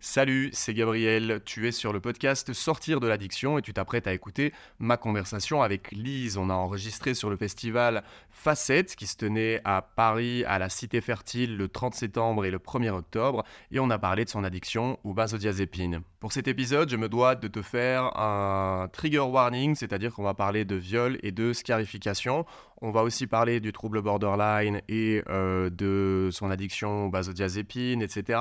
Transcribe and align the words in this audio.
Salut, 0.00 0.50
c'est 0.52 0.74
Gabriel. 0.74 1.40
Tu 1.44 1.66
es 1.66 1.72
sur 1.72 1.92
le 1.92 1.98
podcast 1.98 2.52
Sortir 2.52 3.00
de 3.00 3.08
l'addiction 3.08 3.58
et 3.58 3.62
tu 3.62 3.72
t'apprêtes 3.72 4.06
à 4.06 4.12
écouter 4.12 4.54
ma 4.78 4.96
conversation 4.96 5.60
avec 5.60 5.90
Lise. 5.90 6.36
On 6.36 6.50
a 6.50 6.54
enregistré 6.54 7.14
sur 7.14 7.30
le 7.30 7.36
festival 7.36 8.04
Facette 8.30 8.94
qui 8.94 9.08
se 9.08 9.16
tenait 9.16 9.60
à 9.64 9.82
Paris, 9.82 10.44
à 10.44 10.60
la 10.60 10.68
Cité 10.68 11.00
Fertile, 11.00 11.56
le 11.56 11.68
30 11.68 11.94
septembre 11.94 12.44
et 12.44 12.52
le 12.52 12.58
1er 12.58 12.90
octobre. 12.90 13.42
Et 13.72 13.80
on 13.80 13.90
a 13.90 13.98
parlé 13.98 14.24
de 14.24 14.30
son 14.30 14.44
addiction 14.44 15.00
aux 15.02 15.14
benzodiazépines. 15.14 16.02
Pour 16.20 16.32
cet 16.32 16.46
épisode, 16.46 16.88
je 16.88 16.96
me 16.96 17.08
dois 17.08 17.34
de 17.34 17.48
te 17.48 17.60
faire 17.60 18.16
un 18.16 18.88
trigger 18.92 19.18
warning, 19.18 19.74
c'est-à-dire 19.74 20.14
qu'on 20.14 20.22
va 20.22 20.34
parler 20.34 20.64
de 20.64 20.76
viol 20.76 21.18
et 21.24 21.32
de 21.32 21.52
scarification. 21.52 22.46
On 22.80 22.92
va 22.92 23.02
aussi 23.02 23.26
parler 23.26 23.58
du 23.58 23.72
trouble 23.72 24.02
borderline 24.02 24.80
et 24.88 25.22
euh, 25.28 25.68
de 25.68 26.28
son 26.30 26.48
addiction 26.50 27.06
aux 27.06 27.10
benzodiazépines, 27.10 28.02
etc. 28.02 28.38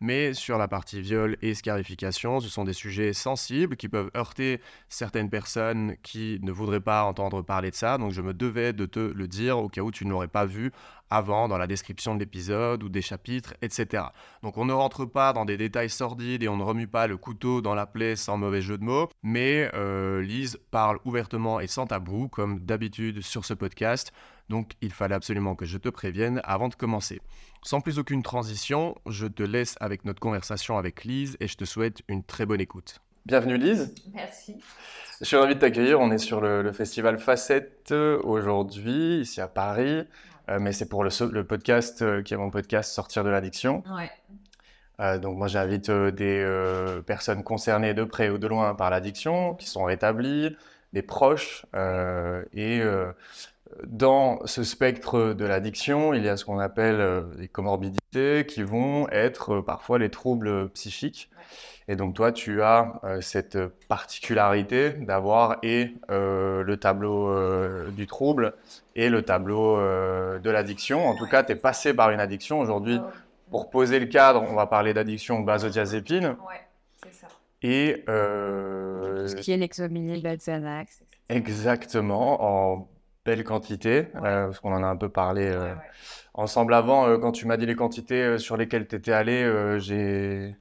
Mais 0.00 0.32
sur 0.32 0.56
la 0.56 0.68
partie 0.68 1.02
viol 1.02 1.36
et 1.42 1.54
scarification, 1.54 2.40
ce 2.40 2.48
sont 2.48 2.64
des 2.64 2.72
sujets 2.72 3.12
sensibles 3.12 3.76
qui 3.76 3.88
peuvent 3.88 4.10
heurter 4.16 4.62
certaines 4.88 5.28
personnes 5.28 5.96
qui 6.02 6.38
ne 6.42 6.50
voudraient 6.50 6.80
pas 6.80 7.04
entendre 7.04 7.42
parler 7.42 7.70
de 7.70 7.76
ça. 7.76 7.98
Donc 7.98 8.12
je 8.12 8.22
me 8.22 8.32
devais 8.32 8.72
de 8.72 8.86
te 8.86 9.00
le 9.00 9.28
dire 9.28 9.58
au 9.58 9.68
cas 9.68 9.82
où 9.82 9.90
tu 9.90 10.06
ne 10.06 10.10
l'aurais 10.10 10.28
pas 10.28 10.46
vu 10.46 10.72
avant 11.10 11.48
dans 11.48 11.58
la 11.58 11.66
description 11.66 12.14
de 12.14 12.20
l'épisode 12.20 12.82
ou 12.82 12.88
des 12.88 13.02
chapitres, 13.02 13.54
etc. 13.62 14.04
Donc 14.42 14.56
on 14.56 14.64
ne 14.64 14.72
rentre 14.72 15.04
pas 15.04 15.32
dans 15.32 15.44
des 15.44 15.56
détails 15.56 15.90
sordides 15.90 16.42
et 16.42 16.48
on 16.48 16.56
ne 16.56 16.62
remue 16.62 16.88
pas 16.88 17.06
le 17.06 17.16
couteau 17.16 17.60
dans 17.60 17.74
la 17.74 17.86
plaie 17.86 18.16
sans 18.16 18.36
mauvais 18.36 18.60
jeu 18.60 18.78
de 18.78 18.84
mots, 18.84 19.08
mais 19.22 19.70
euh, 19.74 20.22
Lise 20.22 20.58
parle 20.70 20.98
ouvertement 21.04 21.60
et 21.60 21.66
sans 21.66 21.86
tabou, 21.86 22.28
comme 22.28 22.60
d'habitude 22.60 23.20
sur 23.22 23.44
ce 23.44 23.54
podcast, 23.54 24.12
donc 24.48 24.72
il 24.80 24.92
fallait 24.92 25.14
absolument 25.14 25.54
que 25.54 25.64
je 25.64 25.78
te 25.78 25.88
prévienne 25.88 26.40
avant 26.44 26.68
de 26.68 26.74
commencer. 26.74 27.20
Sans 27.62 27.80
plus 27.80 27.98
aucune 27.98 28.22
transition, 28.22 28.94
je 29.06 29.26
te 29.26 29.42
laisse 29.42 29.76
avec 29.80 30.04
notre 30.04 30.20
conversation 30.20 30.76
avec 30.76 31.04
Lise 31.04 31.36
et 31.40 31.48
je 31.48 31.56
te 31.56 31.64
souhaite 31.64 32.02
une 32.08 32.22
très 32.22 32.44
bonne 32.44 32.60
écoute. 32.60 33.00
Bienvenue 33.24 33.56
Lise. 33.56 33.94
Merci. 34.12 34.56
Je 35.20 35.24
suis 35.24 35.36
ravi 35.36 35.54
de 35.54 35.60
t'accueillir. 35.60 35.98
On 35.98 36.10
est 36.10 36.18
sur 36.18 36.42
le, 36.42 36.60
le 36.60 36.72
festival 36.72 37.18
Facette 37.18 37.92
aujourd'hui, 37.92 39.20
ici 39.20 39.40
à 39.40 39.48
Paris. 39.48 40.04
Euh, 40.48 40.58
mais 40.60 40.72
c'est 40.72 40.88
pour 40.88 41.04
le, 41.04 41.10
le 41.30 41.44
podcast 41.44 42.02
euh, 42.02 42.22
qui 42.22 42.34
est 42.34 42.36
mon 42.36 42.50
podcast 42.50 42.92
Sortir 42.92 43.24
de 43.24 43.30
l'addiction. 43.30 43.82
Ouais. 43.90 44.10
Euh, 45.00 45.18
donc 45.18 45.36
moi 45.36 45.48
j'invite 45.48 45.90
des 45.90 46.46
personnes 47.06 47.42
concernées 47.42 47.94
de 47.94 48.04
près 48.04 48.30
ou 48.30 48.38
de 48.38 48.46
loin 48.46 48.74
par 48.74 48.90
l'addiction, 48.90 49.54
qui 49.54 49.66
sont 49.66 49.84
rétablies, 49.84 50.56
des 50.92 51.02
proches. 51.02 51.66
et 52.52 52.82
dans 53.88 54.46
ce 54.46 54.62
spectre 54.62 55.32
de 55.32 55.44
l'addiction, 55.44 56.14
il 56.14 56.22
y 56.22 56.28
a 56.28 56.36
ce 56.36 56.44
qu'on 56.44 56.60
appelle 56.60 57.24
les 57.38 57.48
comorbidités, 57.48 58.46
qui 58.46 58.62
vont 58.62 59.08
être 59.08 59.60
parfois 59.60 59.98
les 59.98 60.10
troubles 60.10 60.68
psychiques. 60.70 61.28
Et 61.86 61.96
donc 61.96 62.14
toi, 62.14 62.32
tu 62.32 62.62
as 62.62 63.00
euh, 63.04 63.20
cette 63.20 63.58
particularité 63.88 64.90
d'avoir 64.90 65.58
et 65.62 65.94
euh, 66.10 66.62
le 66.62 66.76
tableau 66.78 67.28
euh, 67.28 67.90
du 67.90 68.06
trouble 68.06 68.54
et 68.96 69.10
le 69.10 69.22
tableau 69.22 69.76
de 69.76 70.50
l'addiction. 70.50 71.06
En 71.06 71.16
tout 71.16 71.26
cas, 71.26 71.42
tu 71.42 71.52
es 71.52 71.56
passé 71.56 71.92
par 71.92 72.10
une 72.10 72.20
addiction. 72.20 72.60
Aujourd'hui, 72.60 73.00
pour 73.50 73.68
poser 73.68 74.00
le 74.00 74.06
cadre, 74.06 74.42
on 74.48 74.54
va 74.54 74.66
parler 74.66 74.94
d'addiction 74.94 75.40
benzodiazépine. 75.40 76.36
Ouais, 76.48 76.60
c'est 77.02 77.12
ça. 77.12 77.26
Et... 77.62 78.04
Ce 78.06 79.34
qui 79.34 79.52
est 79.52 79.56
l'exomilil, 79.56 80.22
Xanax. 80.22 81.02
Exactement, 81.28 82.44
en 82.74 82.88
belle 83.24 83.42
quantité, 83.42 84.04
parce 84.12 84.60
qu'on 84.60 84.72
en 84.72 84.82
a 84.82 84.86
un 84.86 84.96
peu 84.96 85.08
parlé 85.08 85.52
ensemble 86.34 86.72
avant. 86.72 87.18
quand 87.18 87.32
tu 87.32 87.46
m'as 87.46 87.56
dit 87.56 87.66
les 87.66 87.74
quantités 87.74 88.38
sur 88.38 88.56
lesquelles 88.56 88.86
tu 88.86 88.96
étais 88.96 89.12
allé, 89.12 89.78
j'ai 89.80 90.54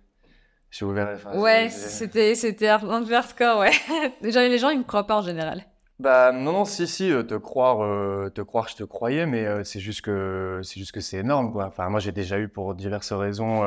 ouvert. 0.81 1.19
ouais, 1.35 1.69
c'était 1.69 2.35
c'était 2.35 2.67
un 2.67 2.79
peu 2.79 3.16
hardcore, 3.16 3.59
ouais. 3.59 3.71
Déjà, 4.21 4.47
les 4.47 4.57
gens, 4.57 4.69
ils 4.69 4.80
me 4.80 4.83
croient 4.83 5.05
pas 5.05 5.17
en 5.17 5.21
général. 5.21 5.63
Bah 5.99 6.31
non, 6.33 6.52
non, 6.52 6.65
si, 6.65 6.88
si, 6.88 7.11
euh, 7.11 7.23
te 7.23 7.35
croire, 7.35 7.81
euh, 7.81 8.30
te 8.30 8.41
croire, 8.41 8.67
je 8.67 8.75
te 8.75 8.83
croyais, 8.83 9.25
mais 9.27 9.45
euh, 9.45 9.64
c'est 9.64 9.80
juste 9.80 10.02
que 10.02 10.59
c'est 10.64 10.80
juste 10.80 10.92
que 10.92 10.99
c'est 11.02 11.17
énorme, 11.20 11.52
quoi. 11.52 11.65
Enfin, 11.67 11.87
moi, 11.89 11.99
j'ai 11.99 12.11
déjà 12.11 12.39
eu 12.39 12.48
pour 12.49 12.73
diverses 12.73 13.14
raisons, 13.14 13.64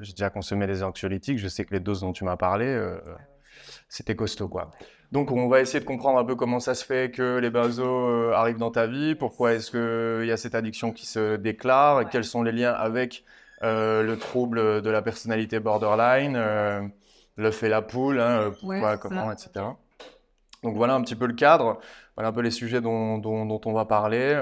j'ai 0.00 0.12
déjà 0.12 0.30
consommé 0.30 0.66
des 0.66 0.82
anxiolytiques. 0.82 1.38
Je 1.38 1.48
sais 1.48 1.64
que 1.64 1.74
les 1.74 1.80
doses 1.80 2.00
dont 2.00 2.12
tu 2.12 2.24
m'as 2.24 2.36
parlé, 2.36 2.66
c'était 3.88 4.16
costaud, 4.16 4.48
quoi. 4.48 4.70
Donc, 5.12 5.30
on 5.32 5.48
va 5.48 5.60
essayer 5.60 5.80
de 5.80 5.84
comprendre 5.84 6.18
un 6.18 6.24
peu 6.24 6.34
comment 6.34 6.60
ça 6.60 6.74
se 6.74 6.84
fait 6.84 7.10
que 7.10 7.38
les 7.38 7.50
benzos 7.50 8.32
arrivent 8.32 8.58
dans 8.58 8.70
ta 8.70 8.86
vie, 8.86 9.14
pourquoi 9.14 9.52
est-ce 9.54 9.70
qu'il 9.70 10.26
y 10.26 10.32
a 10.32 10.36
cette 10.36 10.54
addiction 10.54 10.92
qui 10.92 11.06
se 11.06 11.36
déclare, 11.36 12.08
quels 12.08 12.24
sont 12.24 12.42
les 12.42 12.52
liens 12.52 12.72
avec 12.72 13.24
euh, 13.62 14.02
le 14.02 14.18
trouble 14.18 14.82
de 14.82 14.90
la 14.90 15.02
personnalité 15.02 15.60
borderline, 15.60 16.36
euh, 16.36 16.82
le 17.36 17.50
fait 17.50 17.68
la 17.68 17.82
poule, 17.82 18.20
hein, 18.20 18.40
euh, 18.40 18.50
pourquoi, 18.50 18.98
comment, 18.98 19.32
etc. 19.32 19.64
Donc 20.62 20.76
voilà 20.76 20.94
un 20.94 21.02
petit 21.02 21.14
peu 21.14 21.26
le 21.26 21.34
cadre, 21.34 21.78
voilà 22.16 22.30
un 22.30 22.32
peu 22.32 22.40
les 22.40 22.50
sujets 22.50 22.80
dont, 22.80 23.18
dont, 23.18 23.60
on 23.64 23.72
va 23.72 23.84
parler. 23.84 24.34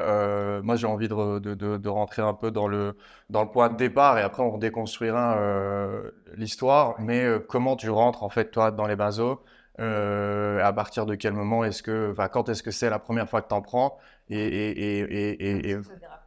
moi 0.63 0.77
j'ai 0.77 0.87
envie 0.87 1.09
de, 1.09 1.39
de, 1.39 1.55
de, 1.77 1.89
rentrer 1.89 2.23
un 2.23 2.35
peu 2.35 2.51
dans 2.51 2.67
le, 2.67 2.97
dans 3.31 3.43
le 3.43 3.51
point 3.51 3.69
de 3.69 3.77
départ 3.77 4.17
et 4.19 4.23
après 4.23 4.43
on 4.43 4.57
déconstruira 4.59 5.37
l'histoire. 6.37 6.95
Mais 7.01 7.27
comment 7.49 7.77
tu 7.77 7.91
rentres 7.91 8.23
en 8.23 8.31
fait 8.31 8.51
toi 8.51 8.71
dans 8.71 8.87
les 8.87 8.97
benzos 8.97 9.43
à 9.79 10.73
partir 10.75 11.05
de 11.05 11.15
quel 11.15 11.35
moment 11.35 11.65
est-ce 11.65 11.83
que, 11.83 12.13
enfin, 12.13 12.29
quand 12.29 12.49
est-ce 12.49 12.63
que 12.63 12.71
c'est 12.71 12.91
la 12.91 13.01
première 13.01 13.29
fois 13.29 13.43
que 13.43 13.49
tu 13.49 13.55
en 13.55 13.61
prends? 13.61 13.99
Et, 14.31 14.39
et, 14.39 15.01
et, 15.01 15.71
et 15.71 15.77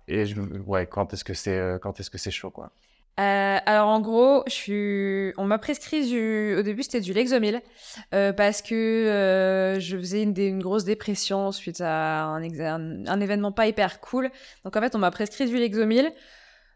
et 0.08 0.24
ouais, 0.66 0.88
quand 0.88 1.14
est-ce 1.14 1.24
que 1.24 1.34
c'est 1.34 1.58
euh, 1.58 1.78
quand 1.80 2.00
est-ce 2.00 2.10
que 2.10 2.18
c'est 2.18 2.32
chaud 2.32 2.52
quoi 2.52 2.72
euh, 3.20 3.58
alors 3.66 3.88
en 3.88 4.00
gros, 4.00 4.44
je 4.46 4.52
suis... 4.52 5.34
on 5.38 5.46
m'a 5.46 5.58
prescrit 5.58 6.08
du... 6.08 6.56
au 6.56 6.62
début 6.62 6.84
c'était 6.84 7.02
du 7.02 7.14
Lexomil 7.14 7.64
euh, 8.14 8.32
parce 8.32 8.62
que 8.62 9.76
je 9.80 9.98
faisais 9.98 10.22
une, 10.22 10.60
grosse 10.60 10.84
dépression 10.84 11.52
suite 11.52 11.82
à 11.82 12.26
un, 12.26 13.20
événement 13.20 13.52
pas 13.52 13.66
hyper 13.66 14.02
cool. 14.02 14.30
Donc 14.64 14.76
en 14.76 14.82
fait 14.82 14.94
on 14.94 15.00
m'a 15.00 15.10
prescrit 15.10 15.48
du 15.48 15.58
Lexomil 15.58 16.12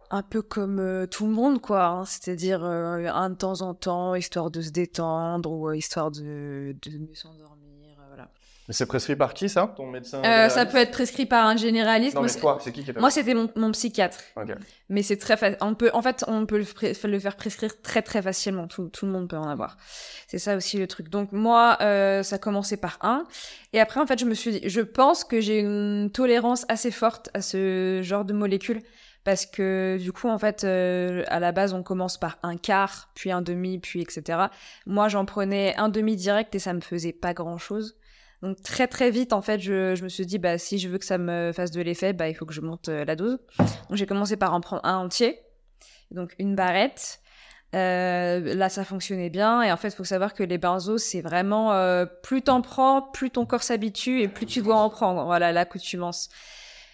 un 0.09 0.23
peu 0.23 0.41
comme 0.41 1.05
tout 1.11 1.27
le 1.27 1.31
monde 1.31 1.61
quoi, 1.61 1.85
hein. 1.85 2.05
c'est-à-dire 2.05 2.63
un 2.63 3.29
de 3.29 3.35
temps 3.35 3.61
en 3.61 3.75
temps 3.75 4.15
histoire 4.15 4.49
de 4.49 4.61
se 4.61 4.71
détendre 4.71 5.51
ou 5.51 5.71
histoire 5.73 6.09
de 6.09 6.73
mieux 6.87 7.13
s'endormir 7.13 7.70
c'est 8.69 8.85
prescrit 8.85 9.15
par 9.15 9.33
qui 9.33 9.49
ça, 9.49 9.73
ton 9.75 9.87
médecin 9.87 10.21
euh, 10.23 10.49
Ça 10.49 10.65
peut 10.65 10.77
être 10.77 10.91
prescrit 10.91 11.25
par 11.25 11.45
un 11.45 11.57
généraliste. 11.57 12.15
Non, 12.15 12.21
mais 12.21 12.29
toi, 12.29 12.59
c'est 12.61 12.71
qui 12.71 12.83
qui 12.83 12.93
Moi, 12.93 13.09
c'était 13.09 13.33
mon, 13.33 13.49
mon, 13.55 13.71
psychiatre. 13.71 14.19
Mais 14.89 15.03
c'est 15.03 15.17
très 15.17 15.35
facile. 15.35 15.57
On 15.61 15.75
peut, 15.75 15.89
en 15.93 16.01
fait, 16.01 16.23
on 16.27 16.45
peut 16.45 16.57
le, 16.57 17.07
le, 17.09 17.19
faire 17.19 17.35
prescrire 17.35 17.81
très 17.81 18.01
très 18.01 18.21
facilement. 18.21 18.67
Tout, 18.67 18.89
tout, 18.89 19.05
le 19.05 19.11
monde 19.11 19.27
peut 19.27 19.37
en 19.37 19.49
avoir. 19.49 19.77
C'est 20.27 20.39
ça 20.39 20.55
aussi 20.55 20.77
le 20.77 20.87
truc. 20.87 21.09
Donc 21.09 21.31
moi, 21.31 21.77
euh, 21.81 22.23
ça 22.23 22.35
a 22.35 22.39
commencé 22.39 22.77
par 22.77 22.97
un, 23.01 23.25
et 23.73 23.79
après, 23.79 23.99
en 23.99 24.05
fait, 24.05 24.19
je 24.19 24.25
me 24.25 24.33
suis 24.33 24.51
dit, 24.51 24.69
je 24.69 24.81
pense 24.81 25.23
que 25.23 25.41
j'ai 25.41 25.59
une 25.59 26.09
tolérance 26.13 26.65
assez 26.69 26.91
forte 26.91 27.29
à 27.33 27.41
ce 27.41 28.01
genre 28.03 28.25
de 28.25 28.33
molécules 28.33 28.81
parce 29.23 29.45
que 29.45 29.97
du 30.01 30.11
coup 30.11 30.29
en 30.29 30.39
fait 30.39 30.63
euh, 30.63 31.23
à 31.27 31.39
la 31.39 31.51
base 31.51 31.73
on 31.73 31.83
commence 31.83 32.17
par 32.17 32.39
un 32.41 32.57
quart 32.57 33.11
puis 33.13 33.31
un 33.31 33.41
demi 33.41 33.77
puis 33.77 34.01
etc 34.01 34.45
moi 34.87 35.09
j'en 35.09 35.25
prenais 35.25 35.75
un 35.77 35.89
demi 35.89 36.15
direct 36.15 36.55
et 36.55 36.59
ça 36.59 36.73
me 36.73 36.81
faisait 36.81 37.13
pas 37.13 37.33
grand 37.35 37.59
chose 37.59 37.97
donc 38.41 38.61
très 38.63 38.87
très 38.87 39.11
vite, 39.11 39.33
en 39.33 39.41
fait, 39.41 39.59
je, 39.59 39.95
je, 39.95 40.03
me 40.03 40.09
suis 40.09 40.25
dit, 40.25 40.39
bah, 40.39 40.57
si 40.57 40.79
je 40.79 40.89
veux 40.89 40.97
que 40.97 41.05
ça 41.05 41.17
me 41.17 41.51
fasse 41.53 41.71
de 41.71 41.81
l'effet, 41.81 42.13
bah, 42.13 42.27
il 42.27 42.33
faut 42.33 42.45
que 42.45 42.53
je 42.53 42.61
monte 42.61 42.89
euh, 42.89 43.05
la 43.05 43.15
dose. 43.15 43.37
Donc 43.59 43.95
j'ai 43.95 44.07
commencé 44.07 44.35
par 44.35 44.53
en 44.53 44.61
prendre 44.61 44.83
un 44.83 44.97
entier, 44.97 45.39
donc 46.09 46.35
une 46.39 46.55
barrette. 46.55 47.19
Euh, 47.73 48.53
là, 48.55 48.69
ça 48.69 48.83
fonctionnait 48.83 49.29
bien. 49.29 49.61
Et 49.61 49.71
en 49.71 49.77
fait, 49.77 49.89
il 49.89 49.95
faut 49.95 50.03
savoir 50.03 50.33
que 50.33 50.43
les 50.43 50.57
benzos, 50.57 50.97
c'est 50.97 51.21
vraiment 51.21 51.71
euh, 51.73 52.05
plus 52.05 52.41
t'en 52.41 52.61
prends, 52.61 53.01
plus 53.01 53.29
ton 53.29 53.45
corps 53.45 53.63
s'habitue 53.63 54.21
et 54.21 54.27
plus 54.27 54.45
tu 54.45 54.61
dois 54.61 54.75
en 54.75 54.89
prendre. 54.89 55.23
Voilà, 55.25 55.51
l'accoutumance. 55.51 56.29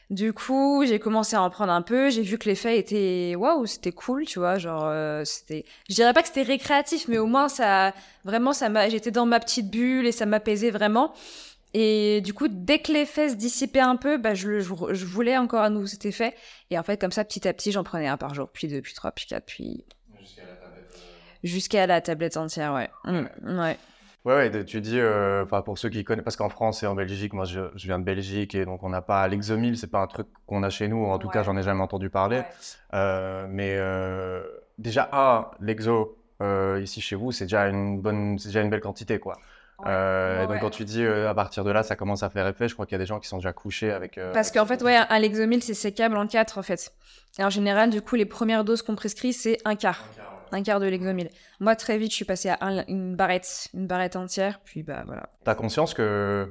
Du 0.09 0.31
coup, 0.31 0.85
j'ai 0.87 0.99
commencé 0.99 1.35
à 1.35 1.41
en 1.41 1.49
prendre 1.49 1.73
un 1.73 1.81
peu. 1.81 2.09
J'ai 2.09 2.21
vu 2.21 2.37
que 2.37 2.47
l'effet 2.47 2.79
était 2.79 3.35
waouh, 3.35 3.65
c'était 3.65 3.91
cool, 3.91 4.25
tu 4.25 4.39
vois. 4.39 4.57
Genre, 4.57 4.85
euh, 4.85 5.25
c'était. 5.25 5.65
Je 5.89 5.95
dirais 5.95 6.13
pas 6.13 6.21
que 6.21 6.29
c'était 6.29 6.43
récréatif, 6.43 7.09
mais 7.09 7.17
au 7.17 7.25
moins 7.25 7.49
ça, 7.49 7.93
vraiment, 8.23 8.53
ça 8.53 8.69
m'a. 8.69 8.87
J'étais 8.87 9.11
dans 9.11 9.25
ma 9.25 9.41
petite 9.41 9.69
bulle 9.69 10.07
et 10.07 10.13
ça 10.13 10.25
m'apaisait 10.25 10.71
vraiment. 10.71 11.13
Et 11.73 12.21
du 12.21 12.33
coup, 12.33 12.47
dès 12.47 12.79
que 12.79 12.93
l'effet 12.93 13.29
se 13.29 13.35
dissipait 13.35 13.81
un 13.81 13.97
peu, 13.97 14.17
bah, 14.17 14.33
je, 14.33 14.61
je, 14.61 15.05
voulais 15.05 15.37
encore 15.37 15.61
à 15.61 15.69
nouveau 15.69 15.87
cet 15.87 16.05
effet. 16.05 16.33
Et 16.71 16.79
en 16.79 16.83
fait, 16.83 16.99
comme 16.99 17.11
ça, 17.11 17.25
petit 17.25 17.45
à 17.45 17.53
petit, 17.53 17.73
j'en 17.73 17.83
prenais 17.83 18.07
un 18.07 18.17
par 18.17 18.33
jour, 18.33 18.49
puis 18.49 18.69
deux, 18.69 18.81
puis 18.81 18.93
trois, 18.93 19.11
puis 19.11 19.25
quatre, 19.25 19.45
puis. 19.45 19.83
Jusqu'à 20.17 20.43
la 20.43 20.55
tablette. 20.55 20.95
Euh, 20.95 21.37
Jusqu'à 21.43 21.87
la 21.87 22.01
tablette 22.01 22.37
entière, 22.37 22.73
ouais. 22.73 22.89
Mmh, 23.03 23.59
ouais. 23.59 23.77
Ouais, 24.25 24.33
ouais, 24.33 24.65
tu 24.65 24.81
dis, 24.81 24.99
euh, 24.99 25.45
pour 25.45 25.77
ceux 25.77 25.89
qui 25.89 26.03
connaissent, 26.03 26.25
parce 26.25 26.35
qu'en 26.35 26.49
France 26.49 26.83
et 26.83 26.87
en 26.87 26.95
Belgique, 26.95 27.31
moi 27.31 27.45
je, 27.45 27.61
je 27.75 27.87
viens 27.87 27.97
de 27.97 28.03
Belgique 28.03 28.55
et 28.55 28.65
donc 28.65 28.83
on 28.83 28.89
n'a 28.89 29.01
pas 29.01 29.25
l'exomil, 29.27 29.77
c'est 29.77 29.89
pas 29.89 30.01
un 30.01 30.07
truc 30.07 30.27
qu'on 30.45 30.63
a 30.63 30.69
chez 30.69 30.89
nous, 30.89 31.05
en 31.05 31.17
tout 31.17 31.29
cas 31.29 31.43
j'en 31.43 31.55
ai 31.55 31.63
jamais 31.63 31.81
entendu 31.81 32.09
parler. 32.09 32.41
Euh, 32.93 33.47
mais 33.49 33.75
euh, 33.77 34.43
déjà, 34.77 35.07
ah, 35.11 35.51
l'exo 35.61 36.17
ici 36.81 36.99
chez 36.99 37.15
vous, 37.15 37.31
c'est 37.31 37.45
déjà 37.45 37.67
une 37.67 38.01
bonne, 38.01 38.37
c'est 38.37 38.49
déjà 38.49 38.61
une 38.61 38.69
belle 38.69 38.81
quantité 38.81 39.17
quoi. 39.17 39.37
Euh, 39.85 40.47
donc 40.47 40.59
quand 40.59 40.71
tu 40.71 40.83
dis 40.83 41.05
à 41.05 41.33
partir 41.33 41.63
de 41.63 41.71
là, 41.71 41.83
ça 41.83 41.95
commence 41.95 42.21
à 42.21 42.29
faire 42.29 42.47
effet, 42.47 42.67
je 42.67 42.73
crois 42.73 42.85
qu'il 42.85 42.93
y 42.93 42.99
a 42.99 42.99
des 42.99 43.05
gens 43.05 43.19
qui 43.19 43.29
sont 43.29 43.37
déjà 43.37 43.53
couchés 43.53 43.91
avec. 43.91 44.19
Parce 44.33 44.51
qu'en 44.51 44.65
fait, 44.65 44.81
ouais, 44.81 44.97
un 45.09 45.19
Lexomil 45.19 45.63
c'est 45.63 45.73
sécable 45.73 46.17
en 46.17 46.27
4 46.27 46.57
en 46.57 46.63
fait. 46.63 46.91
Et 47.39 47.43
en 47.45 47.49
général, 47.49 47.91
du 47.91 48.01
coup, 48.01 48.15
les 48.15 48.25
premières 48.25 48.65
doses 48.65 48.81
qu'on 48.81 48.95
prescrit, 48.95 49.31
c'est 49.31 49.57
un 49.63 49.75
quart. 49.75 50.03
Un 50.13 50.15
quart 50.17 50.36
Un 50.51 50.63
quart 50.63 50.79
de 50.79 50.87
Lexomil. 50.87 51.29
Moi, 51.59 51.75
très 51.75 51.97
vite, 51.97 52.11
je 52.11 52.15
suis 52.15 52.25
passée 52.25 52.49
à 52.49 52.57
une 52.87 53.15
barrette, 53.15 53.69
une 53.73 53.87
barrette 53.87 54.15
entière, 54.15 54.59
puis 54.63 54.83
bah 54.83 55.03
voilà. 55.05 55.29
T'as 55.43 55.55
conscience 55.55 55.93
que 55.93 56.49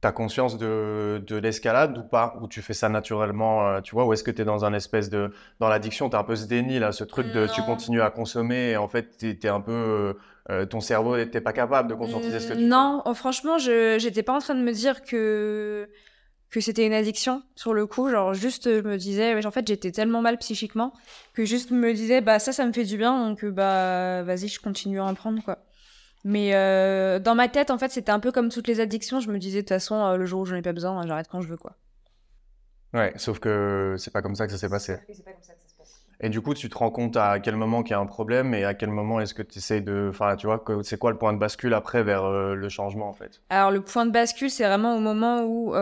T'as 0.00 0.12
conscience 0.12 0.58
de, 0.58 1.20
de 1.26 1.36
l'escalade 1.36 1.98
ou 1.98 2.04
pas? 2.04 2.36
Ou 2.40 2.46
tu 2.46 2.62
fais 2.62 2.72
ça 2.72 2.88
naturellement, 2.88 3.66
euh, 3.66 3.80
tu 3.80 3.96
vois? 3.96 4.06
Ou 4.06 4.12
est-ce 4.12 4.22
que 4.22 4.30
tu 4.30 4.42
es 4.42 4.44
dans 4.44 4.64
un 4.64 4.72
espèce 4.72 5.10
de... 5.10 5.32
Dans 5.58 5.68
l'addiction, 5.68 6.08
tu 6.08 6.14
as 6.14 6.20
un 6.20 6.24
peu 6.24 6.36
ce 6.36 6.46
déni, 6.46 6.78
là, 6.78 6.92
ce 6.92 7.02
truc 7.02 7.32
de 7.32 7.48
tu 7.52 7.62
continues 7.62 8.00
à 8.00 8.10
consommer 8.10 8.70
et 8.70 8.76
en 8.76 8.86
fait, 8.86 9.16
tu 9.18 9.36
es, 9.42 9.48
un 9.48 9.60
peu... 9.60 9.72
Euh, 9.72 10.12
euh, 10.50 10.66
ton 10.66 10.80
cerveau 10.80 11.16
n'était 11.16 11.40
pas 11.40 11.52
capable 11.52 11.90
de 11.90 11.94
conscientiser 11.94 12.38
ce 12.38 12.52
que 12.52 12.54
tu 12.54 12.64
Non, 12.64 13.02
oh, 13.06 13.14
franchement, 13.14 13.58
je 13.58 14.00
n'étais 14.00 14.22
pas 14.22 14.34
en 14.34 14.38
train 14.38 14.54
de 14.54 14.62
me 14.62 14.72
dire 14.72 15.02
que 15.02 15.88
que 16.50 16.60
c'était 16.60 16.86
une 16.86 16.92
addiction 16.92 17.42
sur 17.54 17.74
le 17.74 17.86
coup 17.86 18.10
genre 18.10 18.32
juste 18.32 18.64
je 18.64 18.80
me 18.80 18.96
disais 18.96 19.44
en 19.44 19.50
fait 19.50 19.66
j'étais 19.66 19.92
tellement 19.92 20.22
mal 20.22 20.38
psychiquement 20.38 20.92
que 21.34 21.44
juste 21.44 21.70
me 21.70 21.92
disais 21.92 22.20
bah 22.20 22.38
ça 22.38 22.52
ça 22.52 22.64
me 22.64 22.72
fait 22.72 22.84
du 22.84 22.96
bien 22.96 23.28
donc 23.28 23.44
bah 23.44 24.22
vas-y 24.22 24.48
je 24.48 24.60
continue 24.60 24.98
à 24.98 25.04
en 25.04 25.14
prendre 25.14 25.42
quoi 25.44 25.58
mais 26.24 26.54
euh, 26.54 27.18
dans 27.18 27.34
ma 27.34 27.48
tête, 27.48 27.70
en 27.70 27.78
fait, 27.78 27.90
c'était 27.90 28.10
un 28.10 28.20
peu 28.20 28.32
comme 28.32 28.48
toutes 28.48 28.66
les 28.68 28.80
addictions. 28.80 29.20
Je 29.20 29.30
me 29.30 29.38
disais, 29.38 29.58
de 29.58 29.62
toute 29.62 29.70
façon, 29.70 29.94
euh, 29.94 30.16
le 30.16 30.26
jour 30.26 30.40
où 30.40 30.46
j'en 30.46 30.56
ai 30.56 30.62
pas 30.62 30.72
besoin, 30.72 31.06
j'arrête 31.06 31.28
quand 31.28 31.40
je 31.40 31.48
veux, 31.48 31.56
quoi. 31.56 31.76
Ouais, 32.94 33.12
sauf 33.16 33.38
que 33.38 33.94
c'est 33.98 34.10
pas 34.10 34.22
comme 34.22 34.34
ça 34.34 34.46
que 34.46 34.52
ça 34.52 34.58
s'est 34.58 34.68
passé. 34.68 34.96
Et 36.20 36.28
du 36.28 36.40
coup, 36.40 36.54
tu 36.54 36.68
te 36.68 36.76
rends 36.76 36.90
compte 36.90 37.16
à 37.16 37.38
quel 37.38 37.54
moment 37.54 37.82
qu'il 37.82 37.92
y 37.92 37.94
a 37.94 38.00
un 38.00 38.06
problème 38.06 38.52
et 38.52 38.64
à 38.64 38.74
quel 38.74 38.90
moment 38.90 39.20
est-ce 39.20 39.34
que 39.34 39.42
tu 39.42 39.58
essayes 39.58 39.82
de. 39.82 40.08
Enfin, 40.10 40.34
tu 40.36 40.46
vois, 40.46 40.64
c'est 40.82 40.98
quoi 40.98 41.12
le 41.12 41.18
point 41.18 41.32
de 41.32 41.38
bascule 41.38 41.74
après 41.74 42.02
vers 42.02 42.24
euh, 42.24 42.54
le 42.54 42.68
changement 42.68 43.08
en 43.08 43.12
fait? 43.12 43.40
Alors, 43.50 43.70
le 43.70 43.80
point 43.80 44.04
de 44.04 44.10
bascule, 44.10 44.50
c'est 44.50 44.64
vraiment 44.64 44.96
au 44.96 45.00
moment 45.00 45.44
où. 45.44 45.72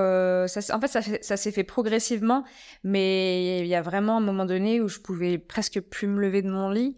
ça, 0.47 0.77
en 0.77 0.81
fait, 0.81 0.89
ça, 0.89 1.01
ça 1.03 1.37
s'est 1.37 1.53
fait 1.53 1.65
progressivement, 1.65 2.45
mais 2.85 3.61
il 3.61 3.67
y 3.67 3.75
a 3.75 3.83
vraiment 3.83 4.19
un 4.19 4.21
moment 4.21 4.45
donné 4.45 4.81
où 4.81 4.89
je 4.89 4.99
pouvais 4.99 5.39
presque 5.39 5.81
plus 5.81 6.07
me 6.07 6.21
lever 6.21 6.43
de 6.43 6.51
mon 6.51 6.71
lit 6.71 6.97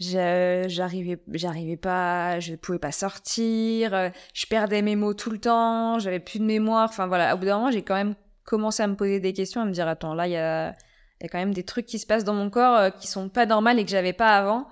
j'arrivais 0.00 1.20
j'arrivais 1.32 1.76
pas 1.76 2.40
je 2.40 2.54
pouvais 2.54 2.78
pas 2.78 2.92
sortir 2.92 3.92
euh, 3.92 4.08
je 4.32 4.46
perdais 4.46 4.80
mes 4.80 4.96
mots 4.96 5.12
tout 5.12 5.30
le 5.30 5.38
temps 5.38 5.98
j'avais 5.98 6.20
plus 6.20 6.38
de 6.38 6.44
mémoire 6.44 6.88
enfin 6.88 7.06
voilà 7.06 7.34
au 7.34 7.38
bout 7.38 7.44
d'un 7.44 7.58
moment 7.58 7.70
j'ai 7.70 7.82
quand 7.82 7.94
même 7.94 8.14
commencé 8.44 8.82
à 8.82 8.86
me 8.86 8.96
poser 8.96 9.20
des 9.20 9.34
questions 9.34 9.60
à 9.60 9.66
me 9.66 9.72
dire 9.72 9.86
attends 9.86 10.14
là 10.14 10.26
il 10.26 10.32
y 10.32 10.36
a 10.36 10.74
il 11.20 11.24
y 11.24 11.26
a 11.26 11.28
quand 11.28 11.38
même 11.38 11.54
des 11.54 11.64
trucs 11.64 11.86
qui 11.86 11.98
se 11.98 12.06
passent 12.06 12.24
dans 12.24 12.34
mon 12.34 12.48
corps 12.48 12.76
euh, 12.76 12.90
qui 12.90 13.06
sont 13.06 13.28
pas 13.28 13.46
normaux 13.46 13.70
et 13.70 13.84
que 13.84 13.90
j'avais 13.90 14.12
pas 14.12 14.36
avant 14.36 14.68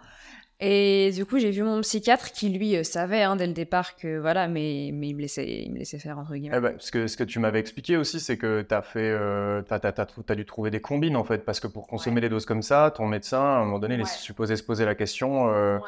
et 0.60 1.12
du 1.14 1.24
coup, 1.24 1.38
j'ai 1.38 1.52
vu 1.52 1.62
mon 1.62 1.80
psychiatre 1.82 2.32
qui, 2.32 2.48
lui, 2.48 2.74
euh, 2.74 2.82
savait 2.82 3.22
hein, 3.22 3.36
dès 3.36 3.46
le 3.46 3.52
départ 3.52 3.94
que 3.94 4.18
voilà, 4.18 4.48
mais, 4.48 4.90
mais 4.92 5.10
il, 5.10 5.14
me 5.14 5.20
laissait, 5.20 5.46
il 5.46 5.72
me 5.72 5.78
laissait 5.78 6.00
faire, 6.00 6.18
entre 6.18 6.34
guillemets. 6.34 6.56
Eh 6.56 6.60
ben, 6.60 6.74
ce, 6.78 6.90
que, 6.90 7.06
ce 7.06 7.16
que 7.16 7.22
tu 7.22 7.38
m'avais 7.38 7.60
expliqué 7.60 7.96
aussi, 7.96 8.18
c'est 8.18 8.36
que 8.36 8.62
tu 8.62 8.74
as, 8.74 8.82
fait, 8.82 9.08
euh, 9.08 9.62
as, 9.70 10.34
dû 10.34 10.44
trouver 10.44 10.72
des 10.72 10.80
combines, 10.80 11.16
en 11.16 11.22
fait, 11.22 11.44
parce 11.44 11.60
que 11.60 11.68
pour 11.68 11.86
consommer 11.86 12.20
des 12.20 12.28
doses 12.28 12.44
comme 12.44 12.62
ça, 12.62 12.92
ton 12.92 13.06
médecin, 13.06 13.38
à 13.38 13.58
un 13.58 13.64
moment 13.66 13.78
donné, 13.78 13.94
il 13.94 14.00
est 14.00 14.18
supposé 14.18 14.56
se 14.56 14.64
poser 14.64 14.84
la 14.84 14.96
question 14.96 15.48
euh, 15.48 15.78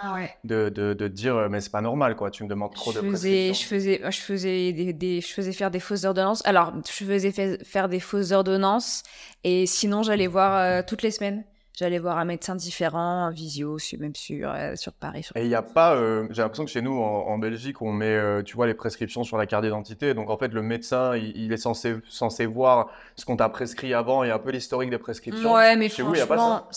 de, 0.45 0.69
de, 0.69 0.95
de, 0.95 1.09
dire, 1.09 1.49
mais 1.51 1.61
c'est 1.61 1.73
pas 1.73 1.81
normal, 1.81 2.15
quoi, 2.15 2.31
tu 2.31 2.45
me 2.45 2.49
demandes 2.49 2.73
trop 2.73 2.93
je 2.93 3.01
de 3.01 3.11
faisais, 3.11 3.53
je 3.53 3.65
faisais, 3.65 4.01
je 4.09 4.21
faisais, 4.21 4.73
des, 4.73 4.93
des, 4.93 5.21
je 5.21 5.33
faisais 5.35 5.53
faire 5.53 5.73
des 5.73 5.81
fausses 5.81 6.05
ordonnances. 6.05 6.47
Alors, 6.47 6.73
je 6.87 7.05
faisais 7.05 7.33
faire 7.65 7.89
des 7.89 8.01
fausses 8.01 8.31
ordonnances, 8.31 9.03
et 9.43 9.67
sinon, 9.67 10.05
j'allais 10.05 10.29
voir 10.29 10.87
toutes 10.87 11.03
les 11.03 11.11
semaines. 11.11 11.43
J'allais 11.81 11.99
voir 11.99 12.19
un 12.19 12.27
médecin 12.27 12.55
différent, 12.57 13.25
un 13.25 13.31
visio, 13.31 13.79
même 13.99 14.15
sur, 14.15 14.53
euh, 14.53 14.77
sur 14.77 14.93
Paris. 14.93 15.27
Et 15.35 15.45
il 15.45 15.49
n'y 15.49 15.55
a 15.55 15.63
pas, 15.63 15.95
euh, 15.95 16.27
j'ai 16.29 16.43
l'impression 16.43 16.67
que 16.67 16.71
chez 16.71 16.83
nous, 16.83 17.01
en, 17.01 17.39
Belgique, 17.39 17.81
on 17.81 17.91
met, 17.91 18.05
euh, 18.05 18.43
tu 18.43 18.55
vois, 18.55 18.67
les 18.67 18.75
prescriptions 18.75 19.25
sur 19.25 19.39
la 19.39 19.47
carte 19.47 19.65
d'identité. 19.65 20.13
Donc 20.13 20.29
en 20.29 20.37
fait, 20.37 20.49
le 20.49 20.61
médecin, 20.61 21.17
il, 21.17 21.51
est 21.51 21.57
censé, 21.57 21.97
censé 22.11 22.45
voir 22.45 22.91
ce 23.17 23.25
qu'on 23.25 23.39
t'a 23.39 23.49
prescrit 23.49 23.95
avant 23.95 24.23
et 24.25 24.31
un 24.31 24.39
peu 24.39 24.51
l'historique 24.51 24.91
des 24.91 24.99
prescriptions. 24.99 25.55
Ouais, 25.55 25.75
mais 25.75 25.89
chez 25.89 26.03
franchement, 26.03 26.69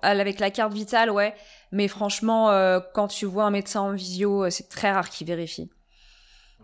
avec 0.00 0.40
la 0.40 0.50
carte 0.50 0.72
vitale, 0.72 1.10
ouais. 1.10 1.34
Mais 1.70 1.86
franchement, 1.86 2.46
quand 2.94 3.08
tu 3.08 3.26
vois 3.26 3.44
un 3.44 3.50
médecin 3.50 3.82
en 3.82 3.92
visio, 3.92 4.48
c'est 4.48 4.70
très 4.70 4.90
rare 4.90 5.10
qu'il 5.10 5.26
vérifie. 5.26 5.68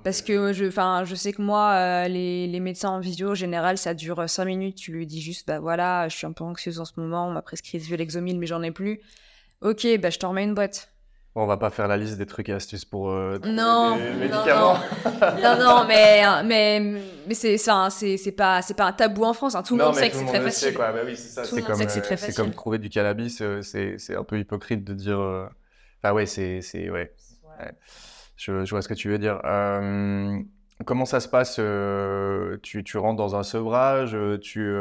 Parce 0.06 0.22
que 0.22 0.52
je, 0.52 0.66
enfin, 0.66 1.02
je 1.04 1.16
sais 1.16 1.32
que 1.32 1.42
moi, 1.42 1.72
euh, 1.72 2.06
les, 2.06 2.46
les, 2.46 2.60
médecins 2.60 2.90
en 2.90 3.00
visio, 3.00 3.30
en 3.30 3.34
général, 3.34 3.76
ça 3.76 3.92
dure 3.92 4.30
5 4.30 4.44
minutes. 4.44 4.76
Tu 4.76 4.92
lui 4.92 5.04
dis 5.04 5.20
juste, 5.20 5.48
bah 5.48 5.58
voilà, 5.58 6.06
je 6.06 6.16
suis 6.16 6.28
un 6.28 6.32
peu 6.32 6.44
anxieuse 6.44 6.78
en 6.78 6.84
ce 6.84 6.92
moment, 6.96 7.26
on 7.26 7.32
m'a 7.32 7.42
prescrit 7.42 7.80
ce 7.80 7.92
Lexomil, 7.92 8.38
mais 8.38 8.46
j'en 8.46 8.62
ai 8.62 8.70
plus. 8.70 9.00
Ok, 9.62 9.84
bah 9.98 10.10
je 10.10 10.20
t'en 10.20 10.28
remets 10.28 10.44
une 10.44 10.54
boîte. 10.54 10.92
Bon, 11.34 11.42
on 11.42 11.46
va 11.46 11.56
pas 11.56 11.70
faire 11.70 11.88
la 11.88 11.96
liste 11.96 12.18
des 12.18 12.26
trucs 12.26 12.48
et 12.50 12.52
astuces 12.52 12.84
pour 12.84 13.10
euh, 13.10 13.40
non, 13.44 13.96
médicaments. 13.96 14.76
Non, 15.42 15.58
non, 15.58 15.84
mais, 15.88 16.22
mais, 16.44 17.02
mais 17.26 17.34
c'est 17.34 17.58
ça, 17.58 17.88
c'est 17.90 18.16
pas, 18.30 18.62
c'est 18.62 18.74
pas 18.74 18.84
un 18.84 18.92
tabou 18.92 19.24
en 19.24 19.32
France. 19.32 19.56
Hein. 19.56 19.64
Tout 19.64 19.76
le 19.76 19.82
monde 19.86 19.96
sait 19.96 20.08
que 20.08 20.14
c'est 20.18 20.24
très 20.26 20.40
facile. 20.40 20.74
Bah 20.78 20.94
oui, 21.04 21.16
c'est 21.16 21.30
ça. 21.30 21.42
C'est 21.42 21.62
comme, 21.62 21.80
euh, 21.80 22.32
comme 22.36 22.52
trouver 22.52 22.78
du 22.78 22.90
cannabis. 22.90 23.42
c'est 23.62 24.16
un 24.16 24.22
peu 24.22 24.38
hypocrite 24.38 24.84
de 24.84 24.94
dire. 24.94 25.18
Enfin, 26.00 26.14
ouais, 26.14 26.26
c'est. 26.26 26.60
ouais. 26.74 26.90
ouais. 26.90 27.72
Je, 28.36 28.68
vois 28.70 28.82
ce 28.82 28.88
que 28.88 28.94
tu 28.94 29.08
veux 29.08 29.18
dire. 29.18 29.40
Euh, 29.44 30.38
comment 30.84 31.04
ça 31.04 31.20
se 31.20 31.28
passe 31.28 31.56
euh, 31.58 32.58
tu, 32.62 32.98
rentres 32.98 33.16
dans 33.16 33.34
un 33.34 33.42
sevrage 33.42 34.14
euh, 34.14 34.38
tu, 34.38 34.72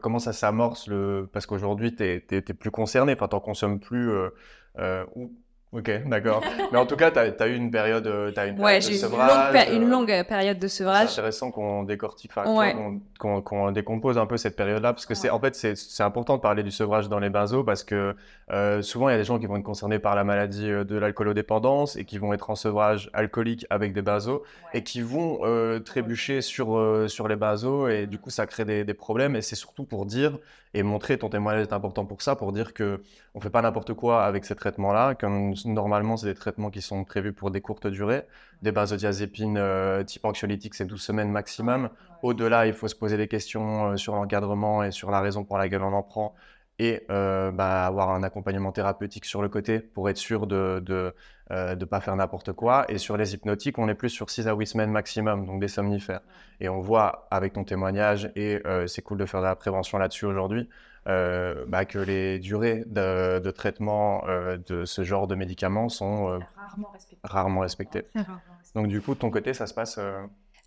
Comment 0.00 0.18
ça 0.18 0.32
s'amorce 0.32 0.88
le... 0.88 1.28
Parce 1.32 1.46
qu'aujourd'hui, 1.46 1.94
tu 1.94 2.02
n'es 2.02 2.40
plus 2.42 2.70
concerné, 2.70 3.16
tu 3.16 3.22
n'en 3.22 3.40
consommes 3.40 3.80
plus. 3.80 4.12
Ou 5.14 5.32
Ok, 5.70 5.90
d'accord. 6.06 6.42
Mais 6.72 6.78
en 6.78 6.86
tout 6.86 6.96
cas, 6.96 7.10
tu 7.10 7.18
as, 7.18 7.46
eu 7.46 7.54
une 7.54 7.70
période, 7.70 8.06
euh, 8.06 8.32
as 8.36 8.46
une 8.46 8.58
ouais, 8.58 8.80
j'ai 8.80 8.94
eu 8.94 9.04
une, 9.04 9.82
une 9.82 9.90
longue, 9.90 10.24
période 10.26 10.58
de 10.58 10.66
sevrage. 10.66 11.08
C'est 11.08 11.20
intéressant 11.20 11.50
qu'on 11.50 11.82
décortique, 11.82 12.32
qu'on 13.18 13.72
décompose 13.72 14.16
un 14.16 14.24
peu 14.24 14.38
cette 14.38 14.56
période-là, 14.56 14.94
parce 14.94 15.04
que 15.04 15.14
c'est 15.14 15.28
en 15.28 15.38
fait 15.38 15.54
c'est 15.54 16.02
important 16.02 16.36
de 16.36 16.40
parler 16.40 16.62
du 16.62 16.70
sevrage 16.70 17.10
dans 17.10 17.18
les 17.18 17.28
benzos, 17.28 17.64
parce 17.64 17.84
que 17.84 18.16
euh, 18.50 18.80
souvent 18.80 19.10
il 19.10 19.12
y 19.12 19.14
a 19.14 19.18
des 19.18 19.24
gens 19.24 19.38
qui 19.38 19.44
vont 19.44 19.56
être 19.56 19.62
concernés 19.62 19.98
par 19.98 20.14
la 20.14 20.24
maladie 20.24 20.70
euh, 20.70 20.84
de 20.84 20.96
l'alcoolodépendance 20.96 21.96
et 21.96 22.06
qui 22.06 22.16
vont 22.16 22.32
être 22.32 22.48
en 22.48 22.54
sevrage 22.54 23.10
alcoolique 23.12 23.66
avec 23.68 23.92
des 23.92 24.02
benzos 24.02 24.42
et 24.72 24.82
qui 24.82 25.02
vont 25.02 25.40
trébucher 25.84 26.40
sur 26.40 27.04
sur 27.08 27.28
les 27.28 27.36
benzos 27.36 27.88
et 27.88 28.06
du 28.06 28.18
coup 28.18 28.30
ça 28.30 28.46
crée 28.46 28.64
des, 28.64 28.84
des 28.84 28.94
problèmes. 28.94 29.36
Et 29.36 29.42
c'est 29.42 29.56
surtout 29.56 29.84
pour 29.84 30.06
dire 30.06 30.38
et 30.74 30.82
montrer 30.82 31.18
ton 31.18 31.28
témoignage 31.28 31.62
est 31.62 31.72
important 31.72 32.04
pour 32.04 32.22
ça, 32.22 32.36
pour 32.36 32.52
dire 32.52 32.74
que 32.74 33.02
on 33.34 33.40
fait 33.40 33.50
pas 33.50 33.62
n'importe 33.62 33.94
quoi 33.94 34.24
avec 34.24 34.44
ces 34.44 34.54
traitements-là. 34.54 35.14
Comme 35.14 35.56
normalement, 35.66 36.16
c'est 36.16 36.26
des 36.26 36.34
traitements 36.34 36.70
qui 36.70 36.82
sont 36.82 37.04
prévus 37.04 37.32
pour 37.32 37.50
des 37.50 37.60
courtes 37.60 37.86
durées. 37.86 38.24
Des 38.62 38.72
benzodiazépines 38.72 39.58
euh, 39.58 40.04
type 40.04 40.24
anxiolytique, 40.24 40.74
c'est 40.74 40.86
12 40.86 41.00
semaines 41.00 41.30
maximum. 41.30 41.90
Au-delà, 42.22 42.66
il 42.66 42.72
faut 42.72 42.88
se 42.88 42.94
poser 42.94 43.16
des 43.16 43.28
questions 43.28 43.92
euh, 43.92 43.96
sur 43.96 44.14
l'encadrement 44.14 44.82
et 44.82 44.90
sur 44.90 45.10
la 45.10 45.20
raison 45.20 45.44
pour 45.44 45.58
laquelle 45.58 45.82
on 45.82 45.92
en 45.92 46.02
prend 46.02 46.34
et 46.78 47.04
euh, 47.10 47.50
bah, 47.50 47.86
avoir 47.86 48.10
un 48.10 48.22
accompagnement 48.22 48.70
thérapeutique 48.72 49.24
sur 49.24 49.42
le 49.42 49.48
côté 49.48 49.80
pour 49.80 50.08
être 50.08 50.16
sûr 50.16 50.46
de 50.46 50.82
ne 50.88 51.12
euh, 51.50 51.74
de, 51.74 51.84
pas 51.84 52.00
faire 52.00 52.14
n'importe 52.14 52.52
quoi. 52.52 52.84
Et 52.88 52.98
sur 52.98 53.16
les 53.16 53.34
hypnotiques, 53.34 53.78
on 53.78 53.88
est 53.88 53.94
plus 53.94 54.10
sur 54.10 54.30
6 54.30 54.46
à 54.46 54.54
8 54.54 54.66
semaines 54.66 54.90
maximum, 54.92 55.44
donc 55.44 55.60
des 55.60 55.68
somnifères. 55.68 56.20
Et 56.60 56.68
on 56.68 56.80
voit 56.80 57.26
avec 57.30 57.54
ton 57.54 57.64
témoignage, 57.64 58.30
et 58.36 58.60
euh, 58.66 58.86
c'est 58.86 59.02
cool 59.02 59.18
de 59.18 59.26
faire 59.26 59.40
de 59.40 59.46
la 59.46 59.56
prévention 59.56 59.98
là-dessus 59.98 60.26
aujourd'hui, 60.26 60.68
bah, 61.06 61.84
que 61.84 61.98
les 61.98 62.38
durées 62.38 62.84
de, 62.86 63.38
de 63.38 63.50
traitement 63.50 64.24
de 64.68 64.84
ce 64.84 65.04
genre 65.04 65.26
de 65.26 65.34
médicaments 65.34 65.88
sont 65.88 66.38
rarement 67.24 67.60
respectées. 67.60 68.04
Donc 68.74 68.88
du 68.88 69.00
coup, 69.00 69.14
de 69.14 69.20
ton 69.20 69.30
côté, 69.30 69.54
ça 69.54 69.66
se 69.66 69.74
passe 69.74 69.98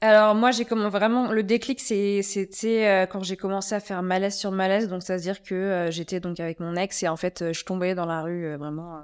alors 0.04 0.34
moi 0.34 0.50
j'ai 0.50 0.66
comme 0.66 0.88
vraiment 0.88 1.32
le 1.32 1.44
déclic 1.44 1.80
c'était 1.80 2.88
euh, 2.88 3.06
quand 3.06 3.22
j'ai 3.22 3.38
commencé 3.38 3.76
à 3.76 3.80
faire 3.80 4.02
malaise 4.02 4.36
sur 4.36 4.52
malaise 4.52 4.88
donc 4.88 5.04
c'est 5.04 5.14
à 5.14 5.18
dire 5.20 5.44
que 5.44 5.54
euh, 5.54 5.92
j'étais 5.92 6.20
donc 6.20 6.40
avec 6.40 6.60
mon 6.60 6.76
ex 6.76 7.04
et 7.04 7.08
en 7.08 7.16
fait 7.16 7.44
euh, 7.44 7.54
je 7.54 7.64
tombais 7.64 7.94
dans 7.94 8.08
la 8.08 8.24
rue 8.24 8.56
vraiment 8.56 9.00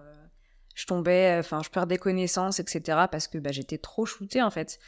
je 0.73 0.87
tombais 0.87 1.35
enfin 1.37 1.61
je 1.63 1.69
perdais 1.69 1.97
connaissance 1.97 2.59
etc 2.59 2.81
parce 3.11 3.27
que 3.27 3.37
bah, 3.37 3.51
j'étais 3.51 3.77
trop 3.77 4.05
shootée 4.05 4.41
en 4.41 4.49
fait. 4.49 4.79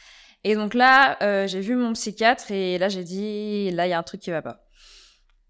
Et 0.43 0.55
donc 0.55 0.74
là 0.74 1.17
j'ai 1.48 1.60
vu 1.60 1.75
mon 1.75 1.93
psychiatre 1.93 2.51
et 2.51 2.77
là 2.77 2.89
j'ai 2.89 3.03
dit 3.03 3.72
là 3.72 3.86
il 3.86 3.89
y 3.89 3.93
a 3.93 4.00
un 4.00 4.03
truc 4.03 4.22
qui 4.22 4.31
va 4.31 4.41
pas 4.41 4.63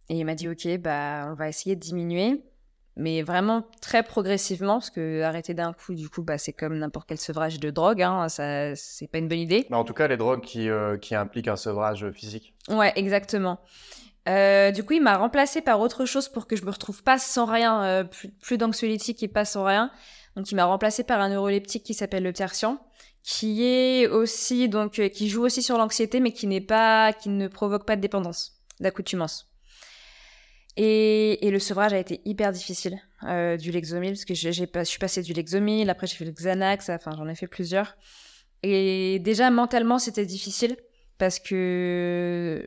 et 0.10 0.16
il 0.16 0.26
m'a 0.26 0.36
dit 0.36 0.50
ok 0.50 0.78
bah 0.80 1.28
on 1.30 1.36
va 1.36 1.48
essayer 1.48 1.76
de 1.76 1.82
diminuer 1.82 2.44
mais 3.00 3.22
vraiment 3.22 3.66
très 3.82 4.04
progressivement, 4.04 4.74
parce 4.74 4.90
que 4.90 5.22
arrêter 5.22 5.54
d'un 5.54 5.72
coup, 5.72 5.96
du 5.96 6.10
coup, 6.10 6.22
bah, 6.22 6.38
c'est 6.38 6.52
comme 6.52 6.78
n'importe 6.78 7.08
quel 7.08 7.18
sevrage 7.18 7.58
de 7.60 7.70
drogue, 7.70 8.02
hein, 8.02 8.28
ça, 8.28 8.76
c'est 8.76 9.08
pas 9.08 9.20
une 9.20 9.30
bonne 9.30 9.40
idée. 9.40 9.66
Mais 9.70 9.78
en 9.78 9.86
tout 9.86 9.94
cas, 9.94 10.08
les 10.08 10.18
drogues 10.18 10.42
qui, 10.42 10.70
euh, 10.70 10.98
qui 10.98 11.16
impliquent 11.16 11.48
un 11.48 11.56
sevrage 11.56 12.12
physique. 12.12 12.54
Ouais, 12.68 12.92
exactement. 12.98 13.62
Euh, 14.28 14.72
du 14.72 14.84
coup, 14.84 14.94
il 14.94 15.02
m'a 15.02 15.16
remplacé 15.16 15.62
par 15.62 15.80
autre 15.80 16.06
chose 16.06 16.28
pour 16.28 16.46
que 16.46 16.58
je 16.58 16.66
me 16.66 16.72
retrouve 16.72 17.02
pas 17.02 17.18
sans 17.18 17.46
rien, 17.46 17.84
euh, 17.84 18.04
plus, 18.04 18.30
plus 18.30 18.58
d'anxiolytique 18.58 19.24
et 19.24 19.30
pas 19.30 19.46
sans 19.46 19.64
rien. 19.64 19.92
Donc, 20.36 20.52
il 20.52 20.56
m'a 20.56 20.66
remplacé 20.66 21.06
par 21.06 21.22
un 21.22 21.30
neuroleptique 21.30 21.84
qui 21.84 21.94
s'appelle 21.94 22.24
le 22.24 22.34
tertian, 22.34 22.80
qui 23.24 23.64
est 23.64 24.08
aussi 24.08 24.68
donc 24.68 25.02
qui 25.10 25.30
joue 25.30 25.44
aussi 25.44 25.64
sur 25.64 25.78
l'anxiété, 25.78 26.20
mais 26.20 26.34
qui 26.34 26.48
n'est 26.48 26.62
pas, 26.62 27.14
qui 27.14 27.30
ne 27.30 27.48
provoque 27.48 27.86
pas 27.86 27.96
de 27.96 28.02
dépendance, 28.02 28.60
d'accoutumance. 28.82 29.49
Et, 30.82 31.52
le 31.52 31.60
sevrage 31.60 31.92
a 31.92 31.98
été 31.98 32.22
hyper 32.24 32.54
difficile 32.54 33.02
euh, 33.24 33.58
du 33.58 33.70
Lexomil, 33.70 34.12
parce 34.12 34.24
que 34.24 34.34
j'ai, 34.34 34.54
je 34.54 34.84
suis 34.86 34.98
passée 34.98 35.22
du 35.22 35.34
Lexomil, 35.34 35.90
après 35.90 36.08
j'ai 36.08 36.16
fait 36.16 36.24
le 36.24 36.32
Xanax, 36.32 36.90
enfin 36.90 37.12
j'en 37.18 37.28
ai 37.28 37.36
fait 37.36 37.48
plusieurs. 37.48 37.98
Et 38.64 39.20
déjà 39.20 39.52
mentalement 39.52 40.00
c'était 40.00 40.26
difficile, 40.26 40.78
parce 41.18 41.40
que 41.40 42.66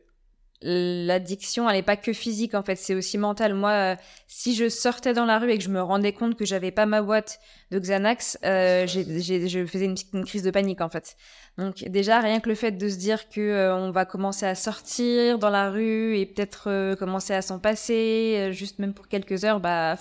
l'addiction, 0.62 1.69
elle 1.69 1.76
n'est 1.76 1.83
pas 1.83 1.97
que 1.97 2.12
physique, 2.12 2.54
en 2.54 2.62
fait, 2.62 2.76
c'est 2.76 2.95
aussi 2.95 3.19
mental. 3.19 3.54
Moi, 3.54 3.71
euh, 3.71 3.97
si 4.26 4.54
je 4.54 4.69
sortais 4.69 5.12
dans 5.12 5.25
la 5.25 5.38
rue 5.38 5.50
et 5.50 5.59
que 5.59 5.64
je 5.64 5.69
me 5.69 5.83
rendais 5.83 6.12
compte 6.12 6.37
que 6.37 6.45
j'avais 6.45 6.71
pas 6.71 6.87
ma 6.87 7.02
boîte 7.02 7.40
de 7.71 7.78
Xanax, 7.78 8.38
euh, 8.45 8.87
je 8.87 9.66
faisais 9.66 9.85
une, 9.85 10.25
crise 10.25 10.42
de 10.42 10.50
panique, 10.50 10.81
en 10.81 10.88
fait. 10.88 11.16
Donc, 11.59 11.85
déjà, 11.88 12.21
rien 12.21 12.40
que 12.40 12.49
le 12.49 12.54
fait 12.54 12.73
de 12.73 12.88
se 12.88 12.97
dire 12.97 13.28
que 13.28 13.40
euh, 13.40 13.76
on 13.76 13.90
va 13.90 14.04
commencer 14.04 14.47
à 14.47 14.54
sortir 14.54 15.38
dans 15.38 15.50
la 15.50 15.71
rue 15.71 16.16
et 16.16 16.26
peut-être 16.26 16.95
commencer 16.97 17.35
à 17.35 17.42
s'en 17.42 17.59
passer, 17.59 18.50
juste 18.52 18.78
même 18.78 18.95
pour 18.95 19.09
quelques 19.09 19.45
heures, 19.45 19.61
bah, 19.61 19.97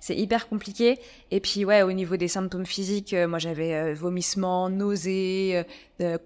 c'est 0.00 0.16
hyper 0.16 0.48
compliqué. 0.48 0.98
Et 1.30 1.40
puis, 1.40 1.64
ouais, 1.64 1.82
au 1.82 1.92
niveau 1.92 2.16
des 2.16 2.28
symptômes 2.28 2.66
physiques, 2.66 3.14
moi, 3.14 3.38
j'avais 3.38 3.94
vomissements, 3.94 4.68
nausées, 4.68 5.62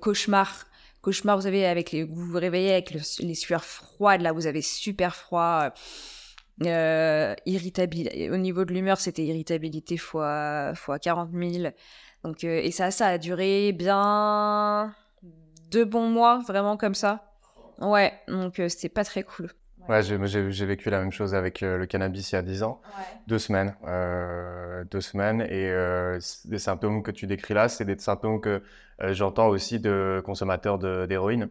cauchemars 0.00 0.66
cauchemar, 1.06 1.36
vous 1.36 1.44
savez, 1.44 1.64
avec 1.64 1.92
les, 1.92 2.02
vous 2.02 2.26
vous 2.26 2.38
réveillez 2.38 2.72
avec 2.72 2.90
les 2.90 3.34
sueurs 3.36 3.64
froides, 3.64 4.22
là, 4.22 4.32
vous 4.32 4.48
avez 4.48 4.60
super 4.60 5.14
froid. 5.14 5.72
Euh, 6.64 7.34
irritabilité. 7.44 8.30
Au 8.30 8.38
niveau 8.38 8.64
de 8.64 8.72
l'humeur, 8.72 8.98
c'était 8.98 9.24
irritabilité 9.24 9.98
fois, 9.98 10.72
fois 10.74 10.98
40 10.98 11.30
000. 11.32 11.70
Donc, 12.24 12.42
euh, 12.42 12.60
et 12.60 12.72
ça, 12.72 12.90
ça 12.90 13.06
a 13.06 13.18
duré 13.18 13.72
bien 13.72 14.94
deux 15.70 15.84
bons 15.84 16.08
mois, 16.08 16.42
vraiment 16.48 16.76
comme 16.76 16.94
ça. 16.94 17.30
Ouais, 17.78 18.12
donc 18.26 18.58
euh, 18.58 18.68
c'était 18.68 18.88
pas 18.88 19.04
très 19.04 19.22
cool. 19.22 19.52
Ouais, 19.88 20.02
j'ai 20.02 20.66
vécu 20.66 20.90
la 20.90 20.98
même 20.98 21.12
chose 21.12 21.34
avec 21.34 21.62
euh, 21.62 21.78
le 21.78 21.86
cannabis 21.86 22.32
il 22.32 22.34
y 22.34 22.38
a 22.38 22.42
10 22.42 22.62
ans. 22.64 22.80
Deux 23.28 23.38
semaines. 23.38 23.74
Euh, 23.86 24.84
deux 24.90 25.00
semaines. 25.00 25.42
Et 25.42 25.70
euh, 25.70 26.18
les 26.48 26.58
symptômes 26.58 27.02
que 27.02 27.12
tu 27.12 27.26
décris 27.26 27.54
là, 27.54 27.68
c'est 27.68 27.84
des 27.84 27.96
symptômes 27.98 28.40
que 28.40 28.62
j'entends 29.10 29.48
aussi 29.48 29.78
de 29.78 30.22
consommateurs 30.24 30.78
d'héroïne. 30.78 31.48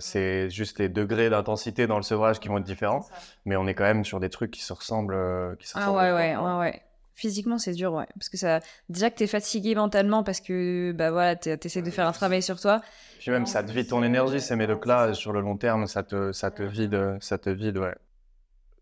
c'est 0.00 0.50
juste 0.50 0.78
les 0.78 0.88
degrés 0.88 1.30
d'intensité 1.30 1.86
dans 1.86 1.96
le 1.96 2.02
sevrage 2.02 2.40
qui 2.40 2.48
vont 2.48 2.58
être 2.58 2.64
différents. 2.64 3.06
Mais 3.46 3.56
on 3.56 3.66
est 3.66 3.74
quand 3.74 3.84
même 3.84 4.04
sur 4.04 4.20
des 4.20 4.30
trucs 4.30 4.50
qui 4.50 4.62
se 4.62 4.72
ressemblent. 4.72 5.56
Qui 5.58 5.68
se 5.68 5.78
ah 5.78 5.92
ouais, 5.92 6.12
ouais, 6.12 6.36
ouais, 6.36 6.58
ouais. 6.58 6.82
Physiquement, 7.16 7.56
c'est 7.58 7.72
dur, 7.72 7.94
ouais. 7.94 8.06
Parce 8.14 8.28
que 8.28 8.36
ça, 8.36 8.60
déjà 8.90 9.08
que 9.08 9.16
t'es 9.16 9.26
fatigué 9.26 9.74
mentalement 9.74 10.22
parce 10.22 10.40
que, 10.40 10.92
bah 10.92 11.10
voilà, 11.10 11.34
t'essaies 11.34 11.80
de 11.80 11.90
faire 11.90 12.06
un 12.06 12.12
travail 12.12 12.42
sur 12.42 12.60
toi. 12.60 12.82
Puis 13.18 13.30
même, 13.30 13.46
ça 13.46 13.64
te 13.64 13.72
vide 13.72 13.88
ton 13.88 14.04
énergie, 14.04 14.38
ces 14.38 14.54
médocs-là, 14.54 15.14
sur 15.14 15.32
le 15.32 15.40
long 15.40 15.56
terme, 15.56 15.86
ça 15.86 16.02
te, 16.02 16.32
ça 16.32 16.50
te 16.50 16.62
vide, 16.62 17.16
ça 17.20 17.38
te 17.38 17.48
vide, 17.48 17.78
ouais. 17.78 17.94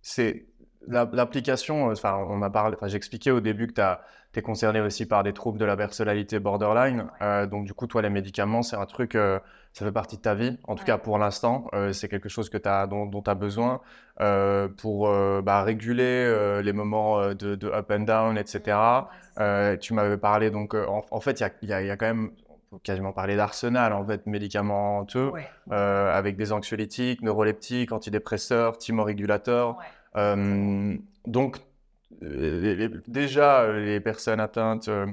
C'est 0.03 0.47
l'application, 0.89 1.87
enfin, 1.87 2.25
on 2.29 2.43
a 2.43 2.51
parlé, 2.51 2.77
enfin, 2.77 2.89
j'expliquais 2.89 3.31
au 3.31 3.41
début 3.41 3.67
que 3.67 3.73
tu 3.73 4.39
es 4.39 4.43
concerné 4.43 4.81
aussi 4.81 5.07
par 5.07 5.23
des 5.23 5.33
troubles 5.33 5.59
de 5.59 5.65
la 5.65 5.77
personnalité 5.77 6.39
borderline. 6.39 7.07
Euh, 7.23 7.47
donc, 7.47 7.65
du 7.65 7.75
coup, 7.75 7.87
toi, 7.87 8.03
les 8.03 8.11
médicaments, 8.11 8.63
c'est 8.63 8.77
un 8.77 8.87
truc, 8.87 9.15
euh, 9.15 9.39
ça 9.73 9.85
fait 9.85 9.93
partie 9.93 10.17
de 10.17 10.23
ta 10.23 10.35
vie. 10.35 10.59
En 10.65 10.75
tout 10.75 10.85
cas, 10.85 10.99
pour 10.99 11.19
l'instant, 11.19 11.67
euh, 11.75 11.93
c'est 11.93 12.09
quelque 12.09 12.29
chose 12.29 12.49
que 12.49 12.59
as, 12.67 12.87
dont 12.87 13.11
tu 13.11 13.31
as 13.31 13.35
besoin 13.35 13.81
pour 14.77 15.11
bah, 15.43 15.63
réguler 15.65 16.63
les 16.63 16.73
moments 16.73 17.35
de, 17.35 17.67
up 17.67 17.91
and 17.91 18.01
down, 18.01 18.39
etc. 18.39 18.79
tu 19.81 19.95
m'avais 19.95 20.17
parlé, 20.17 20.51
donc, 20.51 20.75
en, 20.75 21.21
fait, 21.21 21.41
il 21.63 21.69
y 21.69 21.73
a, 21.73 21.83
y 21.83 21.91
a, 21.91 21.97
quand 21.97 22.07
même 22.07 22.31
quasiment 22.83 23.13
parler 23.13 23.37
d'arsenal 23.37 23.93
en 23.93 24.05
fait 24.05 24.27
médicamenteux 24.27 25.33
avec 25.71 26.37
des 26.37 26.53
anxiolytiques, 26.53 27.23
neuroleptiques, 27.23 27.93
antidépresseurs, 27.93 28.79
thymorégulateurs. 28.79 29.79
Euh, 29.81 30.04
donc, 30.15 31.57
euh, 32.23 32.89
déjà, 33.07 33.73
les 33.73 34.01
personnes 34.01 34.41
atteintes 34.41 34.89
euh, 34.89 35.07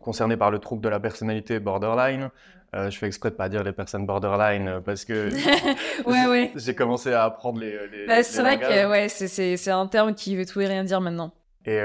concernées 0.00 0.36
par 0.36 0.50
le 0.50 0.58
trouble 0.58 0.82
de 0.82 0.88
la 0.88 1.00
personnalité 1.00 1.58
borderline, 1.60 2.30
je 2.72 2.96
fais 2.96 3.08
exprès 3.08 3.30
de 3.30 3.34
pas 3.34 3.48
dire 3.48 3.64
les 3.64 3.72
personnes 3.72 4.06
borderline 4.06 4.80
parce 4.84 5.04
que 5.04 5.28
ouais, 6.06 6.26
ouais. 6.28 6.52
j'ai 6.54 6.76
commencé 6.76 7.12
à 7.12 7.24
apprendre 7.24 7.58
les. 7.58 7.72
les, 7.88 8.06
bah, 8.06 8.22
c'est 8.22 8.42
vrai 8.42 8.60
que 8.60 8.88
ouais, 8.88 9.08
c'est 9.08 9.70
un 9.70 9.88
terme 9.88 10.14
qui 10.14 10.36
veut 10.36 10.46
tout 10.46 10.60
et 10.60 10.66
rien 10.66 10.84
dire 10.84 11.00
maintenant. 11.00 11.34
Et, 11.66 11.82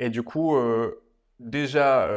et 0.00 0.10
du 0.10 0.24
coup, 0.24 0.56
déjà, 1.38 2.08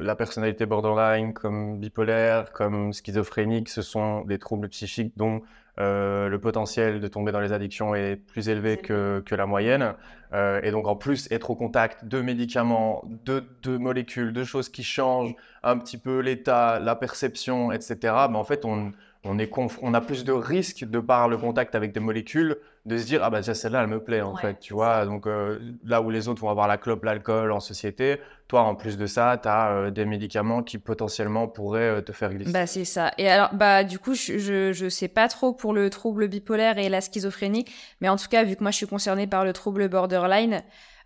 la 0.00 0.16
personnalité 0.16 0.66
borderline, 0.66 1.32
comme 1.32 1.78
bipolaire, 1.78 2.50
comme 2.50 2.92
schizophrénique, 2.92 3.68
ce 3.68 3.82
sont 3.82 4.22
des 4.22 4.40
troubles 4.40 4.68
psychiques 4.68 5.12
dont 5.16 5.40
euh, 5.80 6.28
le 6.28 6.38
potentiel 6.38 7.00
de 7.00 7.08
tomber 7.08 7.32
dans 7.32 7.40
les 7.40 7.52
addictions 7.52 7.94
est 7.94 8.16
plus 8.16 8.48
élevé 8.48 8.76
que, 8.76 9.22
que 9.26 9.34
la 9.34 9.46
moyenne. 9.46 9.94
Euh, 10.32 10.60
et 10.62 10.70
donc 10.70 10.86
en 10.86 10.96
plus, 10.96 11.30
être 11.30 11.50
au 11.50 11.56
contact 11.56 12.04
de 12.04 12.20
médicaments, 12.20 13.04
de, 13.24 13.44
de 13.62 13.76
molécules, 13.76 14.32
de 14.32 14.44
choses 14.44 14.68
qui 14.68 14.84
changent 14.84 15.34
un 15.62 15.78
petit 15.78 15.98
peu 15.98 16.20
l'état, 16.20 16.78
la 16.78 16.94
perception, 16.94 17.72
etc., 17.72 17.96
ben 18.02 18.36
en 18.36 18.44
fait, 18.44 18.64
on, 18.64 18.92
on, 19.24 19.38
est 19.38 19.50
on 19.82 19.94
a 19.94 20.00
plus 20.00 20.24
de 20.24 20.32
risques 20.32 20.84
de 20.84 21.00
par 21.00 21.28
le 21.28 21.36
contact 21.38 21.74
avec 21.74 21.92
des 21.92 22.00
molécules 22.00 22.56
de 22.86 22.98
se 22.98 23.06
dire 23.06 23.20
ah 23.22 23.30
bah 23.30 23.42
celle-là 23.42 23.82
elle 23.82 23.88
me 23.88 24.02
plaît 24.02 24.20
en 24.20 24.36
fait 24.36 24.58
tu 24.60 24.74
vois? 24.74 25.06
Donc 25.06 25.26
euh, 25.26 25.58
là 25.84 26.02
où 26.02 26.10
les 26.10 26.28
autres 26.28 26.42
vont 26.42 26.50
avoir 26.50 26.68
la 26.68 26.76
clope 26.76 27.02
l'alcool 27.04 27.50
en 27.50 27.60
société 27.60 28.20
toi 28.46 28.62
en 28.62 28.74
plus 28.74 28.98
de 28.98 29.06
ça 29.06 29.38
tu 29.42 29.48
as 29.48 29.70
euh, 29.70 29.90
des 29.90 30.04
médicaments 30.04 30.62
qui 30.62 30.76
potentiellement 30.76 31.48
pourraient 31.48 31.98
euh, 31.98 32.00
te 32.02 32.12
faire 32.12 32.34
glisser. 32.34 32.52
Bah 32.52 32.66
c'est 32.66 32.84
ça. 32.84 33.12
Et 33.16 33.28
alors 33.28 33.54
bah 33.54 33.84
du 33.84 33.98
coup 33.98 34.14
je, 34.14 34.72
je, 34.72 34.88
sais 34.88 35.08
pas 35.08 35.28
trop 35.28 35.54
pour 35.54 35.72
le 35.72 35.88
trouble 35.88 36.28
bipolaire 36.28 36.76
et 36.76 36.90
la 36.90 37.00
schizophrénie 37.00 37.64
mais 38.02 38.10
en 38.10 38.16
tout 38.16 38.28
cas 38.28 38.44
vu 38.44 38.54
que 38.54 38.62
moi 38.62 38.70
je 38.70 38.76
suis 38.76 38.86
concernée 38.86 39.26
par 39.26 39.44
le 39.44 39.54
trouble 39.54 39.88
borderline 39.88 40.62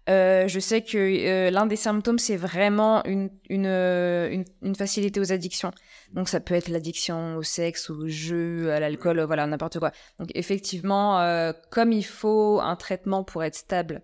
je 0.09 0.59
sais 0.59 0.83
que 0.83 1.51
l'un 1.51 1.67
des 1.67 1.77
symptômes, 1.77 2.19
c'est 2.19 2.37
vraiment 2.37 3.05
une, 3.05 3.31
une, 3.51 4.75
facilité 4.75 5.21
aux 5.21 5.33
addictions. 5.33 5.71
Donc 6.13 6.29
ça 6.29 6.41
peut 6.41 6.55
être 6.55 6.69
l'addiction 6.69 7.37
au 7.37 7.43
sexe, 7.43 7.91
au 7.91 8.09
jeu, 8.09 8.73
à 8.73 8.81
l'alcool, 8.81 9.21
voilà, 9.21 9.47
n'importe 9.47 9.79
quoi. 9.79 9.93
Donc 10.19 10.31
effectivement, 10.35 11.21
euh, 11.21 11.53
comme 11.71 11.93
il 11.93 12.05
faut 12.05 12.61
un 12.61 12.77
traitement 12.77 13.25
pour 13.25 13.45
être 13.45 13.55
stable 13.55 14.03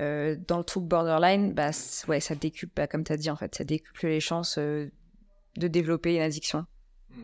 euh, 0.00 0.36
dans 0.48 0.58
le 0.58 0.64
trouble 0.64 0.88
borderline, 0.88 1.52
bah 1.52 1.70
ouais, 2.08 2.20
ça 2.20 2.34
décuple, 2.34 2.72
bah, 2.74 2.86
comme 2.86 3.04
tu 3.04 3.12
as 3.12 3.16
dit 3.16 3.30
en 3.30 3.36
fait, 3.36 3.54
ça 3.54 3.64
décuple 3.64 4.06
les 4.06 4.20
chances 4.20 4.56
euh, 4.58 4.90
de 5.56 5.68
développer 5.68 6.14
une 6.14 6.22
addiction. 6.22 6.66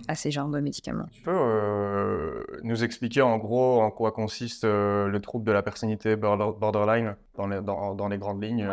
À 0.07 0.14
ces 0.14 0.30
genres 0.30 0.49
de 0.49 0.61
médicaments. 0.61 1.07
Tu 1.12 1.23
peux 1.23 2.45
nous 2.62 2.85
expliquer 2.85 3.23
en 3.23 3.38
gros 3.38 3.80
en 3.80 3.90
quoi 3.90 4.12
consiste 4.12 4.64
le 4.64 5.18
trouble 5.21 5.45
de 5.45 5.52
la 5.52 5.62
personnalité 5.62 6.16
borderline 6.16 7.16
dans 7.37 7.47
les, 7.47 7.61
dans, 7.61 7.95
dans 7.95 8.09
les 8.09 8.18
grandes 8.18 8.42
lignes 8.42 8.68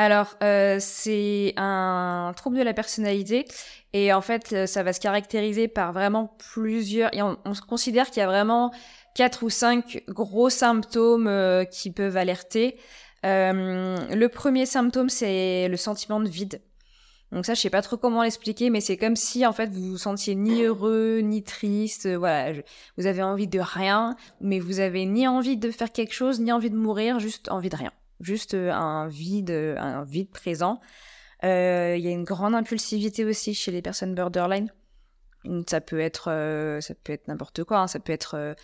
alors, 0.00 0.36
euh, 0.42 0.78
c'est 0.80 1.52
un 1.58 2.32
trouble 2.34 2.56
de 2.56 2.62
la 2.62 2.72
personnalité 2.72 3.44
et 3.92 4.14
en 4.14 4.22
fait, 4.22 4.50
euh, 4.54 4.66
ça 4.66 4.82
va 4.82 4.94
se 4.94 5.00
caractériser 5.00 5.68
par 5.68 5.92
vraiment 5.92 6.34
plusieurs. 6.52 7.10
on, 7.14 7.36
considère 7.68 8.10
qu'il 8.10 8.20
y 8.20 8.24
a 8.24 8.26
vraiment 8.26 8.72
quatre 9.14 9.42
ou 9.42 9.50
cinq 9.50 10.02
gros 10.08 10.48
symptômes 10.48 11.26
euh, 11.26 11.64
qui 11.64 11.90
peuvent 11.90 12.16
alerter. 12.16 12.78
le 13.24 14.26
premier 14.28 14.64
symptôme, 14.64 15.10
c'est 15.10 15.68
le 15.68 15.76
sentiment 15.76 16.20
de 16.20 16.30
vide. 16.30 16.62
Donc 17.32 17.46
ça, 17.46 17.54
je 17.54 17.60
sais 17.60 17.70
pas 17.70 17.82
trop 17.82 17.96
comment 17.96 18.22
l'expliquer, 18.22 18.70
mais 18.70 18.80
c'est 18.80 18.96
comme 18.96 19.16
si 19.16 19.46
en 19.46 19.52
fait 19.52 19.70
vous 19.70 19.90
vous 19.90 19.98
sentiez 19.98 20.34
ni 20.34 20.62
heureux 20.62 21.20
ni 21.20 21.42
triste. 21.44 22.08
voilà, 22.08 22.60
vous 22.98 23.06
avez 23.06 23.22
envie 23.22 23.46
de 23.46 23.60
rien, 23.60 24.16
mais 24.40 24.58
vous 24.58 24.80
avez 24.80 25.06
ni 25.06 25.28
envie 25.28 25.56
de 25.56 25.70
faire 25.70 25.92
quelque 25.92 26.12
chose, 26.12 26.40
ni 26.40 26.50
envie 26.50 26.70
de 26.70 26.76
mourir, 26.76 27.20
juste 27.20 27.50
envie 27.50 27.68
de 27.68 27.76
rien 27.76 27.92
juste 28.20 28.54
euh, 28.54 28.70
un 28.70 29.08
vide, 29.08 29.50
un 29.50 30.04
vide 30.04 30.30
présent. 30.30 30.80
Euh, 31.42 31.96
il 31.96 32.04
y 32.04 32.08
a 32.08 32.10
une 32.10 32.24
grande 32.24 32.54
impulsivité 32.54 33.24
aussi 33.24 33.54
chez 33.54 33.72
les 33.72 33.82
personnes 33.82 34.14
borderline. 34.14 34.70
Ça 35.66 35.80
peut 35.80 36.00
être, 36.00 36.30
euh, 36.30 36.82
ça 36.82 36.94
peut 36.94 37.14
être 37.14 37.26
n'importe 37.26 37.64
quoi. 37.64 37.78
Hein. 37.78 37.86
Ça 37.86 37.98
peut 37.98 38.12
être 38.12 38.54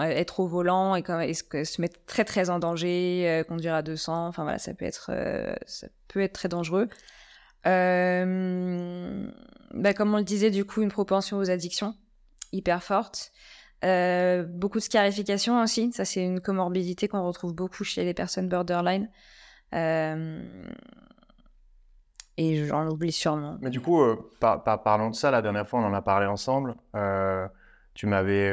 être 0.00 0.40
au 0.40 0.48
volant 0.48 0.96
et, 0.96 1.34
se 1.34 1.80
mettre 1.80 2.04
très 2.06 2.24
très 2.24 2.50
en 2.50 2.58
danger, 2.58 3.44
conduire 3.46 3.74
à 3.74 3.82
200. 3.82 4.28
Enfin 4.28 4.42
voilà, 4.42 4.58
ça 4.58 4.74
peut 4.74 4.84
être, 4.84 5.12
ça 5.66 5.86
peut 6.08 6.20
être 6.20 6.32
très 6.32 6.48
dangereux. 6.48 6.88
Bah, 7.64 8.24
comme 9.94 10.14
on 10.14 10.18
le 10.18 10.24
disait, 10.24 10.50
du 10.50 10.64
coup, 10.64 10.82
une 10.82 10.90
propension 10.90 11.38
aux 11.38 11.50
addictions 11.50 11.94
hyper 12.54 12.82
forte. 12.82 13.32
Euh, 13.84 14.44
beaucoup 14.44 14.78
de 14.78 14.84
scarification 14.84 15.60
aussi, 15.60 15.92
ça 15.92 16.06
c'est 16.06 16.24
une 16.24 16.40
comorbidité 16.40 17.06
qu'on 17.06 17.26
retrouve 17.26 17.54
beaucoup 17.54 17.84
chez 17.84 18.04
les 18.04 18.14
personnes 18.14 18.48
borderline. 18.48 19.10
Euh, 19.74 20.42
et 22.36 22.64
j'en 22.64 22.88
oublie 22.88 23.12
sûrement. 23.12 23.58
Mais 23.60 23.70
du 23.70 23.80
coup, 23.80 24.00
euh, 24.00 24.16
parlons 24.40 25.10
de 25.10 25.14
ça, 25.14 25.30
la 25.30 25.42
dernière 25.42 25.68
fois 25.68 25.80
on 25.80 25.84
en 25.84 25.92
a 25.92 26.02
parlé 26.02 26.26
ensemble. 26.26 26.74
tu 27.92 28.06
m'avais 28.06 28.50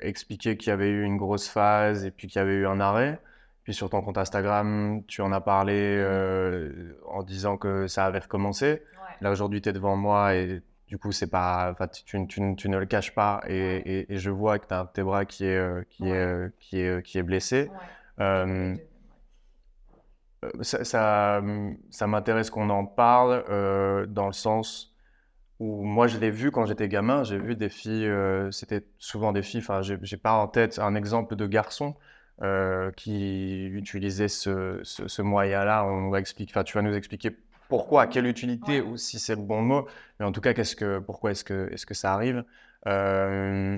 expliqué 0.00 0.56
qu'il 0.56 0.70
y 0.70 0.72
avait 0.72 0.88
eu 0.88 1.02
une 1.02 1.18
grosse 1.18 1.48
phase 1.48 2.04
et 2.04 2.10
puis 2.10 2.28
qu'il 2.28 2.38
y 2.38 2.42
avait 2.42 2.54
eu 2.54 2.66
un 2.66 2.80
arrêt. 2.80 3.20
Puis 3.68 3.74
sur 3.74 3.90
ton 3.90 4.00
compte 4.00 4.16
Instagram, 4.16 5.02
tu 5.08 5.20
en 5.20 5.30
as 5.30 5.42
parlé 5.42 6.02
en 7.06 7.22
disant 7.22 7.58
que 7.58 7.86
ça 7.86 8.06
avait 8.06 8.20
recommencé. 8.20 8.82
Là 9.20 9.30
aujourd'hui, 9.30 9.60
tu 9.60 9.68
es 9.68 9.74
devant 9.74 9.94
moi 9.94 10.34
et 10.36 10.62
du 10.86 10.96
coup, 10.96 11.12
c'est 11.12 11.26
pas, 11.26 11.76
tu, 12.06 12.26
tu, 12.26 12.56
tu, 12.56 12.68
ne 12.70 12.78
le 12.78 12.86
caches 12.86 13.14
pas 13.14 13.42
et, 13.46 14.10
et, 14.10 14.16
je 14.16 14.30
vois 14.30 14.58
que 14.58 14.66
tu 14.66 14.72
as 14.72 14.80
un 14.80 14.84
de 14.84 14.88
tes 14.88 15.02
bras 15.02 15.26
qui 15.26 15.44
est, 15.44 15.58
euh, 15.58 15.82
qui, 15.90 16.08
est, 16.08 16.14
euh, 16.14 16.48
qui, 16.60 16.80
est, 16.80 17.02
qui 17.04 17.18
est 17.18 17.22
blessé. 17.22 17.70
Euh, 18.20 18.74
ça, 20.62 20.82
ça, 20.86 21.42
ça 21.90 22.06
m'intéresse 22.06 22.48
qu'on 22.48 22.70
en 22.70 22.86
parle 22.86 23.44
dans 24.08 24.28
le 24.28 24.32
sens 24.32 24.94
où 25.60 25.82
moi 25.82 26.06
je 26.06 26.18
l'ai 26.18 26.30
vu 26.30 26.50
quand 26.50 26.66
j'étais 26.66 26.88
gamin, 26.88 27.24
j'ai 27.24 27.38
vu 27.38 27.56
des 27.56 27.68
filles, 27.68 28.06
euh, 28.06 28.50
c'était 28.50 28.84
souvent 28.98 29.32
des 29.32 29.42
filles, 29.42 29.60
enfin 29.60 29.82
j'ai 29.82 30.16
pas 30.16 30.32
en 30.32 30.46
tête 30.46 30.78
un 30.78 30.94
exemple 30.94 31.36
de 31.36 31.46
garçon 31.46 31.96
euh, 32.42 32.92
qui 32.92 33.66
utilisait 33.66 34.28
ce, 34.28 34.80
ce, 34.84 35.22
moyen-là. 35.22 35.84
On 35.84 36.08
va 36.08 36.20
expliquer, 36.20 36.52
enfin 36.52 36.62
tu 36.62 36.74
vas 36.74 36.82
nous 36.82 36.94
expliquer 36.94 37.36
pourquoi, 37.68 38.02
à 38.02 38.06
quelle 38.06 38.26
utilité, 38.26 38.80
ou 38.80 38.96
si 38.96 39.18
c'est 39.18 39.34
le 39.34 39.42
bon 39.42 39.60
mot, 39.60 39.88
mais 40.18 40.26
en 40.26 40.30
tout 40.30 40.40
cas, 40.40 40.54
qu'est-ce 40.54 40.76
que, 40.76 41.00
pourquoi 41.00 41.32
est-ce 41.32 41.42
que, 41.42 41.68
est-ce 41.72 41.84
que 41.84 41.94
ça 41.94 42.14
arrive 42.14 42.44
euh, 42.86 43.76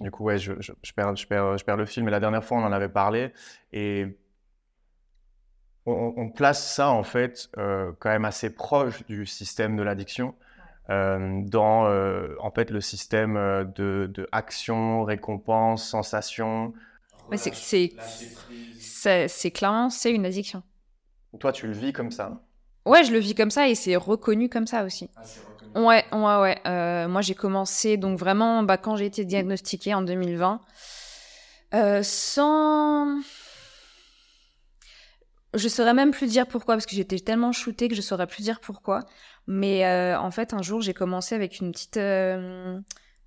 Du 0.00 0.10
coup, 0.10 0.24
ouais, 0.24 0.38
je, 0.38 0.54
je, 0.60 0.92
perds, 0.92 1.14
je, 1.14 1.26
perds, 1.28 1.58
je 1.58 1.64
perds 1.64 1.76
le 1.76 1.86
film, 1.86 2.06
mais 2.06 2.10
la 2.10 2.18
dernière 2.18 2.44
fois 2.44 2.58
on 2.58 2.64
en 2.64 2.72
avait 2.72 2.88
parlé, 2.88 3.32
et 3.72 4.18
on, 5.86 6.28
place 6.30 6.74
ça 6.74 6.90
en 6.90 7.04
fait 7.04 7.50
euh, 7.56 7.92
quand 8.00 8.10
même 8.10 8.24
assez 8.24 8.52
proche 8.52 9.06
du 9.06 9.26
système 9.26 9.76
de 9.76 9.82
l'addiction. 9.82 10.34
Euh, 10.90 11.40
dans 11.44 11.86
en 12.40 12.50
fait 12.50 12.70
le 12.72 12.80
système 12.80 13.34
de, 13.76 14.10
de, 14.12 14.28
action, 14.32 15.04
récompense, 15.04 15.88
sensation. 15.88 16.74
Mais 17.32 17.38
c'est 17.38 19.28
c'est 19.28 19.50
clairement 19.50 19.90
c'est 19.90 20.12
une 20.12 20.24
addiction. 20.24 20.62
Toi 21.40 21.52
tu 21.52 21.66
le 21.66 21.72
vis 21.72 21.92
comme 21.92 22.10
ça. 22.10 22.42
Ouais, 22.84 23.04
je 23.04 23.12
le 23.12 23.18
vis 23.18 23.34
comme 23.34 23.50
ça 23.50 23.68
et 23.68 23.74
c'est 23.74 23.96
reconnu 23.96 24.48
comme 24.48 24.66
ça 24.66 24.84
aussi. 24.84 25.08
Ah, 25.74 25.80
ouais, 25.80 26.04
ouais, 26.12 26.60
ouais. 26.64 27.08
moi 27.08 27.20
j'ai 27.20 27.34
commencé 27.34 27.96
donc 27.96 28.18
vraiment 28.18 28.62
bah, 28.62 28.76
quand 28.76 28.96
j'ai 28.96 29.06
été 29.06 29.24
diagnostiquée 29.24 29.94
en 29.94 30.02
2020 30.02 30.60
sans 32.02 33.22
je 35.54 35.68
saurais 35.68 35.94
même 35.94 36.12
plus 36.12 36.28
dire 36.28 36.46
pourquoi, 36.46 36.74
parce 36.74 36.86
que 36.86 36.96
j'étais 36.96 37.18
tellement 37.18 37.52
shootée 37.52 37.88
que 37.88 37.94
je 37.94 38.00
saurais 38.00 38.26
plus 38.26 38.42
dire 38.42 38.60
pourquoi. 38.60 39.00
Mais 39.46 39.84
euh, 39.84 40.18
en 40.18 40.30
fait, 40.30 40.54
un 40.54 40.62
jour, 40.62 40.80
j'ai 40.80 40.94
commencé 40.94 41.34
avec 41.34 41.60
une 41.60 41.72
petite. 41.72 41.96
Euh, 41.96 42.78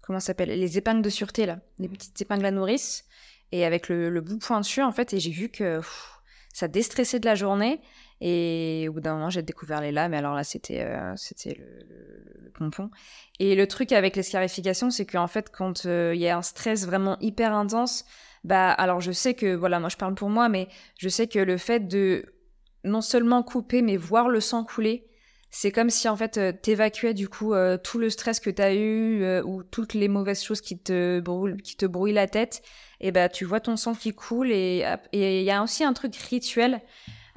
comment 0.02 0.20
ça 0.20 0.28
s'appelle 0.28 0.50
Les 0.50 0.78
épingles 0.78 1.02
de 1.02 1.10
sûreté, 1.10 1.46
là. 1.46 1.60
Les 1.78 1.88
petites 1.88 2.20
épingles 2.22 2.46
à 2.46 2.52
nourrice. 2.52 3.06
Et 3.52 3.66
avec 3.66 3.90
le, 3.90 4.22
bout 4.22 4.38
pointu, 4.40 4.82
en 4.82 4.92
fait, 4.92 5.14
et 5.14 5.20
j'ai 5.20 5.32
vu 5.32 5.50
que 5.50 5.80
ça 6.54 6.68
déstressait 6.68 7.20
de 7.20 7.26
la 7.26 7.36
journée. 7.36 7.82
Et 8.22 8.88
au 8.90 8.94
bout 8.94 9.02
d'un 9.02 9.16
moment, 9.16 9.30
j'ai 9.30 9.42
découvert 9.42 9.82
les 9.82 9.92
lames. 9.92 10.14
Alors 10.14 10.36
là, 10.36 10.44
c'était 10.44 10.82
euh, 10.82 11.14
c'était 11.16 11.58
le, 11.58 12.50
pompon. 12.52 12.90
Et 13.40 13.56
le 13.56 13.68
truc 13.68 13.92
avec 13.92 14.16
les 14.16 14.24
scarifications, 14.24 14.90
c'est 14.90 15.06
qu'en 15.06 15.28
fait, 15.28 15.50
quand 15.52 15.84
il 15.86 16.20
y 16.20 16.30
a 16.30 16.38
un 16.38 16.42
stress 16.42 16.86
vraiment 16.86 17.18
hyper 17.20 17.54
intense, 17.54 18.06
bah 18.46 18.72
alors 18.72 19.02
je 19.02 19.12
sais 19.12 19.34
que 19.34 19.56
voilà, 19.56 19.80
moi 19.80 19.90
je 19.90 19.98
parle 19.98 20.16
pour 20.16 20.30
moi, 20.30 20.48
mais 20.48 20.70
je 20.98 21.10
sais 21.10 21.28
que 21.28 21.40
le 21.40 21.58
fait 21.58 21.82
de 21.82 22.26
non 22.86 23.02
seulement 23.02 23.44
couper, 23.44 23.82
mais 23.82 23.98
voir 23.98 24.30
le 24.30 24.40
sang 24.40 24.64
couler, 24.64 25.08
c'est 25.58 25.72
comme 25.72 25.90
si 25.90 26.10
en 26.10 26.18
fait 26.18 26.38
euh, 26.38 26.52
t'évacuais 26.52 27.14
du 27.14 27.30
coup 27.30 27.54
euh, 27.54 27.78
tout 27.78 27.98
le 27.98 28.10
stress 28.10 28.42
que 28.42 28.50
t'as 28.50 28.74
eu 28.74 29.24
euh, 29.24 29.42
ou 29.42 29.64
toutes 29.64 29.94
les 29.94 30.10
mauvaises 30.10 30.44
choses 30.44 30.60
qui 30.60 30.78
te 30.78 31.22
brouillent, 31.22 31.56
qui 31.56 31.78
te 31.78 31.86
brouillent 31.86 32.12
la 32.12 32.28
tête. 32.28 32.62
Et 33.00 33.14
bah 33.14 33.30
tu 33.30 33.46
vois 33.46 33.62
ton 33.62 33.78
sang 33.78 33.96
qui 33.96 34.14
coule 34.14 34.52
et 34.52 34.86
il 35.14 35.44
y 35.44 35.52
a 35.52 35.64
aussi 35.64 35.86
un 35.86 35.94
truc 35.94 36.14
rituel 36.18 36.82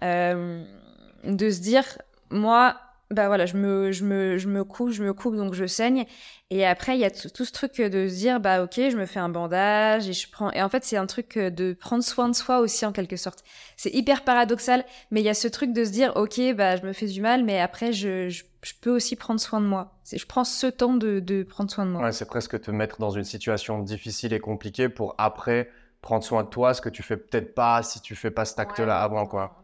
de 0.03 1.51
se 1.51 1.61
dire 1.61 1.85
moi 2.31 2.77
bah 3.11 3.29
voilà, 3.29 3.47
je 3.47 3.57
me, 3.57 3.91
je 3.91 4.05
me, 4.05 4.37
je 4.37 4.49
me 4.49 4.65
coupe, 4.65 4.91
je 4.91 5.03
me 5.03 5.15
coupe, 5.15 5.35
donc 5.35 5.55
je 5.55 5.67
saigne. 5.67 6.05
Et 6.51 6.67
après, 6.67 6.97
il 6.97 7.01
y 7.01 7.05
a 7.05 7.11
tout 7.11 7.45
ce 7.45 7.53
truc 7.53 7.77
de 7.81 8.09
se 8.09 8.15
dire, 8.15 8.39
bah 8.41 8.63
ok, 8.63 8.75
je 8.75 8.97
me 8.97 9.07
fais 9.07 9.19
un 9.19 9.31
bandage 9.31 10.09
et 10.09 10.13
je 10.13 10.31
prends. 10.31 10.51
Et 10.53 10.63
en 10.63 10.69
fait, 10.69 10.85
c'est 10.85 10.97
un 10.97 11.07
truc 11.07 11.39
de 11.39 11.73
prendre 11.73 12.05
soin 12.05 12.29
de 12.29 12.35
soi 12.35 12.61
aussi 12.61 12.85
en 12.85 12.93
quelque 12.93 13.17
sorte. 13.17 13.45
C'est 13.77 13.95
hyper 13.95 14.25
paradoxal, 14.25 14.85
mais 15.11 15.21
il 15.21 15.25
y 15.25 15.31
a 15.31 15.35
ce 15.35 15.49
truc 15.49 15.73
de 15.73 15.85
se 15.85 15.91
dire, 15.91 16.13
ok, 16.17 16.41
bah 16.55 16.77
je 16.77 16.83
me 16.83 16.93
fais 16.93 17.07
du 17.07 17.23
mal, 17.23 17.45
mais 17.45 17.61
après, 17.61 17.93
je, 17.93 18.29
je, 18.29 18.45
peux 18.83 18.91
aussi 18.91 19.17
prendre 19.17 19.41
soin 19.41 19.61
de 19.61 19.67
moi. 19.67 19.99
Je 20.13 20.25
prends 20.27 20.45
ce 20.45 20.67
temps 20.67 20.95
de, 20.95 21.21
de 21.21 21.43
prendre 21.45 21.71
soin 21.71 21.87
de 21.87 21.91
moi. 21.91 22.03
Ouais, 22.03 22.13
c'est 22.13 22.29
presque 22.29 22.61
te 22.61 22.71
mettre 22.71 22.99
dans 22.99 23.11
une 23.11 23.25
situation 23.25 23.81
difficile 23.81 24.35
et 24.35 24.41
compliquée 24.41 24.91
pour 24.91 25.15
après 25.17 25.71
prendre 26.01 26.25
soin 26.25 26.45
de 26.45 26.49
toi, 26.49 26.75
ce 26.75 26.81
que 26.81 26.89
tu 26.89 27.03
fais 27.03 27.17
peut-être 27.17 27.55
pas 27.55 27.83
si 27.83 28.01
tu 28.01 28.15
fais 28.15 28.31
pas 28.31 28.45
cet 28.45 28.59
acte-là 28.59 29.01
avant, 29.01 29.27
quoi. 29.27 29.63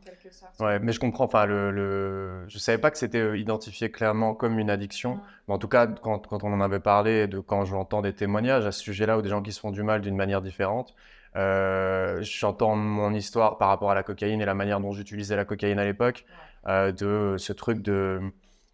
Ouais, 0.61 0.79
mais 0.79 0.93
je 0.93 1.01
comprends. 1.01 1.25
Enfin, 1.25 1.47
le, 1.47 1.71
le... 1.71 2.45
je 2.49 2.59
savais 2.59 2.79
pas 2.79 2.91
que 2.91 2.99
c'était 2.99 3.19
euh, 3.21 3.39
identifié 3.39 3.91
clairement 3.91 4.35
comme 4.35 4.59
une 4.59 4.71
addiction. 4.71 5.21
Mais 5.49 5.55
en 5.55 5.59
tout 5.59 5.69
cas, 5.69 5.87
quand, 5.87 6.27
quand, 6.27 6.45
on 6.45 6.53
en 6.53 6.61
avait 6.61 6.81
parlé, 6.81 7.27
de 7.27 7.41
quand 7.41 7.65
j'entends 7.65 8.03
des 8.03 8.15
témoignages 8.15 8.67
à 8.67 8.73
ce 8.73 8.81
sujet-là, 8.81 9.19
ou 9.19 9.23
des 9.23 9.29
gens 9.29 9.43
qui 9.43 9.53
se 9.53 9.61
font 9.61 9.71
du 9.71 9.83
mal 9.83 10.01
d'une 10.01 10.17
manière 10.17 10.43
différente, 10.43 10.95
euh, 11.37 12.19
j'entends 12.23 12.77
mon 12.77 13.13
histoire 13.13 13.59
par 13.59 13.69
rapport 13.69 13.91
à 13.91 13.95
la 13.95 14.03
cocaïne 14.03 14.41
et 14.41 14.45
la 14.45 14.55
manière 14.55 14.81
dont 14.81 14.93
j'utilisais 14.93 15.37
la 15.37 15.45
cocaïne 15.45 15.79
à 15.79 15.85
l'époque, 15.85 16.25
euh, 16.69 16.93
de 16.93 17.37
ce 17.39 17.53
truc 17.53 17.83
de 17.83 18.21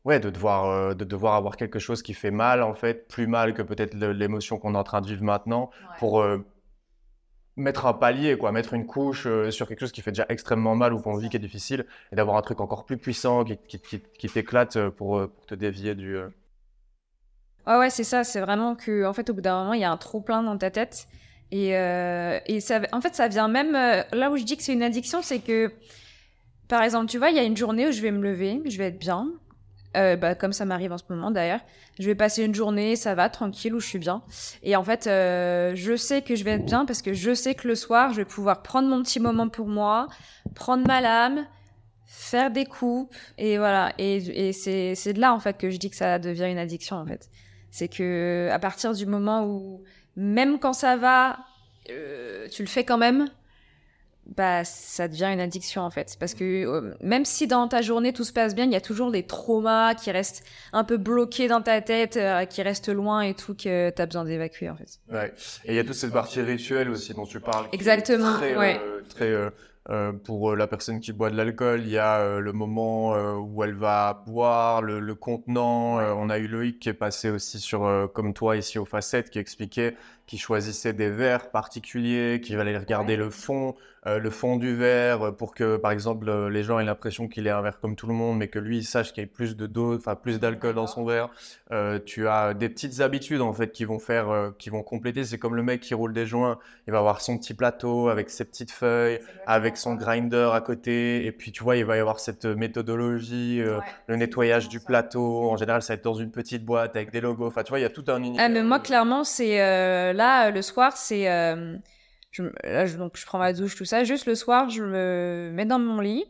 ouais, 0.05 0.21
de 0.21 0.31
devoir, 0.31 0.67
euh, 0.67 0.95
de 0.95 1.05
devoir 1.05 1.35
avoir 1.35 1.57
quelque 1.57 1.79
chose 1.79 2.03
qui 2.03 2.15
fait 2.15 2.31
mal, 2.31 2.63
en 2.63 2.75
fait, 2.75 3.09
plus 3.09 3.27
mal 3.27 3.55
que 3.55 3.63
peut-être 3.63 3.95
l'émotion 3.95 4.59
qu'on 4.59 4.75
est 4.75 4.79
en 4.79 4.85
train 4.85 5.01
de 5.01 5.07
vivre 5.07 5.25
maintenant, 5.25 5.71
pour 5.99 6.25
mettre 7.61 7.87
un 7.87 7.93
palier, 7.93 8.37
quoi, 8.37 8.53
mettre 8.53 8.75
une 8.75 8.87
couche 8.87 9.27
euh, 9.27 9.51
sur 9.51 9.69
quelque 9.69 9.81
chose 9.81 9.93
qui 9.93 10.03
fait 10.03 10.11
déjà 10.11 10.27
extrêmement 10.29 10.75
mal 10.75 10.93
ou 10.93 11.01
qu'on 11.01 11.17
vit 11.17 11.29
qui 11.29 11.37
est 11.37 11.41
difficile, 11.41 11.87
et 12.13 12.17
d'avoir 12.17 12.37
un 12.37 12.43
truc 12.43 12.61
encore 12.61 12.85
plus 12.85 12.97
puissant 12.97 13.45
qui, 13.45 13.57
qui, 13.57 14.01
qui, 14.19 14.29
t'éclate 14.29 14.77
euh, 14.77 14.91
pour, 14.91 15.19
euh, 15.19 15.27
pour, 15.29 15.47
te 15.47 15.55
dévier 15.55 15.95
du. 15.95 16.17
Ouais, 17.67 17.77
ouais, 17.77 17.91
c'est 17.91 18.05
ça. 18.05 18.25
C'est 18.25 18.41
vraiment 18.41 18.75
que, 18.75 19.05
en 19.05 19.13
fait, 19.13 19.31
au 19.31 19.35
bout 19.35 19.41
d'un 19.41 19.61
moment, 19.61 19.75
il 19.75 19.81
y 19.81 19.85
a 19.85 19.91
un 19.91 19.97
trop 19.97 20.21
plein 20.21 20.43
dans 20.43 20.57
ta 20.57 20.71
tête. 20.71 21.07
Et, 21.53 21.71
et 21.71 22.61
ça, 22.61 22.81
en 22.93 23.01
fait, 23.01 23.17
ça 23.17 23.27
vient 23.27 23.49
même. 23.49 23.73
là 23.73 24.31
où 24.31 24.37
je 24.37 24.45
dis 24.45 24.57
que 24.57 24.63
c'est 24.63 24.73
une 24.73 24.85
addiction, 24.85 25.21
c'est 25.21 25.41
que, 25.41 25.73
par 26.69 26.83
exemple, 26.83 27.07
tu 27.07 27.19
vois, 27.19 27.31
il 27.31 27.37
y 27.37 27.41
a 27.41 27.43
une 27.43 27.57
journée 27.57 27.89
où 27.89 27.93
je 27.93 28.01
vais 28.01 28.13
me 28.13 28.23
lever, 28.23 28.63
je 28.67 28.79
vais 28.79 28.87
être 28.87 29.01
bien, 29.01 29.29
euh, 29.97 30.17
bah, 30.17 30.35
comme 30.35 30.53
ça 30.53 30.65
m'arrive 30.65 30.93
en 30.93 30.99
ce 30.99 31.05
moment 31.09 31.31
d'ailleurs. 31.31 31.61
Je 31.99 32.07
vais 32.07 32.15
passer 32.15 32.45
une 32.45 32.55
journée, 32.55 32.95
ça 32.95 33.15
va, 33.15 33.29
tranquille, 33.29 33.75
où 33.75 33.81
je 33.81 33.87
suis 33.87 33.99
bien. 33.99 34.23
Et 34.63 34.77
en 34.77 34.85
fait, 34.85 35.07
euh, 35.07 35.73
je 35.75 35.97
sais 35.97 36.23
que 36.23 36.37
je 36.37 36.45
vais 36.45 36.53
être 36.53 36.65
bien 36.65 36.85
parce 36.87 37.03
que 37.03 37.13
je 37.13 37.35
sais 37.35 37.55
que 37.55 37.67
le 37.67 37.75
soir, 37.75 38.13
je 38.13 38.17
vais 38.17 38.25
pouvoir 38.25 38.63
prendre 38.63 38.89
mon 38.89 39.03
petit 39.03 39.19
moment 39.19 39.49
pour 39.49 39.67
moi, 39.67 40.09
prendre 40.55 40.87
ma 40.87 41.01
lame, 41.01 41.45
faire 42.07 42.51
des 42.51 42.67
coupes, 42.67 43.15
et 43.37 43.59
voilà. 43.59 43.93
Et, 43.99 44.53
c'est 44.53 45.13
de 45.13 45.21
là, 45.21 45.35
en 45.35 45.41
fait, 45.41 45.59
que 45.59 45.71
je 45.71 45.77
dis 45.77 45.91
que 45.91 45.97
ça 45.97 46.19
devient 46.19 46.47
une 46.51 46.59
addiction, 46.59 46.97
en 46.97 47.07
fait. 47.07 47.29
C'est 47.71 47.89
que 47.89 48.49
à 48.53 48.59
partir 48.59 48.95
du 48.95 49.07
moment 49.07 49.45
où, 49.45 49.83
même 50.17 50.59
quand 50.59 50.73
ça 50.73 50.97
va, 50.97 51.39
euh, 51.89 52.49
tu 52.49 52.63
le 52.63 52.69
fais 52.69 52.85
quand 52.85 52.99
même, 52.99 53.29
bah 54.27 54.65
ça 54.65 55.09
devient 55.09 55.31
une 55.33 55.41
addiction 55.41 55.83
en 55.83 55.91
fait. 55.91 56.17
Parce 56.19 56.35
que 56.35 56.45
euh, 56.45 56.95
même 57.03 57.25
si 57.25 57.47
dans 57.47 57.67
ta 57.69 57.83
journée 57.83 58.13
tout 58.13 58.25
se 58.25 58.33
passe 58.33 58.55
bien 58.55 58.65
il 58.65 58.73
y 58.73 58.77
a 58.77 58.81
toujours 58.81 59.11
des 59.11 59.25
traumas 59.25 59.95
qui 59.95 60.11
restent 60.11 60.45
un 60.73 60.85
peu 60.85 60.97
bloqués 60.97 61.49
dans 61.49 61.63
ta 61.63 61.81
tête 61.81 62.17
euh, 62.17 62.45
qui 62.45 62.63
restent 62.63 62.89
loin 62.89 63.23
et 63.23 63.35
tout 63.35 63.55
que 63.55 63.91
tu 63.91 64.03
as 64.03 64.07
besoin 64.07 64.25
d'évacuer 64.25 64.71
en 64.71 64.77
fait. 64.77 65.01
Ouais. 65.11 65.33
Et 65.65 65.73
il 65.73 65.75
y 65.75 65.79
a 65.79 65.85
toute 65.85 65.95
cette 65.95 66.13
partie 66.13 66.41
rituelle 66.41 66.91
aussi 66.91 67.13
dont 67.15 67.27
tu 67.27 67.41
parles 67.41 67.67
exactement 67.73 68.35
très, 68.35 68.57
ouais. 68.57 68.81
Euh, 68.81 69.01
très 69.09 69.53
pour 70.25 70.55
la 70.55 70.69
personne 70.69 71.01
qui 71.01 71.13
boit 71.13 71.31
de 71.31 71.37
l'alcool, 71.37 71.81
il 71.83 71.91
y 71.91 71.99
a 71.99 72.39
le 72.39 72.53
moment 72.53 73.13
où 73.39 73.65
elle 73.65 73.75
va 73.75 74.23
boire, 74.25 74.83
le, 74.83 75.01
le 75.01 75.15
contenant. 75.17 75.97
on 75.97 76.31
a 76.31 76.39
eu 76.39 76.47
Loïc 76.47 76.79
qui 76.79 76.91
est 76.91 76.95
passé 76.95 77.29
aussi 77.29 77.59
sur, 77.59 78.09
comme 78.15 78.33
toi 78.33 78.57
ici 78.57 78.79
aux 78.79 78.85
facettes, 78.85 79.31
qui 79.31 79.41
expliquait 79.41 79.97
qu'il 80.27 80.39
choisissait 80.39 80.93
des 80.93 81.11
verres 81.11 81.51
particuliers, 81.51 82.41
qu'il 82.41 82.61
allait 82.61 82.79
regarder 82.79 83.17
le 83.17 83.31
fond, 83.31 83.75
euh, 84.07 84.19
le 84.19 84.31
fond 84.31 84.57
du 84.57 84.75
verre 84.75 85.27
euh, 85.27 85.31
pour 85.31 85.55
que, 85.55 85.77
par 85.77 85.91
exemple, 85.91 86.27
euh, 86.31 86.49
les 86.49 86.63
gens 86.63 86.79
aient 86.79 86.85
l'impression 86.85 87.29
qu'il 87.29 87.47
est 87.47 87.51
un 87.51 87.61
verre 87.61 87.81
comme 87.81 87.97
tout 87.97 88.07
le 88.07 88.15
monde, 88.15 88.39
mais 88.39 88.49
que 88.49 88.59
lui, 88.59 88.79
il 88.79 88.85
sache 88.85 89.13
qu'il 89.13 89.23
y 89.23 89.27
a 89.27 89.29
plus 89.29 89.57
de 89.57 89.67
dose, 89.67 89.99
enfin 89.99 90.15
plus 90.15 90.41
d'alcool 90.41 90.75
dans 90.75 90.87
son 90.87 91.05
verre. 91.05 91.29
tu 92.07 92.27
as 92.27 92.55
des 92.55 92.71
petites 92.71 93.01
habitudes 93.01 93.43
en 93.43 93.53
fait 93.53 93.73
qui 93.73 93.85
vont 93.85 93.99
faire, 93.99 94.53
qui 94.59 94.71
vont 94.71 94.83
compléter. 94.83 95.25
C'est 95.25 95.39
comme 95.39 95.55
le 95.55 95.63
mec 95.63 95.81
qui 95.81 95.93
roule 95.93 96.15
des 96.15 96.25
joints. 96.25 96.59
Il 96.87 96.93
va 96.93 96.99
avoir 96.99 97.21
son 97.21 97.37
petit 97.37 97.53
plateau 97.53 98.09
avec 98.09 98.31
ses 98.31 98.45
petites 98.45 98.71
feuilles, 98.71 99.21
avec 99.47 99.77
son 99.77 99.95
grinder 99.95 100.51
à 100.55 100.61
côté, 100.61 101.27
et 101.27 101.33
puis 101.33 101.53
tu 101.53 101.63
vois, 101.63 101.77
il 101.77 101.85
va 101.85 101.97
y 101.97 102.01
avoir 102.01 102.21
cette 102.21 102.47
méthodologie, 102.47 103.63
le 104.07 104.17
nettoyage 104.17 104.69
du 104.69 104.81
plateau. 104.81 105.51
En 105.51 105.57
général, 105.57 105.83
ça 105.83 105.93
va 105.93 105.99
être 105.99 106.05
dans 106.05 106.15
une 106.15 106.31
petite 106.31 106.65
boîte 106.65 106.97
avec 106.97 107.11
des 107.13 107.21
logos. 107.21 107.47
Enfin, 107.47 107.63
tu 107.63 107.71
vois, 107.71 107.79
il 107.79 107.83
y 107.83 107.87
a 107.87 107.91
tout 107.91 108.05
un 108.09 108.19
univers. 108.23 108.47
Ah, 108.47 108.49
mais 108.49 108.63
moi, 108.63 108.81
clairement, 108.81 109.25
c'est 109.25 109.59
là 110.15 110.51
le 110.51 110.63
soir, 110.63 110.97
c'est 110.97 111.29
je, 112.31 112.45
là, 112.65 112.87
je, 112.87 112.97
donc, 112.97 113.17
je 113.17 113.27
prends 113.27 113.39
ma 113.39 113.53
douche, 113.53 113.77
tout 113.77 113.85
ça. 113.85 114.05
Juste 114.05 114.27
le 114.27 114.35
soir, 114.35 114.69
je 114.71 114.83
me 114.83 115.51
mets 115.53 115.67
dans 115.67 115.79
mon 115.79 116.01
lit, 116.01 116.25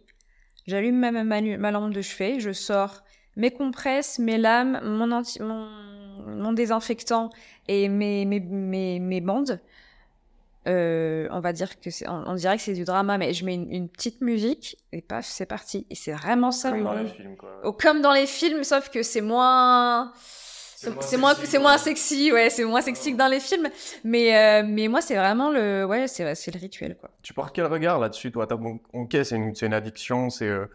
j'allume 0.67 0.99
ma, 0.99 1.11
ma, 1.11 1.71
lampe 1.71 1.93
de 1.93 2.03
chevet, 2.03 2.41
je 2.41 2.53
sors 2.53 3.03
mes 3.37 3.51
compresses, 3.51 4.19
mes 4.19 4.39
lames, 4.39 4.81
mon, 4.83 5.13
anti, 5.13 5.43
mon, 5.43 5.69
mon 6.27 6.53
désinfectant 6.53 7.31
et 7.69 7.89
mes, 7.89 8.25
mes, 8.25 8.41
mes, 8.41 8.99
mes 8.99 9.21
bandes. 9.21 9.61
Euh, 10.69 11.27
on 11.31 11.41
va 11.41 11.55
dire 11.55 11.81
que 11.81 11.91
c'est, 11.91 12.07
on, 12.07 12.35
dirait 12.35 12.57
que 12.57 12.63
c'est 12.63 12.75
du 12.75 12.85
drama, 12.85 13.17
mais 13.17 13.33
je 13.33 13.47
mets 13.47 13.55
une, 13.55 13.89
petite 13.89 14.21
musique 14.21 14.77
et 14.93 15.01
paf, 15.01 15.25
c'est 15.25 15.47
parti. 15.47 15.87
Et 15.89 15.95
c'est 15.95 16.13
vraiment 16.13 16.51
ça. 16.51 16.71
Comme 16.71 16.85
dans 16.85 16.93
les 16.93 17.07
films, 17.09 17.37
quoi. 17.37 17.61
Oh, 17.65 17.73
comme 17.73 18.03
dans 18.03 18.13
les 18.13 18.27
films, 18.27 18.63
sauf 18.63 18.91
que 18.91 19.03
c'est 19.03 19.23
moins 19.23 20.13
c'est 21.01 21.17
moins, 21.17 21.35
c'est 21.35 21.59
moins 21.59 21.79
sexy, 21.79 22.33
ouais, 22.33 22.49
c'est 22.51 22.65
moins 22.65 22.81
sexy 22.81 23.13
que 23.13 23.19
dans 23.19 23.29
les 23.29 23.41
films. 23.41 23.69
Mais, 24.05 24.37
euh, 24.37 24.67
mais 24.67 24.89
moi, 24.89 25.01
c'est 25.01 25.17
vraiment 25.17 25.51
le, 25.51 25.85
ouais, 25.85 26.09
c'est, 26.09 26.35
c'est 26.35 26.55
le 26.55 26.59
rituel, 26.59 26.97
quoi. 26.97 27.11
Tu 27.23 27.35
portes 27.35 27.55
quel 27.55 27.67
regard 27.67 27.99
là-dessus, 27.99 28.33
toi? 28.33 28.47
Bon, 28.47 28.81
Ok, 28.93 29.17
c'est 29.23 29.37
une, 29.37 29.53
une, 29.61 29.75
addiction, 29.75 30.31
c'est, 30.31 30.49
euh, 30.49 30.67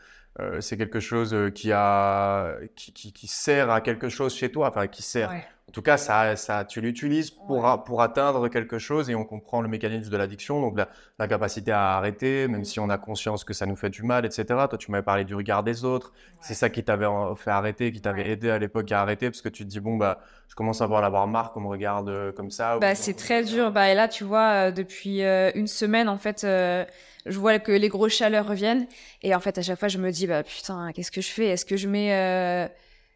c'est 0.59 0.77
quelque 0.77 0.99
chose 0.99 1.35
qui, 1.55 1.71
a, 1.71 2.55
qui, 2.75 3.13
qui, 3.13 3.27
sert 3.27 3.69
à 3.69 3.81
quelque 3.81 4.09
chose 4.09 4.35
chez 4.35 4.51
toi, 4.51 4.69
enfin 4.69 4.87
qui 4.87 5.01
sert. 5.01 5.31
En 5.67 5.71
tout 5.71 5.81
cas, 5.81 5.97
ça, 5.97 6.35
ça, 6.35 6.63
tu 6.63 6.79
l'utilises 6.79 7.31
pour, 7.31 7.83
pour 7.83 8.01
atteindre 8.01 8.47
quelque 8.49 8.77
chose 8.77 9.09
et 9.09 9.15
on 9.15 9.25
comprend 9.25 9.61
le 9.61 9.67
mécanisme 9.67 10.11
de 10.11 10.15
l'addiction, 10.15 10.61
donc 10.61 10.77
la, 11.17 11.27
capacité 11.27 11.71
à 11.71 11.97
arrêter, 11.97 12.47
même 12.47 12.63
si 12.63 12.79
on 12.79 12.87
a 12.89 12.97
conscience 12.99 13.43
que 13.43 13.53
ça 13.53 13.65
nous 13.65 13.75
fait 13.75 13.89
du 13.89 14.03
mal, 14.03 14.25
etc. 14.25 14.45
Toi, 14.45 14.77
tu 14.77 14.91
m'avais 14.91 15.03
parlé 15.03 15.25
du 15.25 15.33
regard 15.33 15.63
des 15.63 15.83
autres. 15.83 16.13
C'est 16.39 16.53
ça 16.53 16.69
qui 16.69 16.83
t'avait 16.83 17.07
fait 17.35 17.49
arrêter, 17.49 17.91
qui 17.91 17.99
t'avait 17.99 18.29
aidé 18.29 18.51
à 18.51 18.59
l'époque 18.59 18.91
à 18.91 19.01
arrêter, 19.01 19.29
parce 19.29 19.41
que 19.41 19.49
tu 19.49 19.63
te 19.63 19.69
dis, 19.69 19.79
bon, 19.79 19.97
bah, 19.97 20.21
je 20.47 20.55
commence 20.55 20.81
à 20.81 20.83
avoir 20.83 21.01
la 21.01 21.07
avoir 21.07 21.27
marre 21.27 21.51
qu'on 21.51 21.61
me 21.61 21.67
regarde 21.67 22.09
euh, 22.09 22.31
comme 22.31 22.51
ça. 22.51 22.77
Bah, 22.77 22.95
c'est 22.95 23.15
très 23.15 23.43
dur. 23.43 23.71
Bah, 23.71 23.89
et 23.89 23.95
là, 23.95 24.07
tu 24.07 24.23
vois, 24.23 24.67
euh, 24.67 24.71
depuis 24.71 25.23
euh, 25.23 25.51
une 25.55 25.67
semaine, 25.67 26.09
en 26.09 26.17
fait, 26.17 26.41
je 26.43 27.39
vois 27.39 27.57
que 27.59 27.71
les 27.71 27.89
grosses 27.89 28.13
chaleurs 28.13 28.47
reviennent. 28.47 28.87
Et 29.23 29.33
en 29.33 29.39
fait, 29.39 29.57
à 29.57 29.61
chaque 29.63 29.79
fois, 29.79 29.87
je 29.87 29.97
me 29.97 30.11
dis, 30.11 30.27
bah, 30.27 30.43
putain, 30.43 30.91
qu'est-ce 30.93 31.11
que 31.11 31.21
je 31.21 31.29
fais? 31.29 31.47
Est-ce 31.47 31.65
que 31.65 31.75
je 31.75 31.87
mets 31.87 32.69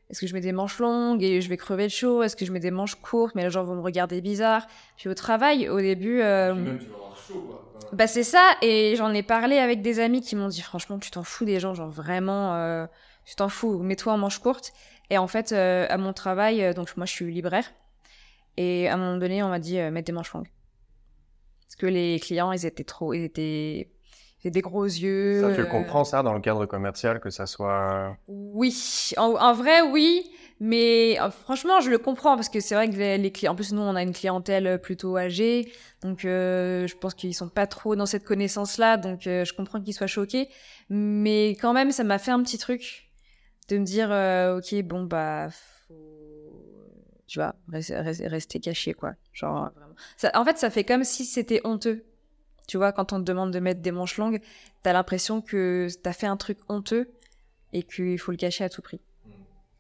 est-ce 0.10 0.22
que 0.22 0.28
je 0.28 0.34
mets 0.34 0.42
des 0.42 0.52
manches 0.52 0.80
longues 0.80 1.24
et 1.24 1.42
je 1.42 1.50
vais 1.50 1.58
crever 1.58 1.84
de 1.84 1.92
chaud? 1.92 2.24
Est-ce 2.24 2.36
que 2.36 2.46
je 2.46 2.52
mets 2.52 2.60
des 2.60 2.72
manches 2.72 2.96
courtes? 2.96 3.36
Mais 3.36 3.44
les 3.44 3.50
gens 3.50 3.64
vont 3.64 3.76
me 3.76 3.82
regarder 3.82 4.22
bizarre 4.22 4.66
Puis 4.98 5.10
au 5.10 5.14
travail, 5.14 5.70
au 5.70 5.80
début... 5.80 6.22
Euh... 6.22 6.56
Même, 6.56 6.80
tu 6.80 6.86
vas 6.86 6.96
avoir 6.96 7.16
chaud, 7.16 7.46
quoi. 7.48 7.70
Bah 7.92 8.06
c'est 8.06 8.24
ça, 8.24 8.56
et 8.62 8.96
j'en 8.96 9.14
ai 9.14 9.24
parlé 9.24 9.58
avec 9.58 9.82
des 9.82 10.00
amis 10.00 10.22
qui 10.22 10.36
m'ont 10.36 10.48
dit 10.48 10.62
franchement 10.62 11.00
tu 11.00 11.10
t'en 11.10 11.24
fous 11.24 11.46
des 11.46 11.60
gens, 11.60 11.74
genre 11.74 11.90
vraiment, 11.90 12.54
euh, 12.54 12.86
tu 13.26 13.36
t'en 13.36 13.50
fous, 13.50 13.80
mets-toi 13.80 14.14
en 14.14 14.18
manches 14.18 14.40
courtes. 14.40 14.74
Et 15.10 15.18
en 15.18 15.28
fait, 15.28 15.52
euh, 15.52 15.88
à 15.90 15.98
mon 15.98 16.14
travail, 16.14 16.64
euh, 16.64 16.74
donc 16.74 16.96
moi 16.98 17.08
je 17.08 17.14
suis 17.14 17.32
libraire, 17.32 17.72
et 18.58 18.88
à 18.88 18.94
un 18.94 18.98
moment 18.98 19.18
donné 19.18 19.42
on 19.42 19.50
m'a 19.50 19.60
dit 19.60 19.78
mets 19.78 20.04
des 20.04 20.12
manches 20.12 20.34
longues. 20.34 20.50
Parce 21.66 21.76
que 21.78 21.88
les 21.88 22.20
clients 22.20 22.52
ils 22.52 22.66
étaient 22.66 22.84
trop, 22.84 23.14
ils 23.14 23.24
étaient 23.24 23.90
j'ai 24.42 24.52
des 24.52 24.62
gros 24.62 24.86
yeux. 24.86 25.42
Ça, 25.42 25.52
tu 25.52 25.62
le 25.62 25.68
euh, 25.68 25.70
comprends, 25.70 26.06
ça, 26.06 26.24
dans 26.24 26.34
le 26.34 26.40
cadre 26.40 26.66
commercial, 26.66 27.20
que 27.20 27.30
ça 27.30 27.46
soit. 27.46 28.18
Oui, 28.28 28.74
en, 29.18 29.54
vrai, 29.54 29.82
oui. 29.82 30.32
Mais 30.62 31.20
euh, 31.20 31.30
franchement, 31.30 31.82
je 31.82 31.90
le 31.90 31.98
comprends 31.98 32.36
parce 32.36 32.50
que 32.50 32.60
c'est 32.60 32.76
vrai 32.76 32.90
que 32.90 32.96
les, 32.96 33.32
clients. 33.32 33.52
En 33.52 33.56
plus, 33.56 33.74
nous, 33.74 33.82
on 33.82 33.96
a 33.96 34.02
une 34.02 34.14
clientèle 34.14 34.80
plutôt 34.82 35.18
âgée. 35.18 35.72
Donc, 36.02 36.24
euh, 36.24 36.88
je 36.88 36.96
pense 36.96 37.14
qu'ils 37.14 37.36
sont 37.36 37.50
pas 37.50 37.68
trop 37.68 37.96
dans 37.96 38.06
cette 38.06 38.24
connaissance-là. 38.24 38.98
Donc, 38.98 39.22
je 39.24 39.54
comprends 39.54 39.82
qu'ils 39.82 39.94
soient 39.94 40.08
choqués. 40.08 40.48
Mais 40.90 41.50
quand 41.52 41.74
même, 41.74 41.92
ça 41.92 42.06
m'a 42.06 42.18
fait 42.18 42.32
un 42.32 42.42
petit 42.42 42.58
truc 42.58 43.12
de 43.68 43.78
me 43.78 43.84
dire 43.84 44.10
Ok, 44.58 44.82
bon, 44.84 45.04
bah. 45.04 45.50
Faut... 45.88 45.96
Tu 47.28 47.40
vois, 47.40 47.56
rester, 47.68 48.60
caché, 48.60 48.94
quoi. 48.94 49.14
Genre, 49.34 49.70
vraiment. 49.76 49.96
Ça, 50.18 50.32
en 50.34 50.46
fait, 50.46 50.58
ça 50.58 50.70
fait 50.70 50.84
comme 50.84 51.04
si 51.04 51.26
c'était 51.26 51.62
honteux 51.64 52.06
tu 52.70 52.78
vois, 52.78 52.92
quand 52.92 53.14
on 53.14 53.20
te 53.20 53.24
demande 53.24 53.52
de 53.52 53.60
mettre 53.60 53.82
des 53.82 53.92
manches 53.92 54.18
longues, 54.18 54.40
t'as 54.84 54.94
l'impression 54.94 55.42
que 55.42 55.88
t'as 56.04 56.14
fait 56.14 56.28
un 56.28 56.38
truc 56.38 56.60
honteux 56.70 57.10
et 57.74 57.82
qu'il 57.82 58.20
faut 58.20 58.30
le 58.30 58.38
cacher 58.38 58.64
à 58.64 58.70
tout 58.70 58.84
prix. 58.84 59.02
Mm. 59.26 59.32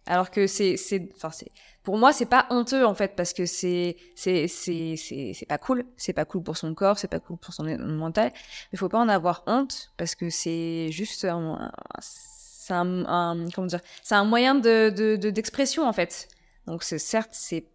Alors 0.07 0.31
que 0.31 0.47
c'est, 0.47 0.75
c'est, 0.75 1.07
enfin 1.15 1.29
c'est, 1.29 1.51
pour 1.83 1.99
moi 1.99 2.13
c'est 2.13 2.25
pas 2.25 2.47
honteux 2.49 2.83
en 2.83 2.95
fait 2.95 3.15
parce 3.15 3.33
que 3.33 3.45
c'est, 3.45 3.95
c'est, 4.15 4.47
c'est, 4.47 4.95
c'est, 4.97 5.33
c'est 5.35 5.45
pas 5.45 5.59
cool, 5.59 5.85
c'est 5.97 6.13
pas 6.13 6.25
cool 6.25 6.41
pour 6.41 6.57
son 6.57 6.73
corps, 6.73 6.97
c'est 6.97 7.07
pas 7.07 7.19
cool 7.19 7.37
pour 7.37 7.53
son 7.53 7.63
mental, 7.77 8.33
mais 8.71 8.79
faut 8.79 8.89
pas 8.89 8.97
en 8.97 9.07
avoir 9.07 9.43
honte 9.45 9.91
parce 9.95 10.15
que 10.15 10.31
c'est 10.31 10.89
juste 10.91 11.25
un, 11.25 11.71
c'est 12.01 12.73
un, 12.73 13.45
comment 13.53 13.67
dire, 13.67 13.81
c'est 14.01 14.15
un 14.15 14.25
moyen 14.25 14.55
de, 14.55 14.89
de, 14.89 15.29
d'expression 15.29 15.87
en 15.87 15.93
fait. 15.93 16.27
Donc 16.65 16.81
c'est 16.81 16.97
certes 16.97 17.33
c'est 17.33 17.65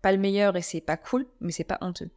pas 0.00 0.12
le 0.12 0.18
meilleur 0.18 0.56
et 0.56 0.62
c'est 0.62 0.80
pas 0.80 0.96
cool, 0.96 1.26
mais 1.40 1.50
c'est 1.50 1.64
pas 1.64 1.78
honteux. 1.80 2.10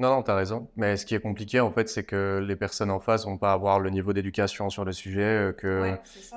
Non, 0.00 0.08
non, 0.08 0.22
tu 0.22 0.30
as 0.30 0.34
raison. 0.34 0.66
Mais 0.76 0.96
ce 0.96 1.04
qui 1.04 1.14
est 1.14 1.20
compliqué, 1.20 1.60
en 1.60 1.70
fait, 1.70 1.90
c'est 1.90 2.04
que 2.04 2.42
les 2.42 2.56
personnes 2.56 2.90
en 2.90 3.00
face 3.00 3.26
vont 3.26 3.36
pas 3.36 3.52
avoir 3.52 3.78
le 3.80 3.90
niveau 3.90 4.14
d'éducation 4.14 4.70
sur 4.70 4.86
le 4.86 4.92
sujet 4.92 5.20
euh, 5.20 5.52
que, 5.52 5.94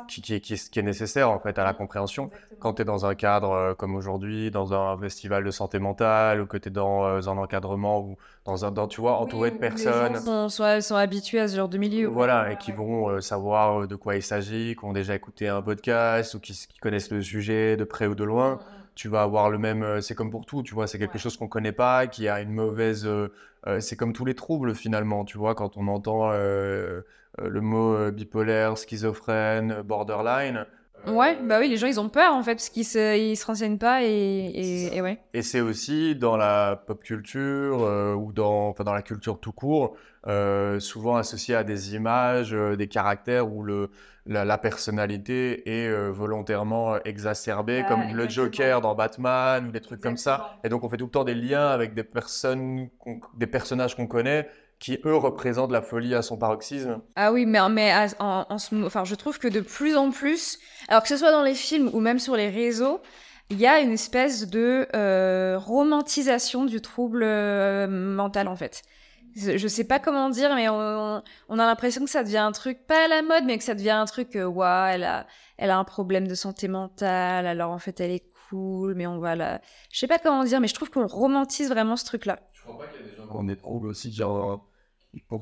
qui, 0.10 0.22
qui, 0.22 0.42
qui, 0.42 0.56
qui, 0.56 0.80
est 0.80 0.84
nécessaire, 0.84 1.32
en 1.32 1.40
fait, 1.40 1.58
à 1.58 1.64
la 1.64 1.74
compréhension. 1.74 2.30
Quand 2.60 2.74
tu 2.74 2.82
es 2.82 2.86
dans 2.86 3.06
un 3.06 3.16
cadre 3.16 3.52
euh, 3.52 3.74
comme 3.74 3.96
aujourd'hui, 3.96 4.52
dans 4.52 4.74
un 4.74 4.98
festival 4.98 5.46
de 5.46 5.52
santé 5.52 5.80
mentale, 5.80 6.42
ou 6.42 6.46
que 6.46 6.58
tu 6.58 6.68
es 6.68 6.72
dans 6.72 7.06
euh, 7.06 7.22
un 7.26 7.38
encadrement, 7.38 8.02
ou 8.02 8.18
dans 8.44 8.66
un, 8.66 8.72
dans, 8.72 8.90
tu 8.90 9.00
vois, 9.00 9.18
entouré 9.18 9.52
de 9.52 9.58
personnes. 9.58 10.12
Les 10.12 10.20
gens 10.20 10.50
sont, 10.50 10.82
sont, 10.82 10.96
habitués 10.96 11.40
à 11.40 11.48
ce 11.48 11.56
genre 11.56 11.70
de 11.70 11.78
milieu. 11.78 12.08
Voilà, 12.08 12.52
et 12.52 12.58
qui 12.58 12.74
vont 12.74 13.22
savoir 13.22 13.88
de 13.88 13.96
quoi 13.96 14.18
il 14.18 14.24
s'agit, 14.24 14.76
qui 14.78 14.84
ont 14.84 14.92
déjà 14.92 15.16
écouté 15.16 15.48
un 15.48 15.62
podcast, 15.62 16.34
ou 16.34 16.42
qui, 16.42 16.68
connaissent 16.82 17.12
le 17.12 17.22
sujet 17.22 17.78
de 17.78 17.86
près 17.86 18.08
ou 18.08 18.16
de 18.16 18.26
loin. 18.26 18.56
Mm, 18.56 18.58
mm 18.58 18.83
tu 18.96 19.10
vas 19.10 19.24
avoir 19.24 19.50
le 19.50 19.58
même. 19.58 19.84
Euh, 19.84 20.02
c'est 20.02 20.16
comme 20.16 20.32
pour 20.32 20.46
tout, 20.46 20.64
tu 20.64 20.74
vois, 20.74 20.88
c'est 20.88 21.00
quelque 21.00 21.18
chose 21.18 21.38
qu'on 21.38 21.48
connaît 21.48 21.72
pas, 21.72 22.08
qui 22.08 22.28
a 22.28 22.42
une 22.42 22.52
mauvaise. 22.52 23.06
Euh, 23.06 23.30
euh, 23.68 23.80
c'est 23.80 23.96
comme 23.96 24.14
tous 24.14 24.26
les 24.26 24.36
troubles 24.36 24.76
finalement, 24.76 25.26
tu 25.26 25.38
vois, 25.38 25.56
quand 25.56 25.78
on 25.78 25.88
entend 25.88 26.32
le 26.32 27.62
mot 27.62 28.12
bipolaire, 28.12 28.78
schizophrène, 28.78 29.82
borderline. 29.84 30.66
Ouais, 31.08 31.38
bah 31.42 31.60
oui, 31.60 31.68
les 31.68 31.78
gens 31.78 31.88
ils 31.88 32.00
ont 32.00 32.10
peur 32.10 32.34
en 32.34 32.44
fait 32.44 32.56
parce 32.56 32.70
qu'ils 32.70 32.86
se, 32.86 33.18
ils 33.18 33.36
se 33.36 33.46
renseignent 33.46 33.78
pas 33.78 34.04
et, 34.04 34.90
et, 34.94 35.02
ouais. 35.02 35.20
Et 35.34 35.42
c'est 35.42 35.62
aussi 35.62 36.16
dans 36.16 36.38
la 36.38 36.82
pop 36.88 37.04
culture 37.04 37.82
ou 38.18 38.32
dans, 38.32 38.70
enfin, 38.70 38.84
dans 38.84 38.94
la 38.94 39.02
culture 39.02 39.40
tout 39.40 39.52
court, 39.52 39.98
souvent 40.80 41.18
associé 41.18 41.56
à 41.56 41.64
des 41.64 41.96
images, 41.96 42.52
des 42.52 42.88
caractères 42.88 43.52
où 43.52 43.64
le, 43.64 43.90
la, 44.26 44.58
personnalité 44.58 45.70
est 45.70 45.88
euh, 45.90 46.10
volontairement 46.10 46.96
euh, 46.96 47.00
exacerbée, 47.06 47.84
comme 47.88 48.02
le 48.14 48.30
Joker 48.30 48.82
dans 48.82 48.96
Batman 48.96 49.68
ou 49.68 49.72
des 49.72 49.82
trucs 49.82 50.02
comme 50.02 50.18
ça. 50.18 50.58
Et 50.64 50.70
donc 50.70 50.84
on 50.84 50.90
fait 50.90 50.98
tout 50.98 51.06
le 51.06 51.12
temps 51.12 51.24
des 51.24 51.36
liens 51.36 51.68
avec 51.68 51.94
des 51.94 52.04
personnes, 52.04 52.90
des 53.36 53.48
personnages 53.48 53.96
qu'on 53.96 54.08
connaît 54.08 54.48
qui 54.84 55.00
eux 55.06 55.16
représentent 55.16 55.72
la 55.72 55.82
folie 55.82 56.14
à 56.14 56.22
son 56.22 56.38
paroxysme. 56.38 57.00
Ah 57.16 57.32
oui, 57.32 57.46
mais, 57.46 57.60
mais 57.70 57.94
en, 58.20 58.46
enfin, 58.50 59.06
je 59.06 59.16
trouve 59.16 59.40
que 59.40 59.48
de 59.48 59.62
plus 59.62 59.96
en 59.96 60.12
plus, 60.12 60.60
alors 60.90 61.04
que 61.04 61.08
ce 61.08 61.16
soit 61.16 61.32
dans 61.32 61.42
les 61.42 61.56
films 61.56 61.90
ou 61.94 62.02
même 62.02 62.20
sur 62.20 62.36
les 62.36 62.50
réseaux, 62.50 63.00
il 63.50 63.60
y 63.60 63.66
a 63.66 63.80
une 63.80 63.92
espèce 63.92 64.46
de 64.48 64.88
euh, 64.94 65.58
romantisation 65.58 66.66
du 66.66 66.82
trouble 66.82 67.26
mental 67.88 68.48
en 68.48 68.56
fait 68.56 68.82
je 69.36 69.68
sais 69.68 69.84
pas 69.84 70.00
comment 70.00 70.30
dire, 70.30 70.54
mais 70.56 70.70
on, 70.70 71.24
on 71.50 71.60
a 71.60 71.66
l'impression 71.66 72.04
que 72.04 72.10
ça 72.10 72.24
devient 72.24 72.38
un 72.38 72.52
truc, 72.52 72.86
pas 72.86 73.06
à 73.06 73.08
la 73.08 73.22
mode, 73.22 73.46
mais 73.46 73.58
que 73.58 73.64
ça 73.64 73.74
devient 73.74 73.90
un 73.90 74.06
truc, 74.06 74.36
euh, 74.36 74.46
ouais, 74.46 74.92
elle 74.94 75.04
a, 75.04 75.26
elle 75.58 75.72
a 75.72 75.78
un 75.78 75.84
problème 75.84 76.28
de 76.28 76.36
santé 76.36 76.68
mentale, 76.68 77.48
alors 77.48 77.72
en 77.72 77.80
fait 77.80 78.00
elle 78.00 78.12
est 78.12 78.26
cool, 78.50 78.94
mais 78.96 79.08
on 79.08 79.20
va 79.20 79.36
la... 79.36 79.62
Je 79.92 80.00
sais 80.00 80.08
pas 80.08 80.20
comment 80.20 80.44
dire, 80.44 80.60
mais 80.60 80.68
je 80.68 80.76
trouve 80.76 80.92
qu'on 80.92 81.08
romantise 81.08 81.70
vraiment 81.70 81.96
ce 81.96 82.06
truc-là. 82.06 82.40
Je 82.52 82.62
crois 82.62 82.78
pas 82.78 82.86
qu'il 82.92 83.06
y 83.06 83.10
a 83.10 83.12
des 83.12 83.18
gens 83.18 83.28
qui 83.28 83.36
ont 83.36 83.44
des 83.44 83.58
troubles 83.58 83.88
aussi, 83.88 84.14
genre, 84.14 84.70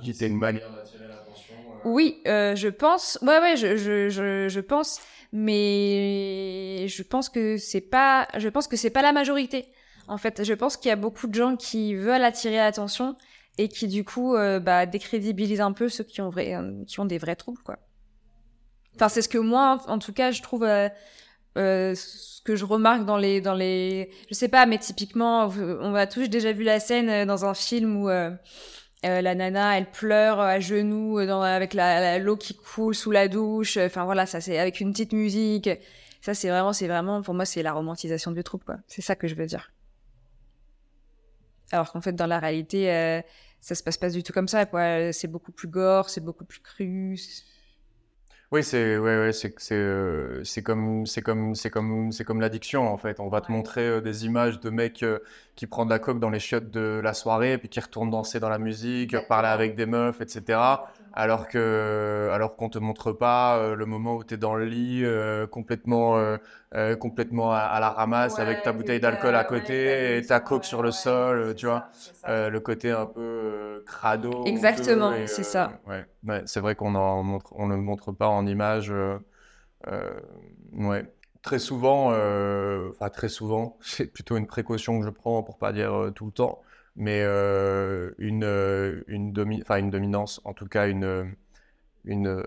qui 0.03 0.13
c'est 0.13 0.27
une 0.27 0.37
manière 0.37 0.69
d'attirer 0.71 1.07
l'attention. 1.07 1.55
Euh. 1.85 1.89
Oui, 1.89 2.21
euh, 2.27 2.55
je 2.55 2.67
pense, 2.67 3.17
ouais, 3.21 3.39
ouais, 3.39 3.57
je, 3.57 3.75
je, 3.77 4.09
je, 4.09 4.47
je 4.49 4.59
pense, 4.59 4.99
mais 5.31 6.87
je 6.87 7.03
pense 7.03 7.29
que 7.29 7.57
c'est 7.57 7.81
pas, 7.81 8.27
je 8.37 8.49
pense 8.49 8.67
que 8.67 8.77
c'est 8.77 8.89
pas 8.89 9.01
la 9.01 9.11
majorité. 9.11 9.67
En 10.07 10.17
fait, 10.17 10.43
je 10.43 10.53
pense 10.53 10.77
qu'il 10.77 10.89
y 10.89 10.91
a 10.91 10.97
beaucoup 10.97 11.27
de 11.27 11.33
gens 11.33 11.55
qui 11.55 11.95
veulent 11.95 12.23
attirer 12.23 12.57
l'attention 12.57 13.15
et 13.57 13.67
qui 13.67 13.87
du 13.87 14.03
coup 14.03 14.35
euh, 14.35 14.59
bah, 14.59 14.85
décrédibilise 14.85 15.61
un 15.61 15.71
peu 15.71 15.89
ceux 15.89 16.03
qui 16.03 16.21
ont, 16.21 16.29
vrai, 16.29 16.55
euh, 16.55 16.83
qui 16.85 16.99
ont 16.99 17.05
des 17.05 17.17
vrais 17.17 17.35
troubles 17.35 17.61
quoi. 17.63 17.77
Enfin 18.95 19.09
c'est 19.09 19.21
ce 19.21 19.29
que 19.29 19.37
moi 19.37 19.79
en 19.87 19.99
tout 19.99 20.13
cas 20.13 20.31
je 20.31 20.41
trouve 20.41 20.63
euh, 20.63 20.89
ce 21.55 22.41
que 22.41 22.55
je 22.55 22.65
remarque 22.65 23.05
dans 23.05 23.17
les 23.17 23.41
dans 23.41 23.53
les 23.53 24.09
je 24.29 24.33
sais 24.33 24.47
pas 24.47 24.65
mais 24.65 24.77
typiquement 24.77 25.47
on 25.47 25.95
a 25.95 26.07
tous 26.07 26.27
déjà 26.27 26.51
vu 26.51 26.63
la 26.63 26.79
scène 26.79 27.25
dans 27.25 27.45
un 27.45 27.53
film 27.53 27.97
où 27.97 28.09
la 29.03 29.35
nana 29.35 29.77
elle 29.77 29.89
pleure 29.89 30.39
à 30.39 30.59
genoux 30.59 31.25
dans, 31.25 31.41
avec 31.41 31.73
l'eau 31.73 32.37
qui 32.37 32.55
coule 32.55 32.93
sous 32.93 33.11
la 33.11 33.27
douche 33.27 33.77
enfin 33.77 34.05
voilà 34.05 34.25
ça 34.25 34.41
c'est 34.41 34.59
avec 34.59 34.79
une 34.79 34.91
petite 34.91 35.13
musique 35.13 35.69
ça 36.21 36.33
c'est 36.33 36.49
vraiment 36.49 36.71
c'est 36.71 36.87
vraiment 36.87 37.21
pour 37.21 37.33
moi 37.33 37.45
c'est 37.45 37.63
la 37.63 37.73
romantisation 37.73 38.31
du 38.31 38.43
trouble 38.43 38.63
quoi 38.63 38.77
c'est 38.87 39.01
ça 39.01 39.15
que 39.15 39.27
je 39.27 39.33
veux 39.33 39.47
dire 39.47 39.71
alors 41.71 41.91
qu'en 41.91 42.01
fait, 42.01 42.13
dans 42.13 42.27
la 42.27 42.39
réalité, 42.39 42.91
euh, 42.91 43.21
ça 43.61 43.75
se 43.75 43.83
passe 43.83 43.97
pas 43.97 44.09
du 44.09 44.23
tout 44.23 44.33
comme 44.33 44.47
ça. 44.47 44.65
Quoi. 44.65 45.13
C'est 45.13 45.27
beaucoup 45.27 45.51
plus 45.51 45.67
gore, 45.67 46.09
c'est 46.09 46.21
beaucoup 46.21 46.45
plus 46.45 46.59
cru. 46.59 47.17
Oui, 48.51 48.65
c'est 48.65 48.97
ouais, 48.97 49.17
ouais, 49.17 49.31
c'est 49.31 49.53
euh, 49.71 50.43
c'est 50.43 50.61
comme 50.61 51.05
c'est 51.05 51.21
comme 51.21 51.55
c'est 51.55 51.69
comme 51.69 52.11
c'est 52.11 52.25
comme 52.25 52.41
l'addiction 52.41 52.85
en 52.91 52.97
fait. 52.97 53.21
On 53.21 53.29
va 53.29 53.39
te 53.39 53.49
montrer 53.49 53.87
euh, 53.87 54.01
des 54.01 54.25
images 54.25 54.59
de 54.59 54.69
mecs 54.69 55.05
qui 55.55 55.67
prennent 55.67 55.85
de 55.85 55.89
la 55.91 55.99
coke 55.99 56.19
dans 56.19 56.29
les 56.29 56.39
chiottes 56.39 56.69
de 56.69 56.99
la 57.01 57.13
soirée, 57.13 57.57
puis 57.57 57.69
qui 57.69 57.79
retournent 57.79 58.09
danser 58.09 58.41
dans 58.41 58.49
la 58.49 58.59
musique, 58.59 59.15
parler 59.29 59.47
avec 59.47 59.75
des 59.77 59.85
meufs, 59.85 60.19
etc 60.19 60.59
alors 61.13 61.47
que 61.47 62.29
alors 62.31 62.55
qu'on 62.55 62.69
te 62.69 62.79
montre 62.79 63.11
pas 63.11 63.57
euh, 63.57 63.75
le 63.75 63.85
moment 63.85 64.15
où 64.15 64.23
tu 64.23 64.33
es 64.35 64.37
dans 64.37 64.55
le 64.55 64.65
lit 64.65 65.01
euh, 65.03 65.45
complètement 65.45 66.17
euh, 66.17 66.95
complètement 66.95 67.51
à, 67.51 67.79
la 67.79 67.89
ramasse 67.89 68.39
avec 68.39 68.63
ta 68.63 68.71
bouteille 68.71 68.99
d'alcool 68.99 69.35
à 69.35 69.43
côté 69.43 70.17
et 70.17 70.21
ta 70.25 70.39
coke 70.39 70.63
sur 70.63 70.81
le 70.81 70.91
sol 70.91 71.55
tu 71.55 71.65
vois? 71.65 71.87
le 72.27 72.57
côté 72.59 72.91
un 72.91 73.05
peu 73.05 73.83
crado 73.85 74.45
exactement 74.45 75.13
c'est 75.25 75.43
ça. 75.43 75.79
ouais, 75.87 76.43
c'est 76.45 76.59
vrai 76.59 76.75
qu'on 76.75 76.95
en 76.95 77.23
montre 77.23 77.53
on 77.55 77.67
ne 77.67 77.75
le 77.75 77.81
montre 77.81 78.11
pas 78.11 78.27
en 78.27 78.45
image 78.45 78.93
ouais. 80.73 81.05
Très 81.41 81.59
souvent 81.59 82.09
enfin 82.09 83.09
très 83.09 83.29
souvent 83.29 83.77
c'est 83.81 84.05
plutôt 84.05 84.37
une 84.37 84.47
précaution 84.47 84.99
que 84.99 85.05
je 85.05 85.09
prends 85.09 85.43
pour 85.43 85.57
pas 85.57 85.73
dire 85.73 86.11
tout 86.15 86.27
le 86.27 86.31
temps 86.31 86.61
mais 86.95 87.23
euh, 87.23 88.11
une, 88.17 88.43
euh, 88.43 89.03
une, 89.07 89.33
une 89.37 89.89
dominance, 89.89 90.41
en 90.45 90.53
tout 90.53 90.67
cas 90.67 90.87
une, 90.87 91.35
une, 92.05 92.43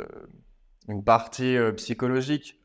une 0.88 1.04
partie 1.04 1.57
psychologique 1.76 2.61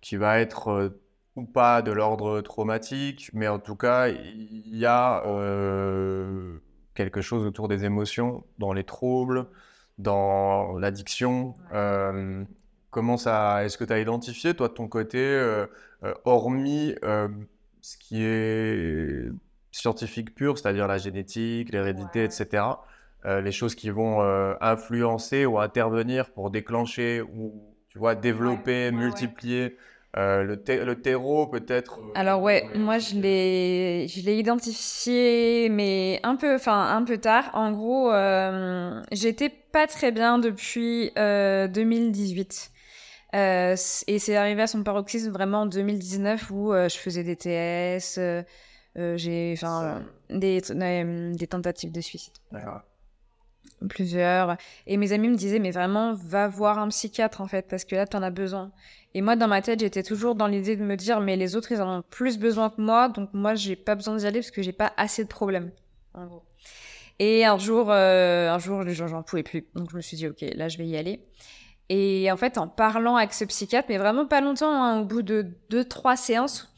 qui 0.00 0.16
va 0.16 0.40
être 0.40 0.98
ou 1.34 1.44
pas 1.44 1.82
de 1.82 1.92
l'ordre 1.92 2.40
traumatique, 2.40 3.30
mais 3.34 3.46
en 3.48 3.58
tout 3.58 3.76
cas, 3.76 4.08
il 4.08 4.76
y 4.76 4.86
a 4.86 5.22
quelque 6.94 7.20
chose 7.20 7.44
autour 7.44 7.68
des 7.68 7.84
émotions 7.84 8.44
dans 8.58 8.72
les 8.72 8.84
troubles, 8.84 9.46
dans 9.98 10.78
l'addiction. 10.78 11.54
comment 12.90 13.16
ça, 13.16 13.64
est-ce 13.64 13.76
que 13.76 13.84
tu 13.84 13.92
as 13.92 13.98
identifié, 14.00 14.54
toi, 14.54 14.68
de 14.68 14.74
ton 14.74 14.88
côté, 14.88 15.64
hormis 16.24 16.94
ce 17.82 17.96
qui 17.98 18.22
est 18.22 19.30
scientifique 19.76 20.34
pur, 20.34 20.58
c'est-à-dire 20.58 20.86
la 20.86 20.98
génétique, 20.98 21.72
l'hérédité, 21.72 22.24
etc., 22.24 22.64
les 23.24 23.50
choses 23.50 23.74
qui 23.74 23.90
vont 23.90 24.20
influencer 24.60 25.46
ou 25.46 25.58
intervenir 25.58 26.30
pour 26.30 26.50
déclencher 26.52 27.22
ou 27.22 27.52
tu 27.88 27.98
vois, 27.98 28.14
développer, 28.14 28.92
multiplier 28.92 29.78
euh, 30.18 30.42
le, 30.42 30.84
le, 30.84 31.00
terreau, 31.00 31.46
peut-être 31.46 31.98
euh, 31.98 32.12
Alors 32.14 32.40
ouais, 32.40 32.66
moi 32.74 32.98
je 32.98 33.16
l'ai, 33.16 34.06
je 34.08 34.20
l'ai 34.24 34.38
identifié, 34.38 35.70
mais 35.70 36.20
un 36.22 36.36
peu, 36.36 36.54
enfin 36.54 36.94
un 36.94 37.04
peu 37.04 37.18
tard. 37.18 37.50
En 37.54 37.72
gros, 37.72 38.12
euh, 38.12 39.02
j'étais 39.12 39.48
pas 39.48 39.86
très 39.86 40.12
bien 40.12 40.38
depuis 40.38 41.10
2018. 41.16 42.70
et 43.34 43.74
c'est 44.18 44.36
arrivé 44.36 44.62
à 44.62 44.66
son 44.66 44.82
paroxysme 44.82 45.30
vraiment 45.30 45.62
en 45.62 45.66
2019 45.66 46.50
où 46.50 46.72
je 46.72 46.96
faisais 46.96 47.22
des 47.22 47.36
TS, 47.36 48.18
j'ai 49.16 49.54
enfin 49.56 50.02
des, 50.30 50.60
des 50.60 51.46
tentatives 51.46 51.92
de 51.92 52.00
suicide. 52.00 52.34
Plusieurs. 53.88 54.56
Et 54.86 54.96
mes 54.96 55.12
amis 55.12 55.28
me 55.28 55.36
disaient, 55.36 55.58
mais 55.58 55.70
vraiment, 55.70 56.14
va 56.14 56.48
voir 56.48 56.78
un 56.78 56.88
psychiatre 56.88 57.40
en 57.40 57.46
fait, 57.46 57.66
parce 57.68 57.84
que 57.84 57.94
là, 57.94 58.06
t'en 58.06 58.22
as 58.22 58.30
besoin. 58.30 58.72
Et 59.14 59.22
moi, 59.22 59.36
dans 59.36 59.48
ma 59.48 59.62
tête, 59.62 59.80
j'étais 59.80 60.02
toujours 60.02 60.34
dans 60.34 60.46
l'idée 60.46 60.76
de 60.76 60.84
me 60.84 60.96
dire, 60.96 61.20
mais 61.20 61.36
les 61.36 61.56
autres, 61.56 61.72
ils 61.72 61.80
en 61.80 61.98
ont 61.98 62.02
plus 62.02 62.38
besoin 62.38 62.70
que 62.70 62.80
moi, 62.80 63.08
donc 63.08 63.30
moi, 63.32 63.54
j'ai 63.54 63.76
pas 63.76 63.94
besoin 63.94 64.16
d'y 64.16 64.26
aller 64.26 64.40
parce 64.40 64.50
que 64.50 64.62
j'ai 64.62 64.72
pas 64.72 64.92
assez 64.96 65.24
de 65.24 65.28
problèmes. 65.28 65.70
En 66.14 66.26
gros. 66.26 66.42
Et 67.18 67.44
un 67.44 67.58
jour, 67.58 67.90
euh, 67.90 68.50
un 68.50 68.58
jour, 68.58 68.82
j'en 68.88 69.22
pouvais 69.22 69.42
plus. 69.42 69.66
Donc 69.74 69.90
je 69.90 69.96
me 69.96 70.02
suis 70.02 70.16
dit, 70.16 70.26
ok, 70.26 70.44
là, 70.54 70.68
je 70.68 70.78
vais 70.78 70.86
y 70.86 70.96
aller. 70.96 71.22
Et 71.88 72.30
en 72.32 72.36
fait, 72.36 72.58
en 72.58 72.68
parlant 72.68 73.16
avec 73.16 73.32
ce 73.32 73.44
psychiatre, 73.44 73.88
mais 73.88 73.98
vraiment 73.98 74.26
pas 74.26 74.40
longtemps, 74.40 74.72
hein, 74.72 75.00
au 75.00 75.04
bout 75.04 75.22
de 75.22 75.46
deux, 75.70 75.84
trois 75.84 76.16
séances, 76.16 76.72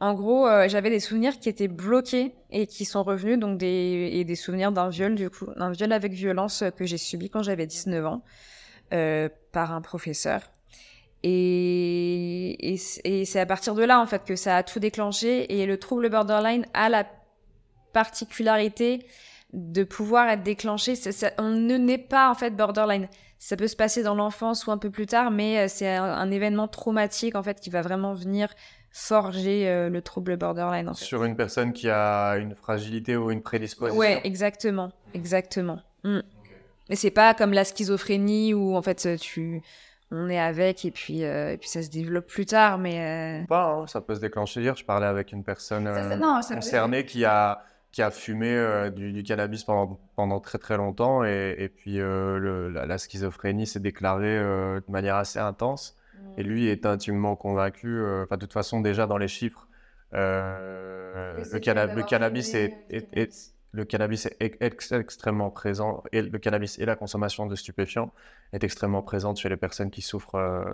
en 0.00 0.14
gros, 0.14 0.46
euh, 0.46 0.68
j'avais 0.68 0.90
des 0.90 1.00
souvenirs 1.00 1.40
qui 1.40 1.48
étaient 1.48 1.68
bloqués 1.68 2.34
et 2.50 2.66
qui 2.66 2.84
sont 2.84 3.02
revenus, 3.02 3.38
donc 3.38 3.58
des, 3.58 4.10
et 4.12 4.24
des 4.24 4.36
souvenirs 4.36 4.70
d'un 4.70 4.88
viol, 4.88 5.14
du 5.14 5.28
coup, 5.28 5.46
d'un 5.56 5.72
viol 5.72 5.92
avec 5.92 6.12
violence 6.12 6.62
que 6.76 6.84
j'ai 6.84 6.98
subi 6.98 7.30
quand 7.30 7.42
j'avais 7.42 7.66
19 7.66 8.06
ans 8.06 8.22
euh, 8.92 9.28
par 9.50 9.72
un 9.72 9.80
professeur. 9.80 10.42
Et, 11.24 12.74
et, 12.74 13.24
c'est 13.24 13.40
à 13.40 13.46
partir 13.46 13.74
de 13.74 13.82
là, 13.82 14.00
en 14.00 14.06
fait, 14.06 14.24
que 14.24 14.36
ça 14.36 14.56
a 14.56 14.62
tout 14.62 14.78
déclenché. 14.78 15.60
Et 15.60 15.66
le 15.66 15.76
trouble 15.76 16.08
borderline 16.10 16.64
a 16.74 16.88
la 16.88 17.04
particularité 17.92 19.04
de 19.52 19.82
pouvoir 19.82 20.28
être 20.28 20.44
déclenché. 20.44 20.94
on 21.38 21.50
ne 21.50 21.76
naît 21.76 21.98
pas, 21.98 22.30
en 22.30 22.34
fait, 22.34 22.50
borderline. 22.50 23.08
Ça 23.40 23.56
peut 23.56 23.66
se 23.66 23.76
passer 23.76 24.02
dans 24.04 24.14
l'enfance 24.14 24.66
ou 24.66 24.70
un 24.70 24.78
peu 24.78 24.90
plus 24.90 25.06
tard, 25.06 25.30
mais 25.32 25.58
euh, 25.58 25.68
c'est 25.68 25.88
un, 25.88 26.30
événement 26.30 26.68
traumatique, 26.68 27.34
en 27.34 27.42
fait, 27.42 27.60
qui 27.60 27.70
va 27.70 27.82
vraiment 27.82 28.14
venir 28.14 28.48
forger 28.98 29.68
euh, 29.68 29.88
le 29.88 30.02
trouble 30.02 30.36
borderline. 30.36 30.88
En 30.88 30.94
fait. 30.94 31.04
Sur 31.04 31.24
une 31.24 31.36
personne 31.36 31.72
qui 31.72 31.88
a 31.88 32.34
une 32.34 32.54
fragilité 32.54 33.16
ou 33.16 33.30
une 33.30 33.42
prédisposition. 33.42 33.98
Ouais, 33.98 34.20
exactement. 34.24 34.90
Exactement. 35.14 35.80
Mm. 36.04 36.20
Mais 36.90 36.96
c'est 36.96 37.10
pas 37.10 37.34
comme 37.34 37.52
la 37.52 37.64
schizophrénie 37.64 38.54
où, 38.54 38.74
en 38.74 38.82
fait, 38.82 39.18
tu 39.18 39.62
on 40.10 40.28
est 40.30 40.38
avec 40.38 40.84
et 40.84 40.90
puis, 40.90 41.24
euh, 41.24 41.52
et 41.52 41.58
puis 41.58 41.68
ça 41.68 41.82
se 41.82 41.90
développe 41.90 42.26
plus 42.26 42.46
tard. 42.46 42.78
Mais 42.78 43.42
euh, 43.42 43.46
pas, 43.46 43.72
hein, 43.72 43.86
ça 43.86 44.00
peut 44.00 44.14
se 44.14 44.20
déclencher. 44.20 44.62
Hier, 44.62 44.74
je 44.74 44.84
parlais 44.84 45.06
avec 45.06 45.32
une 45.32 45.44
personne 45.44 45.86
euh, 45.86 46.18
concernée 46.54 47.04
qui 47.04 47.24
a 47.24 47.62
qui 47.90 48.02
a 48.02 48.10
fumé 48.10 48.90
du, 48.94 49.22
cannabis 49.22 49.64
pendant, 49.64 49.98
pendant 50.14 50.40
très 50.40 50.58
très 50.58 50.76
longtemps 50.76 51.24
et, 51.24 51.54
et 51.56 51.70
puis 51.70 51.96
le, 51.96 52.68
la, 52.68 52.98
schizophrénie 52.98 53.66
s'est 53.66 53.80
déclarée 53.80 54.38
de 54.38 54.92
manière 54.92 55.16
assez 55.16 55.38
intense. 55.38 55.96
Et 56.36 56.42
lui 56.42 56.68
est 56.68 56.86
intimement 56.86 57.36
convaincu, 57.36 58.00
enfin 58.22 58.36
de 58.36 58.40
toute 58.40 58.52
façon 58.52 58.80
déjà 58.80 59.06
dans 59.06 59.18
les 59.18 59.28
chiffres, 59.28 59.68
le, 60.12 61.42
le, 61.42 62.02
cannabis 62.02 62.54
est, 62.54 62.74
est 62.90 63.52
le 63.72 63.84
cannabis 63.84 64.26
est 64.26 64.56
extrêmement 64.60 65.50
présent, 65.50 66.02
et 66.12 66.22
le 66.22 66.38
cannabis 66.38 66.78
et 66.78 66.86
la 66.86 66.96
consommation 66.96 67.46
de 67.46 67.54
stupéfiants 67.54 68.12
est 68.52 68.64
extrêmement 68.64 69.02
présente 69.02 69.38
chez 69.38 69.48
les 69.48 69.56
personnes 69.56 69.90
qui 69.90 70.02
souffrent 70.02 70.36
euh, 70.36 70.64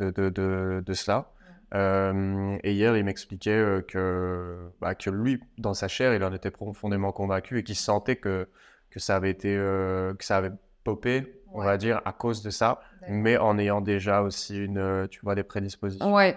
de, 0.00 0.10
de, 0.10 0.82
de, 0.84 0.92
cela. 0.94 1.30
Euh, 1.74 2.58
et 2.64 2.72
hier, 2.72 2.96
il 2.96 3.04
m'expliquait 3.04 3.50
euh, 3.52 3.80
que, 3.80 4.70
bah, 4.80 4.94
que 4.94 5.10
lui, 5.10 5.40
dans 5.58 5.74
sa 5.74 5.88
chair, 5.88 6.14
il 6.14 6.24
en 6.24 6.32
était 6.32 6.50
profondément 6.50 7.12
convaincu 7.12 7.58
et 7.58 7.62
qu'il 7.62 7.76
sentait 7.76 8.16
que, 8.16 8.48
que 8.90 8.98
ça 8.98 9.16
avait 9.16 9.30
été, 9.30 9.54
que 9.54 10.24
ça 10.24 10.36
avait 10.36 10.52
popé, 10.84 11.42
on 11.52 11.62
va 11.62 11.76
dire, 11.76 12.00
à 12.04 12.12
cause 12.12 12.42
de 12.42 12.50
ça, 12.50 12.80
mais 13.08 13.36
en 13.36 13.58
ayant 13.58 13.80
déjà 13.80 14.22
aussi 14.22 14.56
une, 14.56 15.06
tu 15.10 15.20
vois, 15.22 15.34
des 15.34 15.42
prédispositions. 15.42 16.14
Ouais, 16.14 16.36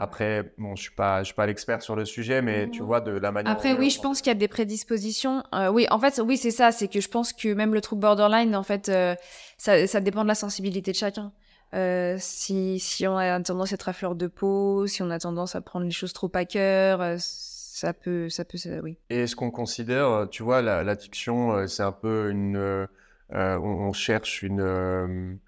après, 0.00 0.52
bon, 0.58 0.76
je 0.76 0.82
suis 0.82 0.92
pas, 0.92 1.20
je 1.20 1.24
suis 1.24 1.34
pas 1.34 1.46
l'expert 1.46 1.82
sur 1.82 1.96
le 1.96 2.04
sujet, 2.04 2.40
mais 2.40 2.70
tu 2.70 2.82
vois 2.82 3.00
de 3.00 3.10
la 3.10 3.32
manière. 3.32 3.52
Après, 3.52 3.72
oui, 3.72 3.90
je 3.90 4.00
pense 4.00 4.20
qu'il 4.20 4.30
y 4.30 4.36
a 4.36 4.38
des 4.38 4.46
prédispositions. 4.46 5.42
Euh, 5.52 5.70
oui, 5.70 5.88
en 5.90 5.98
fait, 5.98 6.20
oui, 6.24 6.36
c'est 6.36 6.52
ça. 6.52 6.70
C'est 6.70 6.86
que 6.86 7.00
je 7.00 7.08
pense 7.08 7.32
que 7.32 7.52
même 7.52 7.74
le 7.74 7.80
trouble 7.80 8.02
borderline, 8.02 8.54
en 8.54 8.62
fait, 8.62 8.88
euh, 8.88 9.16
ça, 9.58 9.88
ça, 9.88 10.00
dépend 10.00 10.22
de 10.22 10.28
la 10.28 10.36
sensibilité 10.36 10.92
de 10.92 10.96
chacun. 10.96 11.32
Euh, 11.74 12.16
si, 12.20 12.78
si 12.78 13.08
on 13.08 13.16
a 13.16 13.40
tendance 13.42 13.72
à 13.72 13.74
être 13.74 13.88
à 13.88 13.92
fleur 13.92 14.14
de 14.14 14.28
peau, 14.28 14.86
si 14.86 15.02
on 15.02 15.10
a 15.10 15.18
tendance 15.18 15.56
à 15.56 15.60
prendre 15.60 15.84
les 15.84 15.90
choses 15.90 16.12
trop 16.12 16.30
à 16.32 16.44
cœur, 16.44 17.02
euh, 17.02 17.16
ça 17.18 17.92
peut, 17.92 18.28
ça 18.28 18.44
peut, 18.44 18.56
oui. 18.84 18.98
Et 19.10 19.22
est-ce 19.22 19.34
qu'on 19.34 19.50
considère, 19.50 20.28
tu 20.30 20.44
vois, 20.44 20.62
l'addiction, 20.62 21.66
c'est 21.66 21.82
un 21.82 21.92
peu 21.92 22.30
une, 22.30 22.86
on, 23.30 23.58
on, 23.60 23.92
cherche 23.92 24.42
une 24.42 25.38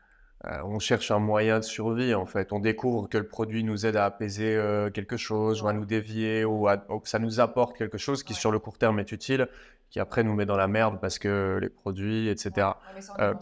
euh, 0.46 0.58
on 0.64 0.78
cherche 0.78 1.10
un 1.10 1.18
moyen 1.18 1.58
de 1.58 1.64
survie 1.64 2.14
en 2.14 2.24
fait. 2.24 2.52
On 2.52 2.60
découvre 2.60 3.08
que 3.08 3.18
le 3.18 3.26
produit 3.26 3.62
nous 3.62 3.84
aide 3.84 3.96
à 3.96 4.06
apaiser 4.06 4.56
euh, 4.56 4.90
quelque 4.90 5.18
chose 5.18 5.62
ou 5.62 5.68
à 5.68 5.74
nous 5.74 5.84
dévier 5.84 6.46
ou, 6.46 6.66
que 6.66 7.08
ça 7.08 7.18
nous 7.18 7.40
apporte 7.40 7.76
quelque 7.76 7.98
chose 7.98 8.22
qui 8.22 8.32
sur 8.32 8.50
le 8.50 8.58
court 8.58 8.78
terme 8.78 8.98
est 9.00 9.12
utile, 9.12 9.48
qui 9.90 10.00
après 10.00 10.22
nous 10.24 10.34
met 10.34 10.46
dans 10.46 10.56
la 10.56 10.66
merde 10.66 10.98
parce 10.98 11.18
que 11.18 11.58
les 11.60 11.68
produits, 11.68 12.28
etc. 12.28 12.68
Euh, 13.18 13.34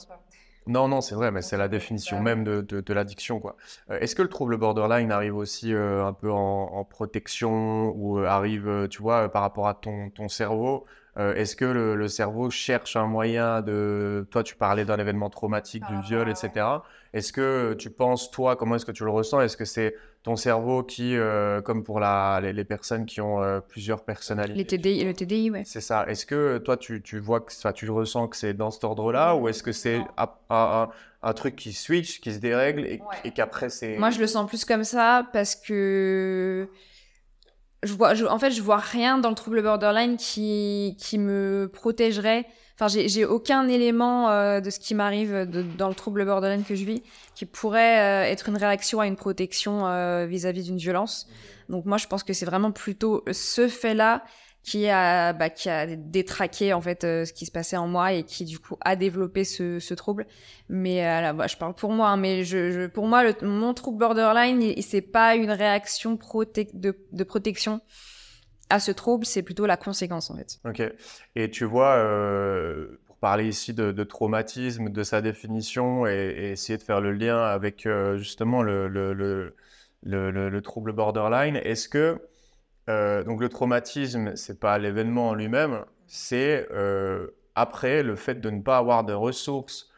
non, 0.66 0.88
non, 0.88 1.01
c'est 1.01 1.14
vrai, 1.14 1.31
mais 1.31 1.40
c'est 1.40 1.57
la 1.57 1.68
définition 1.68 2.20
même 2.20 2.44
de, 2.44 2.92
l'addiction. 2.92 3.40
quoi. 3.40 3.57
Est-ce 3.88 4.14
que 4.14 4.20
le 4.20 4.29
trouble 4.29 4.59
borderline 4.59 5.11
arrive 5.12 5.35
aussi 5.35 5.72
un 5.72 6.12
peu 6.12 6.31
en, 6.31 6.85
protection 6.85 7.90
ou 7.96 8.18
arrive, 8.18 8.87
tu 8.90 9.01
vois, 9.01 9.31
par 9.31 9.40
rapport 9.40 9.66
à 9.66 9.72
ton, 9.72 10.11
ton 10.11 10.29
cerveau 10.29 10.85
euh, 11.18 11.35
est-ce 11.35 11.57
que 11.57 11.64
le, 11.64 12.09
cerveau 12.09 12.48
cherche 12.48 12.94
un 12.96 13.07
moyen 13.07 13.61
de... 13.61 14.26
Toi, 14.31 14.44
tu 14.44 14.54
parlais 14.54 14.85
d'un 14.85 14.98
événement 14.98 15.31
traumatique, 15.31 15.83
du 15.90 16.00
viol, 16.02 16.28
etc. 16.28 16.66
Est-ce 17.12 17.33
que 17.33 17.74
tu 17.74 17.90
penses, 17.90 18.31
toi, 18.31 18.54
comment 18.54 18.76
est-ce 18.76 18.87
que 18.87 18.92
tu 18.92 19.04
le 19.04 19.11
ressens? 19.11 19.40
Est-ce 19.40 19.57
que 19.57 19.64
c'est 19.64 19.94
ton 20.22 20.37
cerveau 20.37 20.85
qui, 20.85 21.16
euh, 21.16 21.61
comme 21.61 21.83
pour 21.83 21.98
la, 21.98 22.40
les, 22.40 22.64
personnes 22.64 23.04
qui 23.04 23.20
ont 23.20 23.42
euh, 23.42 23.61
plusieurs 23.61 24.04
personnalités 24.04 24.59
Les 24.59 24.66
TDI, 24.66 25.04
Le 25.04 25.14
TDI, 25.14 25.50
ouais. 25.50 25.62
C'est 25.64 25.81
ça. 25.81 26.07
Est-ce 26.07 26.24
que 26.24 26.59
toi, 26.59 26.76
tu, 26.76 27.02
tu 27.02 27.18
vois 27.18 27.40
que 27.40 27.52
ça, 27.52 27.72
tu 27.72 27.90
ressens 27.90 28.28
que 28.28 28.37
c'est 28.37 28.54
dans 28.54 28.70
cet 28.70 28.85
ordre-là 28.85 29.35
ou 29.35 29.48
est-ce 29.48 29.62
que 29.62 29.72
c'est 29.72 30.00
un, 30.50 30.88
un, 31.22 31.33
truc 31.33 31.57
qui 31.57 31.72
switch, 31.72 32.20
qui 32.20 32.33
se 32.33 32.38
dérègle 32.38 32.85
et, 32.85 33.00
et 33.24 33.31
qu'après 33.33 33.70
c'est... 33.70 33.96
Moi, 33.96 34.11
je 34.11 34.20
le 34.20 34.26
sens 34.26 34.48
plus 34.48 34.64
comme 34.64 34.85
ça 34.85 35.26
parce 35.33 35.57
que 35.57 36.68
je 37.83 37.93
vois, 37.93 38.12
en 38.31 38.38
fait, 38.38 38.51
je 38.51 38.62
vois 38.62 38.79
rien 38.79 39.19
dans 39.19 39.29
le 39.29 39.35
trouble 39.35 39.62
borderline 39.62 40.17
qui, 40.17 40.97
qui 40.99 41.19
me 41.19 41.71
protégerait. 41.73 42.47
Enfin, 42.81 42.87
j'ai 42.88 43.25
aucun 43.25 43.67
élément 43.69 44.31
euh, 44.31 44.61
de 44.61 44.71
ce 44.71 44.79
qui 44.79 44.95
m'arrive 44.95 45.49
dans 45.77 45.88
le 45.88 45.95
trouble 45.95 46.25
borderline 46.25 46.64
que 46.64 46.77
je 46.77 46.85
vis 46.85 47.03
qui 47.35 47.45
pourrait 47.45 48.01
euh, 48.01 48.31
être 48.31 48.49
une 48.49 48.57
réaction 48.57 49.01
à 49.01 49.07
une 49.07 49.17
protection 49.17 49.87
euh, 49.87 50.27
vis-à-vis 50.27 50.64
d'une 50.64 50.77
violence. 50.77 51.29
Donc 51.69 51.85
moi, 51.87 51.99
je 51.99 52.07
pense 52.07 52.23
que 52.23 52.33
c'est 52.33 52.47
vraiment 52.47 52.73
plutôt 52.73 53.25
ce 53.31 53.69
fait-là 53.69 54.25
qui 54.68 54.87
a, 54.88 55.33
bah, 55.33 55.48
qui 55.48 55.70
a 55.70 55.87
détraqué 55.87 56.74
en 56.74 56.83
fait 56.83 57.04
euh, 57.04 57.24
ce 57.24 57.33
qui 57.33 57.46
se 57.46 57.50
passait 57.50 57.78
en 57.78 57.88
moi 57.88 58.12
et 58.12 58.22
qui 58.24 58.44
du 58.44 58.59
coup 58.59 58.76
a 58.83 58.96
développé 58.96 59.44
ce, 59.44 59.78
ce 59.78 59.94
trouble. 59.94 60.26
Mais 60.68 61.07
euh, 61.07 61.33
bah, 61.33 61.46
je 61.46 61.57
parle 61.57 61.74
pour 61.74 61.90
moi, 61.90 62.09
hein, 62.11 62.16
mais 62.18 62.44
je, 62.44 62.87
pour 62.87 63.07
moi, 63.07 63.24
mon 63.40 63.72
trouble 63.72 63.98
borderline, 63.98 64.74
c'est 64.83 65.00
pas 65.00 65.37
une 65.37 65.50
réaction 65.50 66.18
de, 66.74 66.96
de, 67.12 67.24
protection 67.24 67.81
à 68.68 68.78
ce 68.78 68.90
trouble, 68.90 69.24
c'est 69.24 69.42
plutôt 69.42 69.64
la 69.64 69.78
conséquence 69.78 70.31
en 70.31 70.37
fait. 70.37 70.59
Ok. 70.66 70.83
Et 71.35 71.50
tu 71.50 71.64
vois, 71.64 71.94
euh, 71.94 73.00
pour 73.07 73.16
parler 73.16 73.48
ici 73.48 73.72
de, 73.72 74.04
traumatisme, 74.04 74.90
de 74.90 75.02
sa 75.02 75.22
définition 75.22 76.07
et, 76.07 76.50
essayer 76.52 76.76
de 76.76 76.83
faire 76.83 77.00
le 77.00 77.12
lien 77.12 77.38
avec 77.38 77.88
justement 78.16 78.62
le, 78.62 78.87
le, 78.87 79.12
le, 80.02 80.61
trouble 80.61 80.92
borderline, 80.92 81.57
est-ce 81.57 81.88
que 81.88 82.20
euh, 82.88 83.22
donc 83.24 83.40
le 83.40 83.48
traumatisme, 83.48 84.35
c'est 84.37 84.61
pas 84.61 84.79
l'événement 84.79 85.29
en 85.31 85.35
lui-même, 85.35 85.85
c'est 86.07 86.66
euh, 86.72 87.29
après 87.55 88.03
le 88.03 88.16
fait 88.16 88.37
de 88.40 88.51
ne 88.51 88.62
pas 88.62 88.79
avoir 88.79 89.05
de 89.05 89.12
ressources 89.12 89.90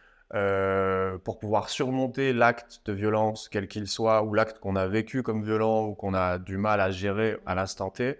pour 1.25 1.41
pouvoir 1.41 1.71
surmonter 1.71 2.33
l'acte 2.33 2.83
de 2.87 2.93
violence, 2.93 3.49
quel 3.49 3.67
qu'il 3.67 3.89
soit, 3.89 4.23
ou 4.23 4.33
l'acte 4.33 4.61
qu'on 4.61 4.77
a 4.77 4.87
vécu 4.87 5.25
comme 5.25 5.43
violent 5.43 5.87
ou 5.87 5.95
qu'on 5.95 6.15
a 6.15 6.39
du 6.39 6.57
mal 6.57 6.81
à 6.81 6.93
gérer 6.93 7.39
à 7.47 7.57
l'instant 7.57 7.91
T, 7.91 8.17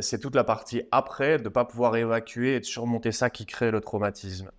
c'est 0.00 0.18
toute 0.18 0.34
la 0.34 0.44
partie 0.44 0.82
après 0.90 1.36
de 1.36 1.44
ne 1.44 1.48
pas 1.50 1.66
pouvoir 1.66 1.96
évacuer 1.96 2.54
et 2.54 2.60
de 2.60 2.64
surmonter 2.64 3.12
ça 3.12 3.28
qui 3.28 3.44
crée 3.44 3.70
le 3.70 3.82
traumatisme. 3.82 4.50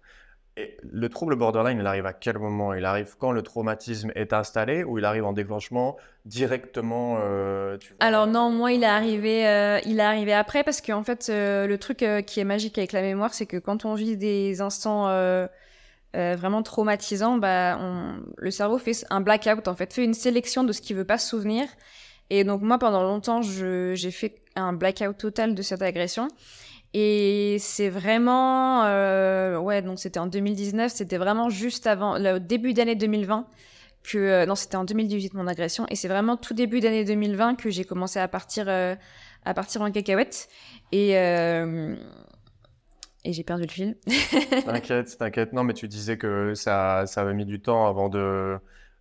Et 0.61 0.77
le 0.83 1.09
trouble 1.09 1.35
borderline, 1.35 1.79
il 1.79 1.87
arrive 1.87 2.05
à 2.05 2.13
quel 2.13 2.37
moment? 2.37 2.73
Il 2.73 2.85
arrive 2.85 3.15
quand 3.17 3.31
le 3.31 3.41
traumatisme 3.41 4.11
est 4.15 4.31
installé 4.31 4.83
ou 4.83 4.99
il 4.99 5.05
arrive 5.05 5.25
en 5.25 5.33
déclenchement 5.33 5.97
directement 6.25 7.17
euh, 7.19 7.77
Alors 7.99 8.27
non, 8.27 8.51
moi 8.51 8.71
il 8.71 8.83
est 8.83 8.87
arrivé, 8.87 9.47
euh, 9.47 9.79
il 9.85 9.99
est 9.99 10.03
arrivé 10.03 10.33
après 10.33 10.63
parce 10.63 10.81
qu'en 10.81 11.03
fait 11.03 11.29
euh, 11.29 11.65
le 11.65 11.77
truc 11.79 12.05
qui 12.27 12.39
est 12.39 12.43
magique 12.43 12.77
avec 12.77 12.91
la 12.91 13.01
mémoire, 13.01 13.33
c'est 13.33 13.47
que 13.47 13.57
quand 13.57 13.85
on 13.85 13.95
vit 13.95 14.17
des 14.17 14.61
instants 14.61 15.05
vraiment 16.13 16.61
traumatisants, 16.61 17.37
bah, 17.37 17.79
le 18.37 18.51
cerveau 18.51 18.77
fait 18.77 19.05
un 19.09 19.21
blackout 19.21 19.67
en 19.67 19.75
fait, 19.75 19.91
fait 19.93 20.03
une 20.03 20.13
sélection 20.13 20.63
de 20.63 20.73
ce 20.73 20.81
qu'il 20.81 20.95
veut 20.95 21.05
pas 21.05 21.17
se 21.17 21.27
souvenir. 21.27 21.65
Et 22.29 22.43
donc 22.43 22.61
moi 22.61 22.77
pendant 22.77 23.03
longtemps, 23.03 23.41
j'ai 23.41 24.11
fait 24.11 24.35
un 24.55 24.73
blackout 24.73 25.17
total 25.17 25.55
de 25.55 25.61
cette 25.63 25.81
agression. 25.81 26.27
Et 26.93 27.57
c'est 27.59 27.89
vraiment, 27.89 28.83
euh, 28.83 29.57
ouais, 29.57 29.81
donc 29.81 29.99
c'était 29.99 30.19
en 30.19 30.27
2019, 30.27 30.91
c'était 30.91 31.17
vraiment 31.17 31.49
juste 31.49 31.87
avant, 31.87 32.17
le 32.17 32.39
début 32.39 32.73
d'année 32.73 32.95
2020 32.95 33.47
que, 34.03 34.17
euh, 34.17 34.45
non, 34.45 34.55
c'était 34.55 34.75
en 34.77 34.83
2018 34.83 35.33
mon 35.33 35.47
agression, 35.47 35.85
et 35.89 35.95
c'est 35.95 36.07
vraiment 36.07 36.35
tout 36.35 36.53
début 36.53 36.79
d'année 36.79 37.05
2020 37.05 37.55
que 37.55 37.69
j'ai 37.69 37.85
commencé 37.85 38.19
à 38.19 38.27
partir, 38.27 38.65
euh, 38.67 38.95
à 39.45 39.53
partir 39.53 39.81
en 39.81 39.91
cacahuète, 39.91 40.49
et 40.91 41.17
euh, 41.17 41.95
et 43.23 43.33
j'ai 43.33 43.43
perdu 43.43 43.63
le 43.63 43.69
fil. 43.69 43.97
t'inquiète, 44.65 45.15
t'inquiète. 45.17 45.53
Non, 45.53 45.63
mais 45.63 45.73
tu 45.73 45.87
disais 45.87 46.17
que 46.17 46.55
ça, 46.55 47.03
ça 47.05 47.21
avait 47.21 47.35
mis 47.35 47.45
du 47.45 47.61
temps 47.61 47.85
avant 47.87 48.09
de, 48.09 48.57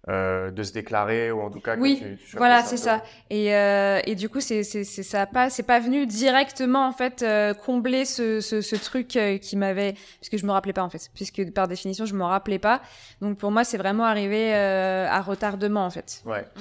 euh, 0.08 0.50
de 0.50 0.62
se 0.62 0.72
déclarer 0.72 1.30
ou 1.30 1.42
en 1.42 1.50
tout 1.50 1.60
cas 1.60 1.76
oui 1.76 2.02
tu, 2.26 2.38
voilà 2.38 2.62
c'est 2.62 2.78
ça. 2.78 3.02
Et, 3.28 3.54
euh, 3.54 4.00
et 4.06 4.14
du 4.14 4.30
coup 4.30 4.40
c'est 4.40 4.62
c'est 4.62 4.84
ça 4.84 5.26
pas 5.26 5.50
c'est 5.50 5.62
pas 5.62 5.78
venu 5.78 6.06
directement 6.06 6.88
en 6.88 6.92
fait 6.92 7.22
euh, 7.22 7.52
combler 7.52 8.06
ce, 8.06 8.40
ce, 8.40 8.62
ce 8.62 8.76
truc 8.76 9.08
qui 9.08 9.56
m'avait 9.58 9.92
puisque 10.18 10.38
je 10.38 10.46
me 10.46 10.52
rappelais 10.52 10.72
pas 10.72 10.82
en 10.84 10.88
fait. 10.88 11.10
Puisque 11.14 11.52
par 11.52 11.68
définition 11.68 12.06
je 12.06 12.14
me 12.14 12.24
rappelais 12.24 12.58
pas. 12.58 12.80
Donc 13.20 13.36
pour 13.36 13.50
moi 13.50 13.62
c'est 13.62 13.76
vraiment 13.76 14.06
arrivé 14.06 14.54
à 14.54 15.20
retardement 15.20 15.84
en 15.84 15.90
fait. 15.90 16.22
Ouais. 16.24 16.46
Mm. 16.56 16.60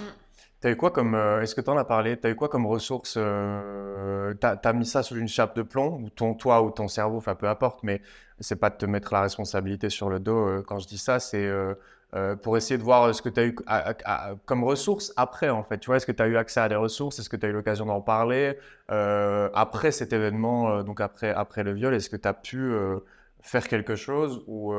T'as 0.60 0.72
eu 0.72 0.76
quoi 0.76 0.92
comme, 0.92 1.16
est-ce 1.42 1.56
que 1.56 1.62
tu 1.62 1.70
en 1.70 1.78
as 1.78 1.86
parlé, 1.86 2.18
t'as 2.18 2.30
eu 2.30 2.36
quoi 2.36 2.50
comme 2.50 2.66
ressources 2.66 3.14
T'as 3.14 4.58
as 4.62 4.74
mis 4.74 4.86
ça 4.86 5.02
sous 5.02 5.16
une 5.16 5.30
chape 5.30 5.56
de 5.56 5.62
plomb, 5.62 6.02
ou 6.04 6.10
ton 6.10 6.34
toi 6.34 6.62
ou 6.62 6.72
ton 6.72 6.90
cerveau, 6.90 7.16
enfin 7.16 7.36
peu 7.36 7.48
importe, 7.48 7.84
mais 7.84 8.02
c'est 8.42 8.58
pas 8.58 8.70
de 8.70 8.76
te 8.76 8.86
mettre 8.86 9.14
la 9.14 9.22
responsabilité 9.22 9.90
sur 9.90 10.10
le 10.10 10.20
dos. 10.20 10.62
quand 10.68 10.80
je 10.80 10.88
dis 10.88 10.98
ça, 10.98 11.22
c'est 11.22 11.50
euh, 12.16 12.36
pour 12.36 12.58
essayer 12.58 12.80
de 12.80 12.84
voir 12.84 13.14
ce 13.14 13.22
que 13.22 13.30
tu 13.30 13.40
as 13.40 13.46
eu 13.46 13.56
comme 14.46 14.64
ressources 14.64 15.14
après, 15.16 15.50
en 15.50 15.64
fait. 15.64 15.78
Tu 15.78 15.88
vois, 15.88 15.98
est-ce 15.98 16.08
que 16.08 16.12
tu 16.12 16.24
as 16.24 16.28
eu 16.28 16.38
accès 16.38 16.60
à 16.60 16.68
des 16.68 16.76
ressources? 16.76 17.20
Est-ce 17.20 17.30
que 17.30 17.38
tu 17.38 17.46
as 17.46 17.50
eu 17.50 17.52
l'occasion 17.52 17.86
d'en 17.86 18.02
parler? 18.02 18.58
Euh, 18.90 19.50
après 19.54 19.92
cet 19.92 20.12
événement, 20.12 20.72
euh, 20.72 20.84
donc 20.84 21.02
après, 21.02 21.30
après 21.30 21.64
le 21.64 21.74
viol 21.74 21.94
Est-ce 21.94 22.10
que 22.10 22.16
tu 22.16 22.28
as 22.28 22.34
pu 22.34 22.74
faire 23.42 23.68
quelque 23.68 23.96
chose 23.96 24.44
ou 24.48 24.74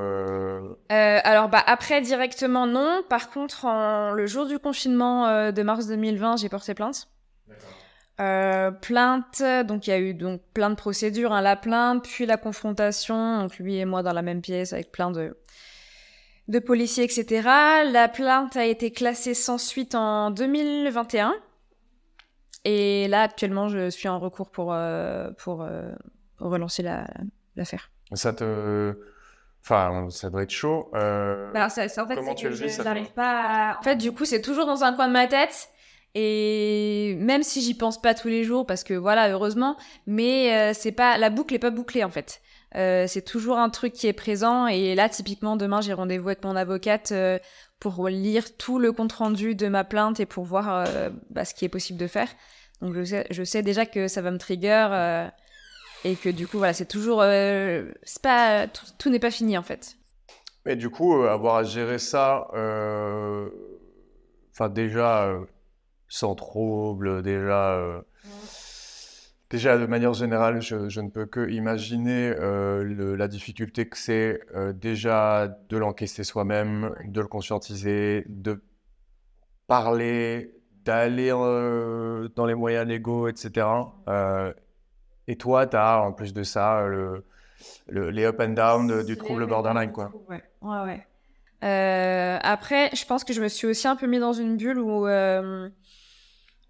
Alors, 0.88 1.48
bah, 1.48 1.62
après, 1.66 2.00
directement, 2.00 2.66
non. 2.66 3.02
Par 3.08 3.30
contre, 3.30 3.64
le 4.12 4.26
jour 4.26 4.46
du 4.46 4.58
confinement 4.58 5.52
de 5.52 5.62
mars 5.62 5.86
2020, 5.86 6.38
j'ai 6.38 6.48
porté 6.48 6.74
plainte. 6.74 7.06
plainte, 8.16 9.42
donc 9.66 9.86
il 9.86 9.90
y 9.90 9.92
a 9.92 10.00
eu 10.00 10.14
donc 10.14 10.40
plein 10.52 10.70
de 10.70 10.74
procédures, 10.74 11.32
hein, 11.32 11.42
la 11.42 11.54
plainte, 11.54 12.02
puis 12.08 12.26
la 12.26 12.36
confrontation, 12.36 13.42
donc 13.42 13.56
lui 13.58 13.76
et 13.76 13.84
moi 13.84 14.02
dans 14.02 14.12
la 14.12 14.22
même 14.22 14.40
pièce 14.42 14.72
avec 14.72 14.90
plein 14.90 15.12
de, 15.12 15.36
de 16.50 16.58
policiers, 16.58 17.04
etc. 17.04 17.42
La 17.90 18.08
plainte 18.08 18.56
a 18.56 18.66
été 18.66 18.90
classée 18.90 19.34
sans 19.34 19.56
suite 19.56 19.94
en 19.94 20.30
2021. 20.30 21.34
Et 22.64 23.06
là, 23.08 23.22
actuellement, 23.22 23.68
je 23.68 23.88
suis 23.88 24.08
en 24.08 24.18
recours 24.18 24.50
pour, 24.50 24.72
euh, 24.72 25.30
pour 25.38 25.62
euh, 25.62 25.90
relancer 26.38 26.82
l'affaire. 26.82 27.90
ça 28.12 28.32
te... 28.32 28.94
Enfin, 29.62 30.08
ça 30.10 30.30
doit 30.30 30.42
être 30.42 30.50
chaud. 30.50 30.90
Euh, 30.94 31.52
bah, 31.52 31.68
ça, 31.68 31.84
en 31.84 32.08
fait, 32.08 32.14
Comment 32.16 32.34
tu 32.34 32.52
je 32.52 32.82
n'arrive 32.82 33.12
pas 33.12 33.76
En 33.78 33.82
fait, 33.82 33.96
du 33.96 34.10
coup, 34.12 34.24
c'est 34.24 34.40
toujours 34.40 34.66
dans 34.66 34.82
un 34.82 34.94
coin 34.94 35.06
de 35.06 35.12
ma 35.12 35.26
tête. 35.26 35.68
Et 36.14 37.16
même 37.18 37.42
si 37.42 37.60
j'y 37.60 37.74
pense 37.74 38.00
pas 38.00 38.14
tous 38.14 38.28
les 38.28 38.44
jours, 38.44 38.66
parce 38.66 38.84
que 38.84 38.94
voilà, 38.94 39.30
heureusement, 39.30 39.76
mais 40.06 40.74
c'est 40.74 40.92
pas 40.92 41.18
la 41.18 41.30
boucle 41.30 41.54
est 41.54 41.60
pas 41.60 41.70
bouclée 41.70 42.04
en 42.04 42.10
fait. 42.10 42.40
Euh, 42.76 43.06
c'est 43.08 43.22
toujours 43.22 43.58
un 43.58 43.68
truc 43.70 43.92
qui 43.92 44.06
est 44.06 44.12
présent. 44.12 44.66
Et 44.66 44.94
là, 44.94 45.08
typiquement, 45.08 45.56
demain, 45.56 45.80
j'ai 45.80 45.92
rendez-vous 45.92 46.28
avec 46.28 46.44
mon 46.44 46.54
avocate 46.56 47.12
euh, 47.12 47.38
pour 47.78 48.08
lire 48.08 48.56
tout 48.56 48.78
le 48.78 48.92
compte-rendu 48.92 49.54
de 49.54 49.68
ma 49.68 49.84
plainte 49.84 50.20
et 50.20 50.26
pour 50.26 50.44
voir 50.44 50.86
euh, 50.86 51.10
bah, 51.30 51.44
ce 51.44 51.54
qui 51.54 51.64
est 51.64 51.70
possible 51.70 51.98
de 51.98 52.06
faire. 52.06 52.28
Donc, 52.80 52.94
je 52.94 53.04
sais, 53.04 53.26
je 53.30 53.42
sais 53.42 53.62
déjà 53.62 53.86
que 53.86 54.08
ça 54.08 54.22
va 54.22 54.30
me 54.30 54.38
trigger 54.38 55.28
et 56.04 56.16
que 56.16 56.30
du 56.30 56.46
coup, 56.46 56.56
voilà, 56.58 56.72
c'est 56.72 56.86
toujours... 56.86 57.22
c'est 57.22 58.22
pas, 58.22 58.66
tout, 58.98 59.10
n'est 59.10 59.18
pas 59.18 59.30
fini, 59.30 59.58
en 59.58 59.62
fait. 59.62 59.96
Mais 60.64 60.76
du 60.76 60.88
coup, 60.88 61.12
avoir 61.24 61.56
à 61.56 61.64
gérer 61.64 61.98
ça, 61.98 62.46
enfin 64.54 64.70
déjà, 64.70 65.38
sans 66.10 66.34
trouble, 66.34 67.22
déjà... 67.22 68.02
Déjà, 69.50 69.76
de 69.76 69.86
manière 69.86 70.12
générale, 70.12 70.62
je, 70.62 71.00
ne 71.00 71.10
peux 71.10 71.26
que 71.26 71.50
imaginer 71.50 72.32
euh, 72.38 73.16
la 73.16 73.26
difficulté 73.26 73.88
que 73.88 73.98
c'est 73.98 74.40
euh, 74.54 74.72
déjà 74.72 75.48
de 75.68 75.76
l'encaisser 75.76 76.22
soi-même, 76.22 76.94
de 77.04 77.20
le 77.20 77.26
conscientiser, 77.26 78.24
de 78.28 78.62
parler, 79.66 80.54
d'aller 80.84 81.32
euh, 81.32 82.28
dans 82.36 82.46
les 82.46 82.54
moyens 82.54 82.86
légaux, 82.86 83.26
etc. 83.26 83.66
et 85.26 85.36
toi, 85.36 85.66
tu 85.66 85.76
as 85.76 86.00
en 86.00 86.12
plus 86.12 86.32
de 86.32 86.44
ça 86.44 86.86
le, 86.86 87.24
les 87.88 88.24
up 88.26 88.38
and 88.38 88.50
down 88.50 89.02
du 89.02 89.16
trouble 89.16 89.48
borderline. 89.48 89.90
Quoi. 89.90 90.12
Ouais, 90.28 90.44
ouais, 90.62 91.02
ouais. 91.60 92.38
après, 92.40 92.94
je 92.94 93.04
pense 93.04 93.24
que 93.24 93.32
je 93.32 93.42
me 93.42 93.48
suis 93.48 93.66
aussi 93.66 93.88
un 93.88 93.96
peu 93.96 94.06
mis 94.06 94.20
dans 94.20 94.32
une 94.32 94.56
bulle 94.56 94.78
où 94.78 95.08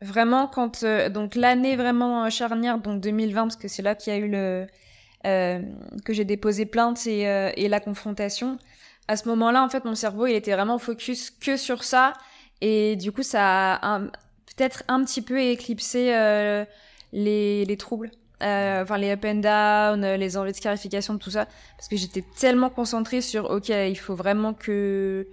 Vraiment, 0.03 0.47
quand 0.47 0.83
euh, 0.83 1.11
donc 1.11 1.35
l'année 1.35 1.77
vraiment 1.77 2.25
euh, 2.25 2.31
charnière, 2.31 2.79
donc 2.79 3.01
2020, 3.01 3.43
parce 3.43 3.57
que 3.57 3.69
c'est 3.69 3.83
là 3.83 3.95
qu'il 3.95 4.13
y 4.13 4.17
a 4.17 4.19
eu 4.19 4.29
le 4.31 4.67
euh, 5.27 5.61
que 6.07 6.15
j'ai 6.15 6.25
déposé 6.25 6.65
plainte 6.65 7.07
et, 7.07 7.23
et, 7.57 7.69
la 7.69 7.81
confrontation. 7.81 8.57
À 9.09 9.17
ce 9.17 9.29
moment-là, 9.29 9.63
en 9.63 9.69
fait, 9.69 9.85
mon 9.85 9.95
cerveau, 9.95 10.27
il 10.27 10.35
était 10.35 10.53
vraiment 10.53 10.79
focus 10.79 11.31
que 11.31 11.59
sur 11.59 11.85
ça, 11.85 12.15
et 12.63 12.97
du 12.97 13.13
coup, 13.13 13.23
ça 13.23 13.75
a 13.75 14.01
peut-être 14.01 14.83
un 14.89 15.05
petit 15.05 15.21
peu 15.21 15.39
éclipsé 15.39 16.07
les, 17.13 17.65
les 17.67 17.77
troubles. 17.77 18.11
enfin 18.41 18.97
les 18.97 19.11
up 19.11 19.25
and 19.27 19.35
down, 19.41 20.15
les 20.15 20.37
envies 20.39 20.53
de 20.53 20.57
scarification, 20.57 21.19
tout 21.19 21.31
ça, 21.31 21.47
parce 21.77 21.89
que 21.89 21.97
j'étais 21.97 22.25
tellement 22.39 22.71
concentrée 22.71 23.21
sur 23.21 23.51
ok, 23.51 23.69
il 23.69 23.99
faut 23.99 24.15
vraiment 24.15 24.55
que 24.55 25.29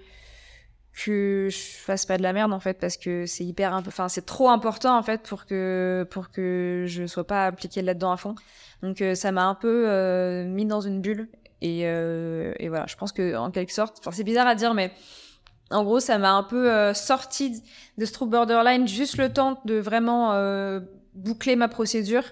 que 0.98 1.48
je 1.52 1.58
fasse 1.58 2.06
pas 2.06 2.18
de 2.18 2.24
la 2.24 2.34
merde 2.34 2.52
en 2.52 2.60
fait 2.60 2.80
parce 2.80 2.98
que 2.98 3.26
c'est 3.28 3.46
hyper 3.46 3.74
enfin 3.74 4.10
c'est 4.10 4.26
trop 4.26 4.50
important 4.50 4.98
en 4.98 5.04
fait 5.04 5.22
pour 5.22 5.46
que 5.46 6.08
pour 6.10 6.32
que 6.32 6.86
je 6.88 7.06
sois 7.06 7.26
pas 7.26 7.46
appliquée 7.46 7.82
là-dedans 7.82 8.12
à 8.12 8.18
fond. 8.18 8.36
Donc 8.82 9.02
euh, 9.02 9.14
ça 9.14 9.32
m'a 9.32 9.46
un 9.46 9.56
peu 9.56 9.88
euh, 9.88 10.46
mis 10.46 10.66
dans 10.66 10.82
une 10.82 11.02
bulle 11.02 11.30
et, 11.62 11.82
euh, 11.86 12.54
et 12.60 12.70
voilà. 12.70 12.86
Je 12.88 12.96
pense 12.96 13.12
que 13.12 13.36
en 13.36 13.52
quelque 13.52 13.72
sorte 13.72 13.98
enfin 14.00 14.12
c'est 14.12 14.24
bizarre 14.24 14.48
à 14.48 14.56
dire 14.56 14.74
mais 14.74 14.92
en 15.70 15.84
gros 15.84 16.00
ça 16.00 16.18
m'a 16.18 16.34
un 16.34 16.44
peu 16.44 16.94
sorti 16.94 17.62
de 17.98 18.06
ce 18.06 18.26
borderline 18.26 18.88
juste 18.88 19.18
le 19.18 19.32
temps 19.32 19.62
de 19.66 19.76
vraiment 19.76 20.34
boucler 21.14 21.56
ma 21.56 21.68
procédure. 21.68 22.24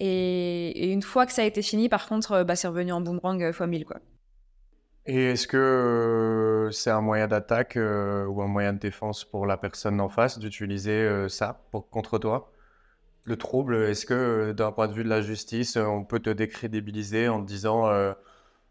Et, 0.00 0.84
et, 0.84 0.92
une 0.92 1.02
fois 1.02 1.26
que 1.26 1.32
ça 1.32 1.42
a 1.42 1.44
été 1.44 1.60
fini 1.60 1.88
par 1.88 2.06
contre 2.08 2.44
bah 2.44 2.54
c'est 2.54 2.68
revenu 2.68 2.92
en 2.92 3.00
boomerang 3.00 3.50
fois 3.50 3.66
1000 3.66 3.84
quoi 3.84 3.98
et 5.08 5.30
est-ce 5.30 5.48
que 5.48 5.56
euh, 5.56 6.70
c'est 6.70 6.90
un 6.90 7.00
moyen 7.00 7.28
d'attaque 7.28 7.78
euh, 7.78 8.26
ou 8.26 8.42
un 8.42 8.46
moyen 8.46 8.74
de 8.74 8.78
défense 8.78 9.24
pour 9.24 9.46
la 9.46 9.56
personne 9.56 10.02
en 10.02 10.10
face 10.10 10.38
d'utiliser 10.38 10.92
euh, 10.92 11.30
ça 11.30 11.62
contre 11.90 12.18
toi? 12.18 12.52
Le 13.24 13.36
trouble, 13.36 13.76
est-ce 13.76 14.04
que 14.04 14.52
d'un 14.52 14.70
point 14.70 14.86
de 14.86 14.92
vue 14.92 15.04
de 15.04 15.08
la 15.08 15.22
justice, 15.22 15.76
on 15.76 16.04
peut 16.04 16.18
te 16.20 16.28
décrédibiliser 16.28 17.28
en 17.28 17.42
te 17.42 17.46
disant 17.46 17.90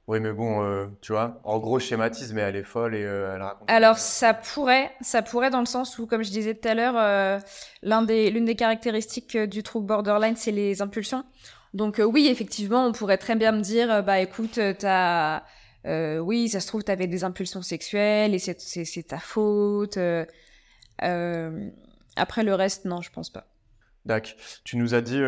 oui 0.08 0.19
mais 0.19 0.32
bon, 0.32 0.89
tu 1.00 1.12
vois, 1.12 1.39
en 1.43 1.60
gros 1.60 1.78
schématise, 1.78 2.33
mais 2.33 2.42
elle 2.42 2.56
est 2.56 2.63
folle 2.63 2.96
et 2.96 3.02
elle 3.02 3.42
raconte. 3.42 3.69
Alors 3.69 4.00
ça 4.00 4.33
pourrait, 4.33 4.92
ça 5.02 5.21
pourrait 5.21 5.52
dans 5.52 5.60
le 5.60 5.67
sens 5.67 6.00
où, 6.00 6.08
comme 6.08 6.23
je 6.23 6.31
disais 6.31 6.56
tout 6.56 6.67
à 6.67 6.73
l'heure, 6.73 7.42
des, 8.08 8.31
l'une 8.31 8.46
des 8.46 8.56
caractéristiques 8.56 9.38
du 9.38 9.62
trouble 9.62 9.85
borderline, 9.85 10.35
c'est 10.35 10.52
les 10.52 10.81
impulsions. 10.81 11.23
Donc 11.75 12.02
oui, 12.04 12.27
effectivement, 12.27 12.83
on 12.88 12.94
pourrait 12.94 13.19
très 13.19 13.35
bien 13.35 13.52
me 13.52 13.62
dire, 13.62 14.02
bah 14.02 14.19
écoute, 14.19 14.60
t'as 14.79 15.44
euh, 15.88 16.19
oui, 16.19 16.50
ça 16.50 16.60
se 16.60 16.67
trouve, 16.67 16.83
tu 16.83 16.92
avais 16.92 17.08
des 17.08 17.23
impulsions 17.23 17.62
sexuelles 17.62 18.33
et 18.33 18.40
c'est 18.40 19.08
ta 19.08 19.19
faute. 19.19 19.98
Euh, 19.98 20.25
euh, 21.04 21.69
après, 22.15 22.44
le 22.44 22.54
reste, 22.54 22.85
non, 22.85 23.02
je 23.02 23.10
pense 23.12 23.29
pas. 23.29 23.48
D'accord. 24.06 24.33
Tu 24.63 24.77
nous 24.77 24.94
as 24.96 25.02
dit 25.02 25.21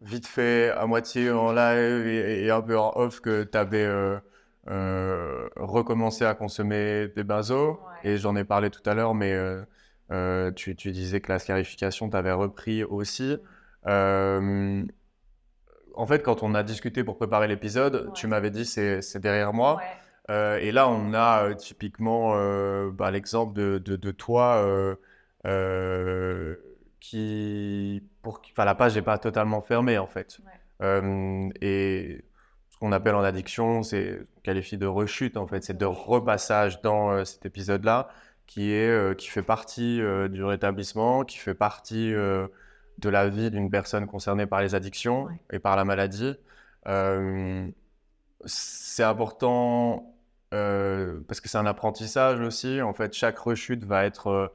vite 0.00 0.26
fait, 0.26 0.70
à 0.70 0.86
moitié 0.86 1.30
en 1.30 1.52
live 1.52 2.06
et, 2.06 2.50
un 2.50 2.62
peu 2.62 2.78
en 2.78 2.92
off, 2.96 3.20
que 3.20 3.44
tu 3.44 3.58
avais 3.58 3.88
recommencer 4.66 6.24
à 6.24 6.34
consommer 6.34 7.08
des 7.14 7.24
benzos. 7.24 7.80
Et 8.04 8.16
j'en 8.16 8.36
ai 8.36 8.44
parlé 8.44 8.70
tout 8.70 8.82
à 8.88 8.94
l'heure, 8.94 9.14
mais 9.14 9.36
tu, 10.54 10.76
tu, 10.76 10.92
disais 10.92 11.20
que 11.20 11.30
la 11.30 11.38
scarification 11.38 12.08
t'avait 12.08 12.32
repris 12.32 12.84
aussi. 12.84 13.36
En 15.98 16.06
fait, 16.06 16.22
quand 16.22 16.42
on 16.42 16.54
a 16.54 16.62
discuté 16.62 17.04
pour 17.04 17.16
préparer 17.16 17.48
l'épisode, 17.48 18.10
tu 18.14 18.26
m'avais 18.26 18.50
dit 18.50 18.64
c'est 18.64 19.18
derrière 19.18 19.52
moi. 19.52 19.80
et 20.28 20.72
là, 20.72 20.88
on 20.88 21.12
a 21.14 21.54
typiquement 21.54 22.34
bah, 22.90 23.10
l'exemple 23.10 23.52
de, 23.54 23.78
de, 23.78 23.96
de, 23.96 24.10
toi 24.10 24.96
qui, 27.00 28.02
pour, 28.22 28.40
enfin, 28.52 28.64
la 28.64 28.74
page 28.74 28.94
n'est 28.96 29.02
pas 29.02 29.18
totalement 29.18 29.60
fermée 29.60 29.98
en 29.98 30.06
fait. 30.06 30.38
Euh, 30.82 31.48
et 31.60 32.24
ce 32.70 32.78
qu'on 32.78 32.92
appelle 32.92 33.14
en 33.14 33.22
addiction, 33.22 33.82
c'est 33.82 34.20
qualifié 34.42 34.78
de 34.78 34.86
rechute 34.86 35.36
en 35.36 35.46
fait, 35.46 35.62
c'est 35.64 35.76
de 35.76 35.84
repassage 35.84 36.80
dans 36.82 37.10
euh, 37.10 37.24
cet 37.24 37.46
épisode-là 37.46 38.08
qui 38.46 38.72
est 38.72 38.88
euh, 38.88 39.14
qui 39.14 39.28
fait 39.28 39.42
partie 39.42 40.00
du 40.30 40.44
rétablissement, 40.44 41.24
qui 41.24 41.38
fait 41.38 41.54
partie 41.54 42.12
de 42.98 43.08
la 43.08 43.28
vie 43.28 43.50
d'une 43.50 43.70
personne 43.70 44.06
concernée 44.06 44.46
par 44.46 44.60
les 44.60 44.74
addictions 44.74 45.28
et 45.52 45.58
par 45.58 45.76
la 45.76 45.84
maladie. 45.84 46.36
c'est 48.44 49.02
important 49.02 50.14
parce 50.50 51.40
que 51.40 51.48
c'est 51.48 51.58
un 51.58 51.66
apprentissage 51.66 52.40
aussi. 52.40 52.80
En 52.82 52.92
fait, 52.92 53.12
chaque 53.14 53.38
rechute 53.38 53.84
va 53.84 54.04
être 54.04 54.52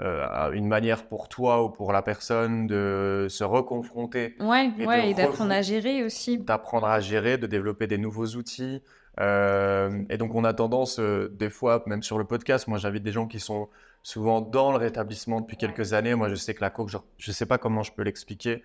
euh, 0.00 0.52
une 0.52 0.66
manière 0.66 1.04
pour 1.04 1.28
toi 1.28 1.62
ou 1.62 1.68
pour 1.68 1.92
la 1.92 2.00
personne 2.00 2.66
de 2.66 3.26
se 3.28 3.44
reconfronter. 3.44 4.34
Ouais, 4.40 4.70
et, 4.78 4.86
ouais, 4.86 5.10
et 5.10 5.14
d'apprendre 5.14 5.52
à 5.52 5.60
gérer 5.60 6.04
aussi. 6.04 6.38
D'apprendre 6.38 6.86
à 6.86 7.00
gérer, 7.00 7.36
de 7.36 7.46
développer 7.46 7.86
des 7.86 7.98
nouveaux 7.98 8.28
outils. 8.28 8.82
Euh, 9.20 10.02
et 10.08 10.16
donc, 10.16 10.34
on 10.34 10.44
a 10.44 10.54
tendance, 10.54 10.98
euh, 10.98 11.28
des 11.38 11.50
fois, 11.50 11.82
même 11.86 12.02
sur 12.02 12.18
le 12.18 12.24
podcast, 12.24 12.68
moi 12.68 12.78
j'invite 12.78 13.02
des 13.02 13.12
gens 13.12 13.26
qui 13.26 13.40
sont 13.40 13.68
souvent 14.02 14.40
dans 14.40 14.72
le 14.72 14.78
rétablissement 14.78 15.40
depuis 15.40 15.56
quelques 15.56 15.92
années. 15.92 16.14
Moi, 16.14 16.28
je 16.28 16.34
sais 16.34 16.54
que 16.54 16.62
la 16.62 16.70
coque, 16.70 16.88
je 16.88 17.30
ne 17.30 17.34
sais 17.34 17.46
pas 17.46 17.58
comment 17.58 17.82
je 17.82 17.92
peux 17.92 18.02
l'expliquer. 18.02 18.62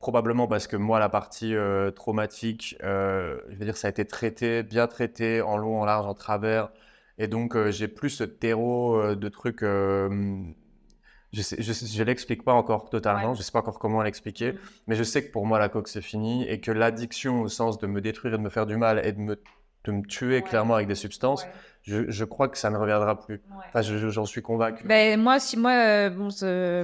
Probablement 0.00 0.48
parce 0.48 0.66
que 0.66 0.76
moi, 0.76 0.98
la 0.98 1.08
partie 1.08 1.54
traumatique, 1.94 2.76
je 2.80 3.56
veux 3.56 3.64
dire, 3.64 3.76
ça 3.76 3.86
a 3.86 3.90
été 3.90 4.04
traité, 4.04 4.64
bien 4.64 4.88
traité, 4.88 5.40
en 5.42 5.56
long, 5.56 5.80
en 5.80 5.84
large, 5.84 6.06
en 6.06 6.14
travers. 6.14 6.70
Et 7.18 7.28
donc, 7.28 7.56
j'ai 7.70 7.86
plus 7.86 8.10
ce 8.10 8.24
terreau 8.24 9.14
de 9.14 9.28
trucs 9.28 9.62
je 11.32 11.98
ne 11.98 12.04
l'explique 12.04 12.44
pas 12.44 12.52
encore 12.52 12.90
totalement, 12.90 13.34
je 13.34 13.40
ne 13.40 13.42
sais 13.42 13.52
pas 13.52 13.60
encore 13.60 13.78
comment 13.78 14.02
l'expliquer, 14.02 14.52
mm. 14.52 14.58
mais 14.86 14.96
je 14.96 15.02
sais 15.02 15.24
que 15.24 15.32
pour 15.32 15.46
moi, 15.46 15.58
la 15.58 15.68
coque, 15.68 15.88
c'est 15.88 16.02
fini 16.02 16.46
et 16.48 16.60
que 16.60 16.70
l'addiction 16.70 17.42
au 17.42 17.48
sens 17.48 17.78
de 17.78 17.86
me 17.86 18.00
détruire 18.00 18.34
et 18.34 18.36
de 18.38 18.42
me 18.42 18.50
faire 18.50 18.66
du 18.66 18.76
mal 18.76 19.00
et 19.04 19.12
de 19.12 19.18
me, 19.18 19.40
de 19.84 19.92
me 19.92 20.02
tuer 20.02 20.42
clairement 20.42 20.74
avec 20.74 20.86
des 20.86 20.94
substances, 20.94 21.46
je, 21.82 22.08
je, 22.08 22.24
crois 22.24 22.48
que 22.48 22.56
ça 22.56 22.70
ne 22.70 22.76
reviendra 22.76 23.18
plus. 23.18 23.42
Enfin, 23.68 23.82
j'en 23.82 24.24
suis 24.24 24.42
convaincu. 24.42 24.86
Ben, 24.86 25.20
moi, 25.20 25.40
si 25.40 25.56
moi, 25.56 25.72
euh, 25.72 26.10
bon, 26.10 26.28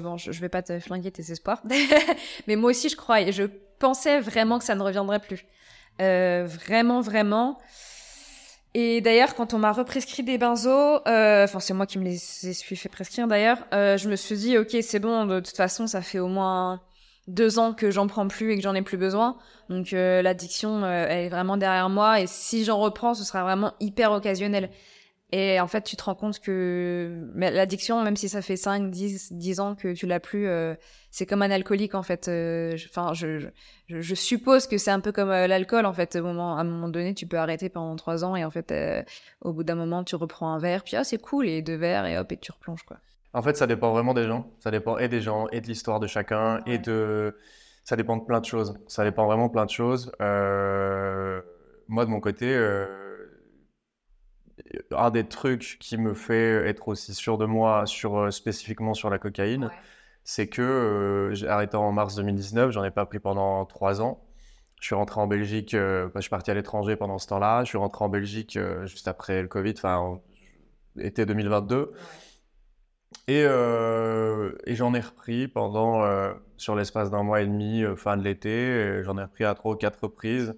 bon, 0.03 0.17
je, 0.17 0.31
ne 0.31 0.35
vais 0.35 0.49
pas 0.49 0.63
te 0.63 0.79
flinguer 0.81 1.13
tes 1.13 1.31
espoirs, 1.31 1.63
mais 2.49 2.57
moi 2.57 2.71
aussi, 2.71 2.89
je 2.89 2.97
crois 2.97 3.21
et 3.21 3.31
je 3.31 3.45
pensais 3.79 4.21
vraiment 4.21 4.59
que 4.59 4.65
ça 4.65 4.75
ne 4.75 4.83
reviendrait 4.83 5.21
plus. 5.21 5.47
Euh, 6.01 6.47
vraiment, 6.47 7.01
vraiment. 7.01 7.59
Et 8.75 9.01
d'ailleurs, 9.01 9.35
quand 9.35 9.55
on 9.55 9.59
m'a 9.59 9.73
represcrit 9.73 10.23
des 10.23 10.39
benzos, 10.39 11.01
euh, 11.09 11.45
enfin 11.45 11.59
c'est 11.59 11.75
moi 11.75 11.87
qui 11.87 11.99
me 11.99 12.05
les 12.05 12.19
suis 12.19 12.77
fait 12.77 12.89
prescrire 12.89 13.27
d'ailleurs, 13.27 13.59
euh, 13.73 13.97
je 13.97 14.09
me 14.09 14.17
suis 14.17 14.37
dit 14.37 14.59
ok 14.59 14.77
c'est 14.83 14.99
bon, 14.99 15.25
de 15.25 15.41
toute 15.41 15.57
façon 15.57 15.87
ça 15.87 16.03
fait 16.03 16.19
au 16.19 16.29
moins 16.29 16.81
deux 17.29 17.59
ans 17.59 17.73
que 17.73 17.91
j'en 17.91 18.09
prends 18.09 18.27
plus 18.27 18.53
et 18.53 18.57
que 18.57 18.63
j'en 18.63 18.75
ai 18.75 18.83
plus 18.83 18.97
besoin, 18.97 19.37
donc 19.69 19.93
euh, 19.93 20.23
l'addiction 20.23 20.85
elle 20.85 21.27
est 21.27 21.29
vraiment 21.29 21.57
derrière 21.57 21.89
moi 21.89 22.21
et 22.21 22.27
si 22.27 22.65
j'en 22.65 22.79
reprends 22.79 23.15
ce 23.15 23.23
sera 23.23 23.43
vraiment 23.43 23.75
hyper 23.81 24.11
occasionnel. 24.13 24.71
Et 25.31 25.61
en 25.61 25.67
fait, 25.67 25.83
tu 25.83 25.95
te 25.95 26.03
rends 26.05 26.15
compte 26.15 26.41
que 26.41 27.29
l'addiction, 27.35 28.03
même 28.03 28.17
si 28.17 28.31
ça 28.31 28.41
fait 28.41 28.57
5, 28.57 28.91
10, 28.91 29.35
10 29.35 29.61
ans 29.61 29.75
que 29.75 29.93
tu 29.93 30.07
l'as 30.07 30.21
plus, 30.21 30.47
euh, 30.49 30.75
c'est 31.11 31.27
comme 31.27 31.43
un 31.43 31.51
alcoolique 31.51 31.95
en 31.95 32.03
fait. 32.03 32.29
Euh, 32.29 32.75
enfin, 32.89 33.13
je, 33.13 33.39
je, 33.89 34.01
je, 34.01 34.15
suppose 34.15 34.67
que 34.67 34.79
c'est 34.79 34.91
un 34.91 35.01
peu 35.01 35.13
comme 35.13 35.29
euh, 35.29 35.47
l'alcool 35.47 35.85
en 35.85 35.93
fait. 35.93 36.17
Au 36.17 36.23
moment, 36.23 36.57
à 36.57 36.63
un 36.63 36.65
moment 36.65 36.89
donné, 36.89 37.13
tu 37.13 37.27
peux 37.27 37.37
arrêter 37.37 37.69
pendant 37.69 37.95
3 37.95 38.25
ans 38.25 38.37
et 38.37 38.45
en 38.45 38.51
fait, 38.51 38.73
au 39.43 39.53
bout 39.53 39.65
d'un 39.65 39.75
moment, 39.75 40.03
tu 40.03 40.17
reprends 40.17 40.51
un 40.55 40.59
verre, 40.59 40.83
puis 40.83 40.97
ah, 40.97 41.05
c'est 41.05 41.19
cool, 41.19 41.47
et 41.47 41.61
deux 41.61 41.77
verres, 41.77 42.07
et 42.07 42.17
hop, 42.17 42.33
et 42.33 42.39
tu 42.39 42.51
replonges 42.51 42.85
quoi. 42.85 42.97
En 43.39 43.43
fait, 43.43 43.57
ça 43.57 43.67
dépend 43.67 43.93
vraiment 43.93 44.15
des 44.15 44.27
gens. 44.27 44.51
Ça 44.61 44.71
dépend 44.71 44.99
et 44.99 45.09
des 45.09 45.21
gens, 45.21 45.49
et 45.49 45.61
de 45.61 45.67
l'histoire 45.67 46.01
de 46.01 46.07
chacun, 46.07 46.61
et 46.67 46.79
de. 46.79 47.37
Ça 47.85 47.97
dépend 47.97 48.17
de 48.17 48.25
plein 48.25 48.41
de 48.41 48.45
choses. 48.45 48.75
Ça 48.89 49.05
dépend 49.05 49.27
vraiment 49.27 49.49
plein 49.49 49.65
de 49.65 49.71
choses. 49.71 50.13
moi, 51.89 52.05
de 52.05 52.11
mon 52.11 52.21
côté 52.21 52.55
un 54.93 55.11
des 55.11 55.27
trucs 55.27 55.79
qui 55.81 55.97
me 55.97 56.15
fait 56.15 56.69
être 56.69 56.89
aussi 56.89 57.15
sûr 57.15 57.39
de 57.39 57.47
moi, 57.47 57.87
sur, 57.87 58.19
euh, 58.19 58.31
spécifiquement 58.31 58.95
sur 58.95 59.11
la 59.11 59.19
cocaïne, 59.19 59.71
c'est 60.25 60.49
que 60.49 60.63
euh, 60.63 61.35
j'ai 61.35 61.49
arrêté 61.49 61.77
en 61.77 61.93
mars 61.93 62.17
2019, 62.17 62.71
j'en 62.71 62.85
ai 62.85 62.91
pas 62.91 63.07
pris 63.07 63.19
pendant 63.19 63.65
trois 63.67 64.01
ans. 64.03 64.25
Je 64.81 64.87
suis 64.87 64.95
rentré 64.95 65.21
en 65.21 65.27
Belgique, 65.27 65.75
euh, 65.75 66.07
bah, 66.07 66.13
je 66.17 66.21
suis 66.23 66.31
parti 66.31 66.51
à 66.51 66.55
l'étranger 66.55 66.97
pendant 66.97 67.19
ce 67.19 67.27
temps-là. 67.29 67.65
Je 67.65 67.69
suis 67.71 67.79
rentré 67.79 68.05
en 68.05 68.09
Belgique 68.09 68.59
juste 68.85 69.09
après 69.09 69.43
le 69.43 69.49
Covid, 69.49 69.75
enfin, 69.77 70.21
été 70.99 71.27
2022. 71.27 71.93
Et, 73.27 73.43
et 73.43 74.75
j'en 74.75 74.95
ai 74.95 75.01
repris 75.01 75.49
pendant, 75.49 76.05
sur 76.57 76.75
l'espace 76.75 77.11
d'un 77.11 77.23
mois 77.23 77.43
et 77.43 77.47
demi, 77.47 77.85
fin 77.97 78.17
de 78.17 78.23
l'été. 78.23 79.03
J'en 79.03 79.19
ai 79.19 79.23
repris 79.23 79.45
à 79.45 79.55
trois 79.55 79.73
ou 79.73 79.77
quatre 79.77 80.03
reprises. 80.03 80.55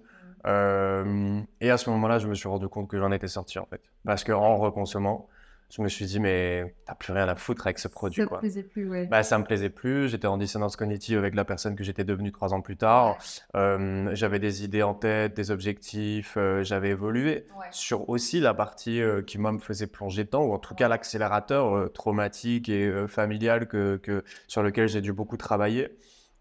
Euh, 0.47 1.41
et 1.59 1.69
à 1.69 1.77
ce 1.77 1.89
moment-là, 1.91 2.19
je 2.19 2.27
me 2.27 2.33
suis 2.33 2.49
rendu 2.49 2.67
compte 2.67 2.87
que 2.87 2.97
j'en 2.97 3.11
étais 3.11 3.27
sorti 3.27 3.59
en 3.59 3.65
fait. 3.65 3.81
Parce 4.05 4.23
qu'en 4.23 4.57
reconsommant, 4.57 5.27
je 5.75 5.81
me 5.81 5.87
suis 5.87 6.05
dit, 6.05 6.19
mais 6.19 6.75
t'as 6.85 6.95
plus 6.95 7.13
rien 7.13 7.27
à 7.27 7.35
foutre 7.35 7.67
avec 7.67 7.79
ce 7.79 7.87
produit. 7.87 8.21
Ça 8.21 8.27
quoi. 8.27 8.37
me 8.37 8.41
plaisait 8.41 8.63
plus, 8.63 8.89
ouais. 8.89 9.05
Bah, 9.07 9.23
ça 9.23 9.37
me 9.37 9.43
plaisait 9.43 9.69
plus. 9.69 10.09
J'étais 10.09 10.27
en 10.27 10.37
dissonance 10.37 10.75
cognitive 10.75 11.17
avec 11.17 11.33
la 11.33 11.45
personne 11.45 11.75
que 11.75 11.83
j'étais 11.83 12.03
devenue 12.03 12.31
trois 12.31 12.53
ans 12.53 12.61
plus 12.61 12.77
tard. 12.77 13.17
Euh, 13.55 14.09
j'avais 14.13 14.39
des 14.39 14.63
idées 14.63 14.83
en 14.83 14.93
tête, 14.93 15.33
des 15.35 15.51
objectifs. 15.51 16.35
Euh, 16.37 16.63
j'avais 16.63 16.89
évolué 16.89 17.47
sur 17.71 18.09
aussi 18.09 18.39
la 18.39 18.53
partie 18.53 19.01
qui, 19.25 19.37
moi, 19.37 19.51
me 19.51 19.59
faisait 19.59 19.87
plonger 19.87 20.25
dedans, 20.25 20.43
ou 20.43 20.53
en 20.53 20.59
tout 20.59 20.75
cas 20.75 20.87
l'accélérateur 20.87 21.91
traumatique 21.93 22.69
et 22.69 23.07
familial 23.07 23.67
que, 23.67 23.97
que, 23.97 24.23
sur 24.47 24.63
lequel 24.63 24.87
j'ai 24.87 25.01
dû 25.01 25.13
beaucoup 25.13 25.37
travailler. 25.37 25.89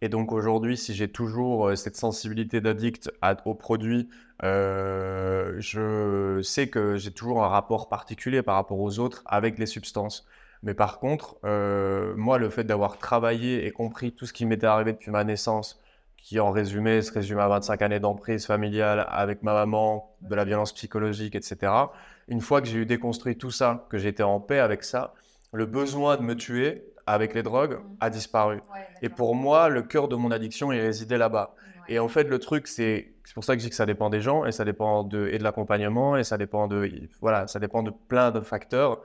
Et 0.03 0.09
donc 0.09 0.33
aujourd'hui, 0.33 0.77
si 0.77 0.95
j'ai 0.95 1.09
toujours 1.09 1.69
euh, 1.69 1.77
cette 1.77 1.97
sensibilité 1.97 2.61
d'addict 2.61 3.11
aux 3.45 3.55
produits, 3.55 4.09
euh, 4.43 5.55
je 5.59 6.41
sais 6.43 6.69
que 6.69 6.97
j'ai 6.97 7.11
toujours 7.11 7.45
un 7.45 7.49
rapport 7.49 7.89
particulier 7.89 8.43
par 8.43 8.55
rapport 8.55 8.81
aux 8.81 8.99
autres 8.99 9.23
avec 9.27 9.59
les 9.59 9.67
substances. 9.67 10.27
Mais 10.63 10.75
par 10.75 11.01
contre, 11.01 11.37
euh, 11.45 12.15
moi, 12.17 12.39
le 12.39 12.49
fait 12.51 12.65
d'avoir 12.65 12.99
travaillé 12.99 13.67
et 13.67 13.71
compris 13.73 14.13
tout 14.13 14.27
ce 14.27 14.33
qui 14.33 14.47
m'était 14.47 14.67
arrivé 14.67 14.93
depuis 14.93 15.11
ma 15.11 15.25
naissance, 15.25 15.81
qui 16.17 16.41
en 16.41 16.51
résumé 16.51 17.01
se 17.03 17.13
résume 17.13 17.39
à 17.39 17.49
25 17.49 17.81
années 17.83 18.01
d'emprise 18.01 18.47
familiale 18.47 19.07
avec 19.11 19.43
ma 19.43 19.55
maman, 19.55 20.15
de 20.23 20.35
la 20.35 20.45
violence 20.45 20.73
psychologique, 20.73 21.35
etc. 21.35 21.73
Une 22.29 22.41
fois 22.41 22.61
que 22.61 22.69
j'ai 22.69 22.79
eu 22.79 22.87
déconstruit 22.87 23.37
tout 23.37 23.51
ça, 23.51 23.87
que 23.91 23.99
j'étais 23.99 24.23
en 24.23 24.41
paix 24.41 24.59
avec 24.59 24.85
ça, 24.85 25.15
le 25.53 25.67
besoin 25.67 26.17
de 26.17 26.23
me 26.23 26.37
tuer 26.37 26.85
avec 27.07 27.35
les 27.35 27.43
drogues 27.43 27.75
mmh. 27.75 27.97
a 28.01 28.11
disparu. 28.11 28.61
et 29.03 29.09
pour 29.09 29.35
moi, 29.35 29.69
le 29.69 29.83
cœur 29.83 30.09
de 30.09 30.17
mon 30.17 30.31
addiction, 30.31 30.73
il 30.73 30.81
résidait 30.81 31.19
là-bas. 31.19 31.55
Et 31.89 31.99
en 31.99 32.09
fait, 32.09 32.25
le 32.25 32.39
truc, 32.39 32.69
c'est 32.69 33.15
c'est 33.25 33.35
pour 33.35 33.45
ça 33.45 33.55
que 33.55 33.61
je 33.61 33.67
dis 33.67 33.71
que 33.71 33.77
ça 33.77 33.87
dépend 33.87 34.11
des 34.11 34.21
gens 34.21 34.45
et 34.45 34.53
ça 34.53 34.65
dépend 34.65 35.05
de 35.05 35.29
et 35.31 35.39
de 35.39 35.45
l'accompagnement 35.45 36.17
et 36.17 36.25
ça 36.25 36.37
dépend 36.37 36.67
de 36.67 37.09
voilà, 37.21 37.47
ça 37.47 37.61
dépend 37.61 37.83
de 37.83 37.93
plein 38.09 38.31
de 38.31 38.41
facteurs. 38.41 39.03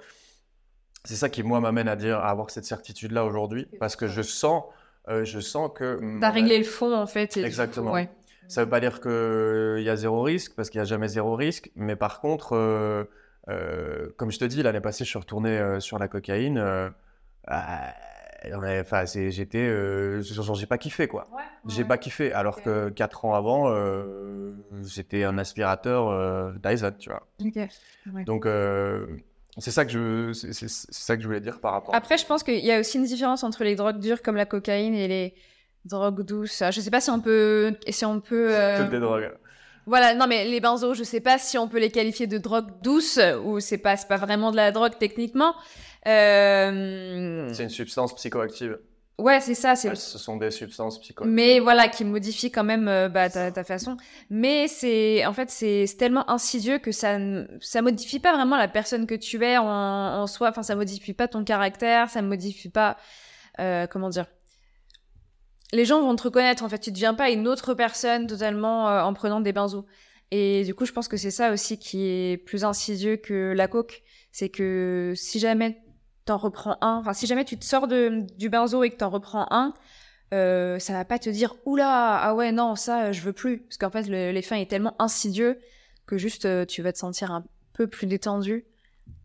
C'est 1.04 1.16
ça 1.16 1.30
qui 1.30 1.44
moi 1.44 1.60
m'amène 1.60 1.88
à 1.88 1.96
dire 1.96 2.18
à 2.18 2.30
avoir 2.30 2.50
cette 2.50 2.66
certitude 2.66 3.12
là 3.12 3.24
aujourd'hui 3.24 3.68
parce 3.80 3.96
que 3.96 4.08
je 4.08 4.24
sens 4.24 4.64
euh, 5.10 5.24
je 5.24 5.40
sens 5.40 5.70
que 5.76 6.00
T'as 6.20 6.32
réglé 6.32 6.58
le 6.58 6.64
fond 6.64 6.96
en 6.96 7.06
fait. 7.06 7.38
Exactement. 7.38 7.92
Ouais. 7.92 8.10
Ça 8.48 8.64
veut 8.64 8.70
pas 8.70 8.80
dire 8.80 9.00
qu'il 9.00 9.84
y 9.84 9.90
a 9.90 9.96
zéro 9.96 10.22
risque 10.24 10.54
parce 10.56 10.70
qu'il 10.70 10.80
y 10.80 10.82
a 10.82 10.86
jamais 10.86 11.08
zéro 11.08 11.36
risque, 11.36 11.72
mais 11.76 11.96
par 11.96 12.20
contre, 12.20 12.56
euh, 12.56 13.04
euh, 13.50 14.10
comme 14.18 14.32
je 14.32 14.40
te 14.40 14.46
dis, 14.46 14.62
l'année 14.64 14.82
passée, 14.82 15.04
je 15.04 15.10
suis 15.10 15.20
retourné 15.20 15.80
sur 15.80 16.00
la 16.00 16.08
cocaïne 16.08 16.92
bah, 17.48 17.94
enfin, 18.82 19.06
j'étais, 19.06 19.58
euh, 19.60 20.22
j'ai 20.22 20.66
pas 20.66 20.78
kiffé 20.78 21.08
quoi. 21.08 21.28
j'ai 21.68 21.84
pas 21.84 21.98
kiffé. 21.98 22.32
Alors 22.32 22.62
que 22.62 22.90
4 22.90 23.26
ans 23.26 23.34
avant, 23.34 23.70
euh, 23.70 24.54
j'étais 24.84 25.24
un 25.24 25.38
aspirateur 25.38 26.10
euh, 26.10 26.52
Dyson, 26.64 26.94
tu 26.98 27.10
vois. 27.10 27.24
Donc 28.26 28.46
euh, 28.46 29.06
c'est 29.58 29.72
ça 29.72 29.86
que 29.86 29.92
je, 29.92 30.34
c'est 30.34 30.70
ça 30.70 31.16
que 31.16 31.22
je 31.22 31.28
voulais 31.28 31.42
dire 31.42 31.60
par 31.60 31.74
rapport. 31.74 31.96
Après, 31.96 32.18
je 32.18 32.26
pense 32.26 32.44
qu'il 32.44 32.66
y 32.66 32.72
a 32.72 32.80
aussi 32.80 32.98
une 32.98 33.06
différence 33.06 33.44
entre 33.44 33.64
les 33.64 33.76
drogues 33.76 34.00
dures 34.00 34.22
comme 34.22 34.36
la 34.36 34.46
cocaïne 34.46 34.96
et 34.96 35.08
les 35.08 35.36
drogues 35.86 36.24
douces. 36.24 36.64
Je 36.72 36.82
sais 36.82 36.92
pas 36.92 37.02
si 37.02 37.10
on 37.10 37.20
peut, 37.20 37.76
si 37.90 38.06
on 38.06 38.20
peut. 38.20 38.54
Toutes 38.78 38.90
des 38.90 39.00
drogues. 39.00 39.32
Voilà, 39.86 40.16
non 40.16 40.28
mais 40.28 40.46
les 40.46 40.60
benzos, 40.60 40.96
je 40.96 41.04
sais 41.04 41.22
pas 41.22 41.38
si 41.38 41.58
on 41.58 41.68
peut 41.68 41.80
les 41.80 41.92
qualifier 41.92 42.28
de 42.28 42.38
drogue 42.38 42.68
douce 42.82 43.20
ou 43.44 43.60
c'est 43.60 43.78
pas, 43.78 43.96
pas 43.98 44.18
vraiment 44.18 44.52
de 44.52 44.56
la 44.56 44.72
drogue 44.72 44.98
techniquement. 45.00 45.54
Euh, 46.08 47.50
c'est 47.54 47.64
une 47.64 47.70
substance 47.70 48.14
psychoactive. 48.16 48.80
Ouais, 49.18 49.40
c'est 49.40 49.56
ça. 49.56 49.76
C'est... 49.76 49.96
ce 49.96 50.18
sont 50.18 50.36
des 50.36 50.52
substances 50.52 51.00
psychoactives. 51.00 51.34
Mais 51.34 51.60
voilà, 51.60 51.88
qui 51.88 52.04
modifient 52.04 52.52
quand 52.52 52.66
même 52.66 52.88
euh, 52.88 53.08
bah, 53.08 53.30
ta, 53.30 53.50
ta, 53.52 53.64
façon. 53.64 53.96
Mais 54.30 54.68
c'est, 54.68 55.26
en 55.26 55.32
fait, 55.32 55.50
c'est, 55.50 55.86
tellement 55.98 56.30
insidieux 56.30 56.80
que 56.80 56.92
ça, 56.92 57.18
ça 57.62 57.82
modifie 57.82 58.20
pas 58.20 58.34
vraiment 58.36 58.58
la 58.58 58.68
personne 58.68 59.08
que 59.08 59.16
tu 59.16 59.42
es 59.44 59.58
en, 59.58 59.66
en 59.66 60.28
soi. 60.28 60.50
Enfin, 60.50 60.64
ça 60.64 60.76
modifie 60.76 61.14
pas 61.14 61.30
ton 61.30 61.46
caractère, 61.46 62.10
ça 62.10 62.22
modifie 62.22 62.70
pas, 62.70 62.98
euh, 63.60 63.88
comment 63.88 64.10
dire. 64.10 64.26
Les 65.72 65.86
gens 65.86 66.02
vont 66.02 66.16
te 66.16 66.24
reconnaître. 66.24 66.64
En 66.64 66.70
fait, 66.70 66.80
tu 66.80 66.92
deviens 66.92 67.14
pas 67.14 67.30
une 67.30 67.48
autre 67.48 67.74
personne 67.74 68.28
totalement 68.28 68.90
euh, 68.90 69.02
en 69.02 69.14
prenant 69.14 69.42
des 69.42 69.54
benzos. 69.54 69.86
Et 70.32 70.64
du 70.64 70.74
coup, 70.74 70.86
je 70.86 70.92
pense 70.92 71.08
que 71.08 71.18
c'est 71.18 71.32
ça 71.32 71.52
aussi 71.52 71.78
qui 71.78 72.06
est 72.08 72.38
plus 72.38 72.64
insidieux 72.64 73.18
que 73.18 73.54
la 73.56 73.68
coke. 73.68 74.04
C'est 74.32 74.50
que 74.50 75.14
si 75.16 75.40
jamais 75.40 75.82
t'en 76.26 76.38
reprends 76.38 76.78
un, 76.82 76.98
enfin 76.98 77.14
si 77.14 77.28
jamais 77.28 77.46
tu 77.46 77.58
te 77.58 77.64
sors 77.64 77.88
de, 77.88 78.26
du 78.38 78.50
benzo 78.50 78.84
et 78.84 78.90
que 78.90 78.98
t'en 78.98 79.10
reprends 79.10 79.46
un, 79.52 79.74
euh, 80.34 80.80
ça 80.80 80.94
va 80.94 81.06
pas 81.06 81.20
te 81.20 81.30
dire 81.30 81.56
oula 81.66 82.18
ah 82.18 82.34
ouais 82.34 82.52
non 82.52 82.76
ça 82.76 83.12
je 83.12 83.22
veux 83.22 83.32
plus 83.32 83.60
parce 83.60 83.78
qu'en 83.78 83.92
fait 83.92 84.08
l'effet 84.08 84.60
est 84.60 84.70
tellement 84.70 84.96
insidieux 84.98 85.60
que 86.08 86.18
juste 86.18 86.46
euh, 86.46 86.66
tu 86.66 86.82
vas 86.82 86.92
te 86.92 86.98
sentir 86.98 87.32
un 87.32 87.46
peu 87.74 87.88
plus 87.88 88.08
détendu 88.08 88.66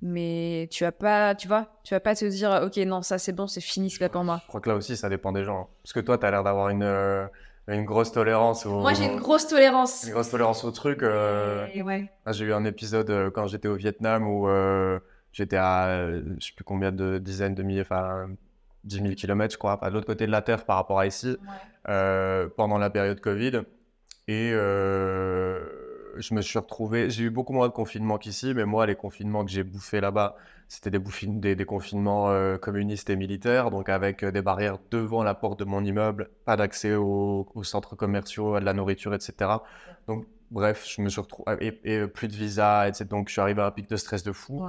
mais 0.03 0.69
tu 0.71 0.85
vas 0.85 0.93
pas 0.93 1.35
tu 1.35 1.49
vois 1.49 1.67
tu 1.85 1.95
vas 1.95 2.01
pas 2.01 2.15
te 2.15 2.25
dire 2.25 2.63
ok 2.65 2.77
non 2.87 3.03
ça 3.03 3.19
c'est 3.19 3.33
bon 3.33 3.47
c'est 3.47 3.61
fini 3.61 3.91
c'est 3.91 3.99
pas 3.99 4.09
pour 4.09 4.25
moi 4.25 4.41
je 4.43 4.49
crois 4.49 4.61
que 4.61 4.69
là 4.69 4.77
aussi 4.77 4.97
ça 4.97 5.09
dépend 5.09 5.33
des 5.33 5.45
gens 5.45 5.69
parce 5.83 5.93
que 5.93 6.01
toi 6.01 6.17
tu 6.17 6.25
as 6.25 6.31
l'air 6.31 6.43
d'avoir 6.43 6.71
une 6.71 6.83
euh, 6.83 7.27
une 7.69 7.85
grosse 7.85 8.11
tolérance 8.11 8.67
au... 8.67 8.81
Moi, 8.81 8.95
j'ai 8.95 9.05
une 9.05 9.21
grosse 9.21 9.47
tolérance. 9.47 10.03
Une 10.05 10.13
grosse 10.13 10.31
tolérance 10.31 10.65
au 10.65 10.73
truc. 10.73 11.05
Euh... 11.05 11.69
Ouais. 11.85 12.11
J'ai 12.27 12.47
eu 12.47 12.53
un 12.53 12.65
épisode 12.65 13.31
quand 13.33 13.47
j'étais 13.47 13.69
au 13.69 13.77
Vietnam 13.77 14.27
où 14.27 14.49
J'étais 15.33 15.57
à 15.57 15.89
euh, 15.89 16.23
je 16.41 16.47
sais 16.47 16.53
plus 16.55 16.65
combien 16.65 16.91
de 16.91 17.19
dizaines 17.19 17.55
de 17.55 17.63
milliers, 17.63 17.83
enfin 17.83 18.29
10 18.85 18.97
000 19.03 19.15
km, 19.15 19.53
je 19.53 19.59
crois, 19.59 19.79
à 19.85 19.91
l'autre 19.91 20.07
côté 20.07 20.27
de 20.27 20.33
la 20.33 20.43
Terre 20.43 20.65
par 20.65 20.77
rapport 20.77 20.99
à 20.99 21.07
ici, 21.07 21.37
euh, 21.89 22.49
pendant 22.57 22.79
la 22.79 22.91
période 22.91 23.21
Covid. 23.21 23.63
Et 24.27 24.51
euh, 24.53 25.61
je 26.17 26.35
me 26.35 26.43
suis 26.43 26.59
retrouvé. 26.59 27.11
J'ai 27.11 27.25
eu 27.25 27.31
beaucoup 27.31 27.53
moins 27.53 27.69
de 27.69 27.73
confinements 27.73 28.19
qu'ici, 28.19 28.53
mais 28.55 28.65
moi, 28.65 28.87
les 28.87 28.95
confinements 28.95 29.45
que 29.45 29.51
j'ai 29.51 29.63
bouffés 29.63 30.01
là-bas, 30.01 30.37
c'était 30.69 30.91
des, 30.91 31.55
des, 31.55 31.65
confinements 31.65 32.33
communistes 32.59 33.11
et 33.11 33.17
militaires, 33.17 33.71
donc 33.71 33.89
avec 33.89 34.25
des 34.25 34.43
barrières 34.43 34.79
devant 34.91 35.23
la 35.23 35.35
porte 35.35 35.59
de 35.59 35.65
mon 35.65 35.85
immeuble, 35.85 36.31
pas 36.45 36.57
d'accès 36.57 36.95
aux, 36.95 37.47
centres 37.63 37.97
commerciaux, 37.97 38.55
à 38.55 38.61
de 38.61 38.65
la 38.65 38.73
nourriture, 38.73 39.15
etc. 39.15 39.51
Donc, 40.07 40.27
bref, 40.51 40.87
je 40.87 41.03
me 41.03 41.09
suis 41.09 41.21
retrouvé. 41.21 41.81
Et, 41.85 42.07
plus 42.07 42.29
de 42.29 42.35
visa, 42.35 42.89
etc. 42.89 43.05
Donc, 43.11 43.29
je 43.29 43.33
suis 43.33 43.41
arrivé 43.41 43.63
à 43.63 43.67
un 43.67 43.71
pic 43.71 43.89
de 43.89 43.97
stress 43.97 44.23
de 44.23 44.33
fou. 44.33 44.69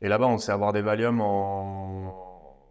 Et 0.00 0.08
là-bas, 0.08 0.26
on 0.26 0.38
sait 0.38 0.52
avoir 0.52 0.72
des 0.72 0.82
Valium 0.82 1.20
en 1.20 2.14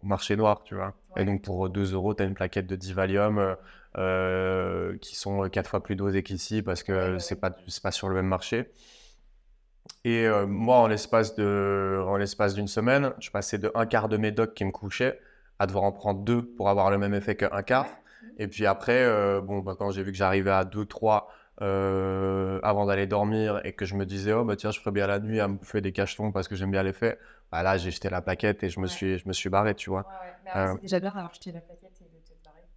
marché 0.02 0.36
noir, 0.36 0.62
tu 0.64 0.74
vois. 0.74 0.94
Et 1.16 1.24
donc, 1.24 1.42
pour 1.42 1.70
2 1.70 1.94
euros, 1.94 2.14
tu 2.14 2.22
as 2.22 2.26
une 2.26 2.34
plaquette 2.34 2.66
de 2.66 2.76
10 2.76 2.92
Valium 2.92 3.56
euh, 3.98 4.96
qui 4.98 5.16
sont 5.16 5.48
4 5.48 5.68
fois 5.68 5.82
plus 5.82 5.96
dosées 5.96 6.22
qu'ici 6.22 6.62
parce 6.62 6.82
que 6.82 7.18
c'est 7.18 7.40
pas, 7.40 7.50
pas 7.82 7.90
sur 7.90 8.08
le 8.08 8.14
même 8.14 8.26
marché. 8.26 8.70
Et 10.04 10.26
euh, 10.26 10.46
moi, 10.46 10.78
en 10.78 10.86
l'espace 10.86 11.34
d'une 11.34 12.68
semaine, 12.68 13.12
je 13.20 13.30
passais 13.30 13.58
de 13.58 13.70
un 13.74 13.86
quart 13.86 14.08
de 14.08 14.16
médoc 14.16 14.54
qui 14.54 14.64
me 14.64 14.70
couchait 14.70 15.20
à 15.58 15.66
devoir 15.66 15.84
en 15.84 15.92
prendre 15.92 16.20
deux 16.20 16.42
pour 16.42 16.68
avoir 16.68 16.90
le 16.90 16.98
même 16.98 17.14
effet 17.14 17.36
qu'un 17.36 17.62
quart. 17.62 17.86
Et 18.38 18.48
puis 18.48 18.66
après, 18.66 19.04
euh, 19.04 19.40
bon, 19.40 19.58
bah, 19.60 19.76
quand 19.78 19.90
j'ai 19.90 20.02
vu 20.02 20.10
que 20.10 20.16
j'arrivais 20.16 20.50
à 20.50 20.64
2-3 20.64 21.28
euh, 21.60 22.58
avant 22.62 22.86
d'aller 22.86 23.06
dormir 23.06 23.60
et 23.64 23.72
que 23.72 23.84
je 23.84 23.94
me 23.94 24.06
disais, 24.06 24.32
oh 24.32 24.44
bah 24.44 24.56
tiens, 24.56 24.70
je 24.70 24.80
ferais 24.80 24.90
bien 24.90 25.06
la 25.06 25.20
nuit 25.20 25.38
à 25.38 25.48
me 25.48 25.54
bouffer 25.54 25.80
des 25.80 25.92
cachetons 25.92 26.32
parce 26.32 26.48
que 26.48 26.56
j'aime 26.56 26.70
bien 26.70 26.82
l'effet, 26.82 27.18
bah 27.52 27.62
là, 27.62 27.76
j'ai 27.76 27.90
jeté 27.90 28.08
la 28.08 28.22
plaquette 28.22 28.62
et 28.64 28.68
je 28.68 28.80
me, 28.80 28.86
suis, 28.86 29.18
je 29.18 29.28
me 29.28 29.32
suis 29.32 29.50
barré, 29.50 29.74
tu 29.74 29.90
vois. 29.90 30.06
Euh, 30.56 30.72
c'est 30.74 30.82
déjà 30.82 31.00
bien 31.00 31.10
d'avoir 31.10 31.32
jeté 31.34 31.52
la 31.52 31.60
plaquette 31.60 31.81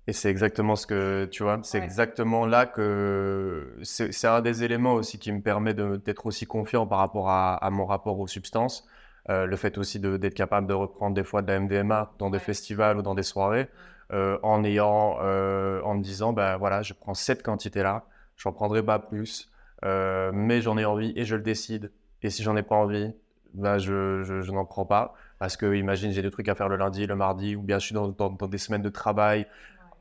et 0.07 0.13
c'est 0.13 0.29
exactement 0.29 0.75
ce 0.75 0.87
que, 0.87 1.25
tu 1.25 1.43
vois, 1.43 1.59
c'est 1.63 1.79
exactement 1.79 2.45
là 2.45 2.65
que 2.65 3.77
c'est 3.83 4.27
un 4.27 4.41
des 4.41 4.63
éléments 4.63 4.93
aussi 4.93 5.17
qui 5.19 5.31
me 5.31 5.41
permet 5.41 5.73
d'être 5.73 6.25
aussi 6.25 6.45
confiant 6.45 6.85
par 6.85 6.99
rapport 6.99 7.29
à, 7.29 7.55
à, 7.55 7.69
mon 7.69 7.85
rapport 7.85 8.19
aux 8.19 8.27
substances. 8.27 8.87
Euh, 9.29 9.47
le 9.47 9.55
fait 9.55 9.79
aussi 9.79 9.99
d'être 9.99 10.35
capable 10.35 10.67
de 10.67 10.73
reprendre 10.73 11.15
des 11.15 11.23
fois 11.23 11.41
de 11.41 11.51
la 11.51 11.59
MDMA 11.59 12.13
dans 12.19 12.29
des 12.29 12.37
festivals 12.39 12.97
ou 12.97 13.01
dans 13.01 13.15
des 13.15 13.23
soirées, 13.23 13.67
en 14.11 14.63
ayant, 14.63 15.17
en 15.17 15.95
me 15.95 16.01
disant, 16.01 16.31
ben 16.31 16.57
voilà, 16.57 16.83
je 16.83 16.93
prends 16.93 17.15
cette 17.15 17.41
quantité-là, 17.41 18.05
j'en 18.37 18.51
prendrai 18.51 18.83
pas 18.83 18.99
plus, 18.99 19.49
euh, 19.83 20.31
mais 20.33 20.61
j'en 20.61 20.77
ai 20.77 20.85
envie 20.85 21.13
et 21.15 21.25
je 21.25 21.35
le 21.35 21.41
décide. 21.41 21.91
Et 22.21 22.29
si 22.29 22.43
j'en 22.43 22.55
ai 22.55 22.63
pas 22.63 22.75
envie, 22.75 23.13
bah 23.53 23.77
je, 23.77 24.23
je, 24.23 24.51
n'en 24.51 24.65
prends 24.65 24.85
pas. 24.85 25.13
Parce 25.39 25.57
que, 25.57 25.75
imagine, 25.75 26.11
j'ai 26.11 26.21
des 26.21 26.31
trucs 26.31 26.49
à 26.49 26.55
faire 26.55 26.69
le 26.69 26.77
lundi, 26.77 27.05
le 27.05 27.15
mardi, 27.15 27.55
ou 27.55 27.61
bien 27.61 27.77
je 27.79 27.85
suis 27.85 27.93
dans, 27.93 28.07
dans, 28.09 28.29
des 28.29 28.57
semaines 28.57 28.81
de 28.81 28.89
travail. 28.89 29.45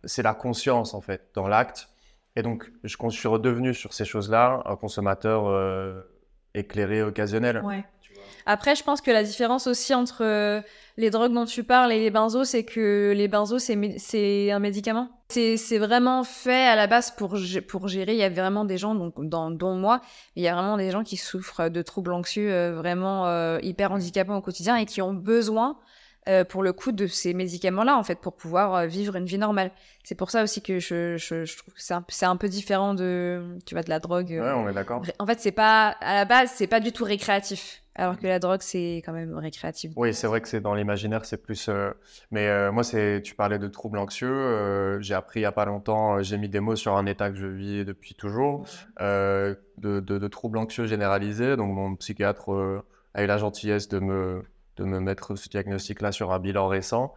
C'est 0.07 0.23
la 0.23 0.35
conscience, 0.35 0.95
en 0.95 1.01
fait, 1.01 1.31
dans 1.35 1.49
l'acte. 1.49 1.89
Et 2.37 2.43
donc, 2.43 2.71
je, 2.83 2.97
je, 3.01 3.17
suis 3.17 3.29
redevenu 3.29 3.75
sur 3.75 3.93
ces 3.93 4.05
choses-là 4.05 4.63
un 4.65 4.77
consommateur 4.77 5.47
euh, 5.47 6.01
éclairé, 6.55 7.03
occasionnel. 7.03 7.63
Ouais. 7.65 7.85
Après, 8.47 8.75
je 8.75 8.85
pense 8.85 9.01
que 9.01 9.11
la 9.11 9.23
différence 9.23 9.67
aussi 9.67 9.95
entre 9.95 10.23
euh, 10.23 10.61
les 10.97 11.11
drogues 11.11 11.33
dont 11.33 11.47
tu 11.47 11.65
parles 11.65 11.93
et 11.93 11.99
les 11.99 12.11
benzos, 12.11 12.45
c'est 12.45 12.65
que 12.65 13.13
les 13.17 13.27
benzos, 13.27 13.59
c'est 13.59 14.51
un 14.51 14.59
médicament. 14.59 15.09
C'est 15.29 15.79
vraiment 15.79 16.23
fait 16.23 16.67
à 16.67 16.77
la 16.77 16.87
base 16.87 17.11
pour, 17.11 17.37
pour 17.69 17.89
gérer. 17.89 18.13
Il 18.13 18.19
y 18.19 18.23
a 18.23 18.29
vraiment 18.29 18.65
des 18.65 18.77
gens, 18.77 18.95
donc, 18.95 19.15
dans, 19.19 19.51
dont 19.51 19.75
moi, 19.75 20.01
il 20.37 20.43
y 20.43 20.49
a 20.49 20.55
vraiment 20.55 20.77
des 20.77 20.91
gens 20.91 21.03
qui 21.03 21.17
souffrent 21.17 21.71
de 21.71 21.83
troubles 21.83 22.13
anxieux 22.13 22.53
euh, 22.53 22.75
vraiment 22.75 23.27
euh, 23.27 23.59
hyper 23.63 23.93
handicapants 23.93 24.37
au 24.37 24.43
quotidien 24.43 24.77
et 24.77 24.85
qui 24.85 25.01
ont 25.01 25.15
besoin 25.15 25.79
pour 26.49 26.63
le 26.63 26.73
coup 26.73 26.93
de 26.93 27.07
ces 27.07 27.35
médicaments-là, 27.35 27.97
en 27.97 28.03
fait, 28.03 28.19
pour 28.19 28.35
pouvoir 28.35 28.87
vivre 28.87 29.17
une 29.17 29.27
vie 29.27 29.39
normale. 29.39 29.71
C'est 30.05 30.15
pour 30.15 30.31
ça 30.31 30.43
aussi 30.43 30.63
que 30.63 30.79
je, 30.79 31.17
je, 31.17 31.45
je 31.45 31.57
trouve 31.57 31.75
que 31.75 31.83
c'est 31.83 31.95
un, 31.95 32.31
un, 32.31 32.37
peu 32.37 32.49
différent 32.49 32.95
de, 32.95 33.59
tu 33.67 33.75
vois, 33.75 33.83
de 33.83 33.91
la 33.91 34.01
drogue. 34.01 34.31
Ouais, 34.31 34.53
on 34.53 34.69
est 34.69 34.75
d'accord. 34.75 35.03
En 35.19 35.27
fait, 35.27 35.41
c'est 35.41 35.53
pas, 35.53 35.97
à 36.01 36.15
la 36.15 36.25
base, 36.25 36.51
c'est 36.55 36.67
pas 36.67 36.81
du 36.81 36.93
tout 36.93 37.05
récréatif. 37.05 37.85
Alors 37.97 38.19
que 38.19 38.27
la 38.27 38.41
drogue, 38.41 38.61
c'est 38.61 39.03
quand 39.05 39.13
même 39.13 39.37
récréatif. 39.39 39.93
Oui, 39.95 40.13
c'est 40.13 40.27
vrai 40.27 40.41
que 40.41 40.49
c'est 40.49 40.61
dans 40.61 40.75
l'imaginaire, 40.75 41.25
c'est 41.25 41.37
plus. 41.37 41.69
Euh, 41.69 41.93
mais 42.33 42.49
euh, 42.49 42.73
moi, 42.73 42.83
c'est. 42.83 43.23
Tu 43.23 43.37
parlais 43.37 43.61
de 43.61 43.69
troubles 43.69 43.99
anxieux. 43.99 44.29
Euh, 44.29 45.01
j'ai 45.01 45.15
appris 45.15 45.41
il 45.41 45.43
y 45.45 45.47
a 45.47 45.53
pas 45.53 45.65
longtemps. 45.65 46.21
j'ai 46.21 46.37
mis 46.37 46.49
des 46.49 46.59
mots 46.59 46.75
sur 46.75 46.97
un 46.97 47.07
état 47.07 47.31
que 47.31 47.37
je 47.37 47.47
vis 47.47 47.85
depuis 47.85 48.15
toujours, 48.15 48.67
de, 49.01 49.57
de, 49.79 50.29
troubles 50.29 50.59
anxieux 50.59 50.87
généralisés. 50.87 51.57
Donc 51.57 51.73
mon 51.73 51.95
psychiatre 51.95 52.83
a 53.15 53.23
eu 53.23 53.27
la 53.27 53.39
gentillesse 53.39 53.89
de 53.89 54.01
me 54.01 54.43
de 54.77 54.85
me 54.85 55.01
mettre 55.01 55.37
ce 55.37 55.49
diagnostic-là 55.49 56.13
sur 56.13 56.33
un 56.33 56.39
bilan 56.39 56.69
récent, 56.69 57.15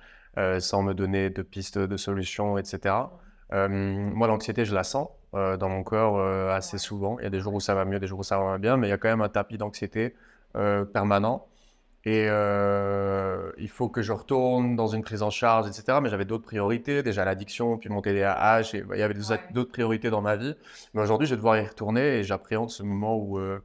sans 0.60 0.84
me 0.84 0.94
donner 0.94 1.30
de 1.30 1.42
pistes 1.42 1.80
de 1.80 1.98
solutions, 1.98 2.58
etc. 2.58 2.96
moi, 3.52 4.28
l'anxiété, 4.28 4.66
je 4.66 4.76
la 4.76 4.84
sens 4.84 5.10
dans 5.34 5.70
mon 5.70 5.84
corps 5.84 6.22
assez 6.52 6.78
souvent. 6.78 7.18
Il 7.20 7.24
y 7.24 7.28
a 7.28 7.30
des 7.30 7.40
jours 7.40 7.54
où 7.56 7.60
ça 7.60 7.74
va 7.74 7.86
mieux, 7.86 8.00
des 8.00 8.08
jours 8.08 8.20
où 8.20 8.24
ça 8.24 8.38
va 8.38 8.44
moins 8.44 8.60
bien, 8.60 8.78
mais 8.78 8.88
il 8.88 8.90
y 8.92 8.94
a 8.94 8.98
quand 8.98 9.10
même 9.10 9.22
un 9.22 9.30
tapis 9.30 9.58
d'anxiété 9.58 10.14
euh, 10.58 10.86
permanent. 10.86 11.48
Et 12.06 12.28
euh, 12.30 13.52
il 13.58 13.70
faut 13.70 13.90
que 13.90 14.02
je 14.02 14.14
retourne 14.14 14.76
dans 14.76 14.88
une 14.88 15.04
prise 15.04 15.22
en 15.24 15.30
charge, 15.30 15.68
etc. 15.68 16.00
Mais 16.02 16.10
j'avais 16.10 16.26
d'autres 16.26 16.46
priorités, 16.46 17.04
déjà 17.04 17.26
l'addiction, 17.26 17.78
puis 17.78 17.90
mon 17.90 18.02
TDAH, 18.02 18.62
et 18.74 18.84
il 18.94 18.98
y 18.98 19.04
avait 19.04 19.14
d'autres 19.52 19.72
priorités 19.72 20.10
dans 20.10 20.22
ma 20.22 20.36
vie. 20.36 20.56
Mais 20.94 21.02
aujourd'hui, 21.02 21.28
je 21.28 21.34
vais 21.34 21.38
devoir 21.38 21.58
y 21.58 21.68
retourner 21.68 22.20
et 22.20 22.24
j'appréhende 22.24 22.70
ce 22.70 22.82
moment 22.84 23.18
où, 23.18 23.38
euh, 23.40 23.60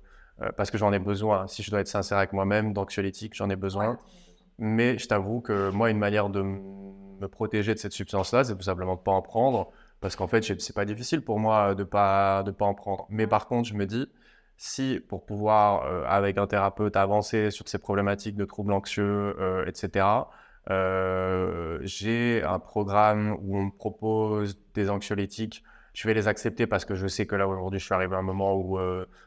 parce 0.57 0.71
que 0.71 0.79
j'en 0.79 0.93
ai 0.93 0.99
besoin. 0.99 1.47
Si 1.47 1.63
je 1.63 1.71
dois 1.71 1.81
être 1.81 1.89
sincère 1.89 2.19
avec 2.19 2.33
moi-même, 2.33 2.73
d'anxiolytique, 2.73 3.35
j'en 3.35 3.51
ai 3.51 3.57
besoin. 3.57 3.99
Mais 4.59 4.99
je 4.99 5.09
t'avoue 5.09 5.41
que 5.41 5.71
moi, 5.71 5.91
une 5.91 5.99
manière 5.99 6.29
de 6.29 6.43
me 6.43 7.27
protéger 7.29 7.75
de 7.75 7.79
cette 7.79 7.93
substance-là, 7.93 8.45
c'est 8.45 8.57
tout 8.57 8.63
simplement 8.63 8.95
de 8.95 9.01
ne 9.01 9.05
pas 9.05 9.13
en 9.13 9.23
prendre. 9.23 9.71
Parce 10.01 10.17
qu'en 10.17 10.27
fait, 10.27 10.43
c'est 10.61 10.75
pas 10.75 10.85
difficile 10.85 11.23
pour 11.23 11.39
moi 11.39 11.75
de 11.75 11.85
pas, 11.85 12.43
de 12.43 12.51
pas 12.51 12.65
en 12.65 12.75
prendre. 12.75 13.07
Mais 13.09 13.27
par 13.27 13.47
contre, 13.47 13.69
je 13.69 13.75
me 13.75 13.87
dis, 13.87 14.09
si 14.57 15.01
pour 15.09 15.25
pouvoir, 15.25 15.85
euh, 15.87 16.05
avec 16.07 16.39
un 16.39 16.47
thérapeute, 16.47 16.97
avancer 16.97 17.51
sur 17.51 17.69
ces 17.69 17.79
problématiques 17.79 18.37
de 18.37 18.45
troubles 18.45 18.73
anxieux, 18.73 19.37
euh, 19.41 19.65
etc., 19.67 20.07
euh, 20.71 21.79
j'ai 21.83 22.43
un 22.45 22.59
programme 22.59 23.37
où 23.43 23.59
on 23.59 23.65
me 23.67 23.71
propose 23.71 24.59
des 24.75 24.91
anxiolytiques. 24.91 25.65
Je 25.93 26.09
vais 26.09 26.15
les 26.15 26.27
accepter 26.27 26.67
parce 26.67 26.85
que 26.85 26.95
je 26.95 27.07
sais 27.07 27.27
que 27.27 27.37
là 27.37 27.47
aujourd'hui 27.47 27.79
je 27.79 27.85
suis 27.85 27.95
arrivé 27.95 28.15
à 28.15 28.19
un 28.19 28.23
moment 28.23 28.55
où 28.57 28.79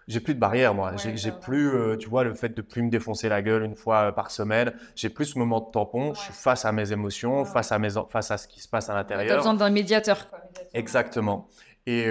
j'ai 0.07 0.19
plus 0.19 0.33
de 0.33 0.39
barrière 0.39 0.73
moi. 0.73 0.93
j'ai 0.97 1.31
plus, 1.31 1.71
tu 1.99 2.09
vois, 2.09 2.23
le 2.23 2.33
fait 2.33 2.49
de 2.49 2.61
plus 2.61 2.81
me 2.81 2.89
défoncer 2.89 3.29
la 3.29 3.41
gueule 3.41 3.63
une 3.63 3.75
fois 3.75 4.11
par 4.13 4.31
semaine. 4.31 4.73
J'ai 4.95 5.09
plus 5.09 5.25
ce 5.25 5.39
moment 5.39 5.59
de 5.59 5.71
tampon. 5.71 6.13
Je 6.15 6.21
suis 6.21 6.33
face 6.33 6.65
à 6.65 6.71
mes 6.71 6.91
émotions, 6.91 7.45
face 7.45 7.71
à 7.71 7.77
mes, 7.77 7.89
face 8.09 8.31
à 8.31 8.37
ce 8.37 8.47
qui 8.47 8.61
se 8.61 8.67
passe 8.67 8.89
à 8.89 8.95
l'intérieur. 8.95 9.29
T'as 9.29 9.37
besoin 9.37 9.53
d'un 9.53 9.69
médiateur. 9.69 10.27
Exactement. 10.73 11.47
Et 11.85 12.09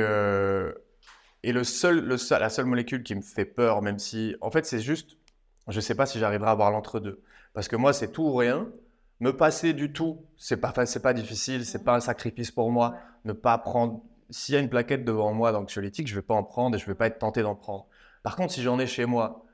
et 1.45 1.53
le 1.53 1.63
seul, 1.63 2.01
le 2.01 2.17
la 2.39 2.49
seule 2.49 2.65
molécule 2.65 3.03
qui 3.03 3.15
me 3.15 3.21
fait 3.21 3.45
peur, 3.45 3.83
même 3.83 3.99
si, 3.99 4.35
en 4.41 4.51
fait, 4.51 4.65
c'est 4.65 4.81
juste, 4.81 5.19
je 5.69 5.77
ne 5.77 5.81
sais 5.83 5.95
pas 5.95 6.07
si 6.07 6.19
j'arriverai 6.19 6.49
à 6.49 6.53
avoir 6.53 6.71
l'entre-deux. 6.71 7.21
Parce 7.53 7.69
que 7.69 7.77
moi, 7.77 7.93
c'est 7.93 8.11
tout 8.13 8.23
ou 8.23 8.35
rien. 8.35 8.67
Me 9.21 9.37
passer 9.37 9.75
du 9.75 9.93
tout, 9.93 10.25
c'est 10.39 10.57
pas, 10.57 10.73
c'est 10.87 11.03
pas 11.03 11.13
difficile, 11.13 11.67
c'est 11.67 11.85
pas 11.85 11.95
un 11.95 12.01
sacrifice 12.01 12.51
pour 12.51 12.71
moi. 12.71 12.95
Ne 13.27 13.35
pas 13.35 13.59
prendre, 13.59 14.03
s'il 14.35 14.55
y 14.55 14.59
a 14.59 14.61
une 14.61 14.69
plaquette 14.69 15.05
devant 15.05 15.33
moi 15.33 15.53
d'anxiolytique, 15.53 16.09
je 16.09 16.15
vais 16.17 16.23
pas 16.23 16.35
en 16.35 16.43
prendre 16.43 16.75
et 16.75 16.79
je 16.81 16.87
vais 16.87 16.97
pas 16.97 17.07
être 17.07 17.19
tenté 17.21 17.43
d'en 17.43 17.55
prendre. 17.55 17.87
Par 18.25 18.35
contre, 18.35 18.53
si 18.53 18.63
j'en 18.63 18.81
ai 18.81 18.87
chez 18.87 19.07
moi 19.07 19.45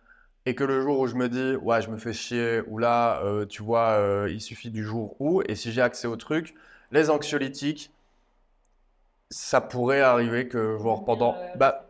et 0.46 0.54
que 0.54 0.64
le 0.64 0.80
jour 0.80 1.00
où 1.00 1.06
je 1.06 1.16
me 1.16 1.28
dis, 1.28 1.54
ouais, 1.56 1.82
je 1.82 1.90
me 1.90 1.98
fais 1.98 2.14
chier, 2.14 2.62
ou 2.66 2.78
là, 2.78 3.22
euh, 3.22 3.44
tu 3.44 3.62
vois, 3.62 3.90
euh, 3.98 4.30
il 4.30 4.40
suffit 4.40 4.70
du 4.70 4.82
jour 4.82 5.20
où, 5.20 5.42
et 5.42 5.54
si 5.54 5.70
j'ai 5.70 5.82
accès 5.82 6.06
au 6.08 6.16
truc, 6.16 6.54
Les 6.92 7.10
anxiolytiques, 7.10 7.92
ça 9.30 9.60
pourrait 9.60 10.00
arriver 10.00 10.48
que 10.48 10.78
genre, 10.78 11.04
pendant. 11.04 11.36
bah, 11.56 11.86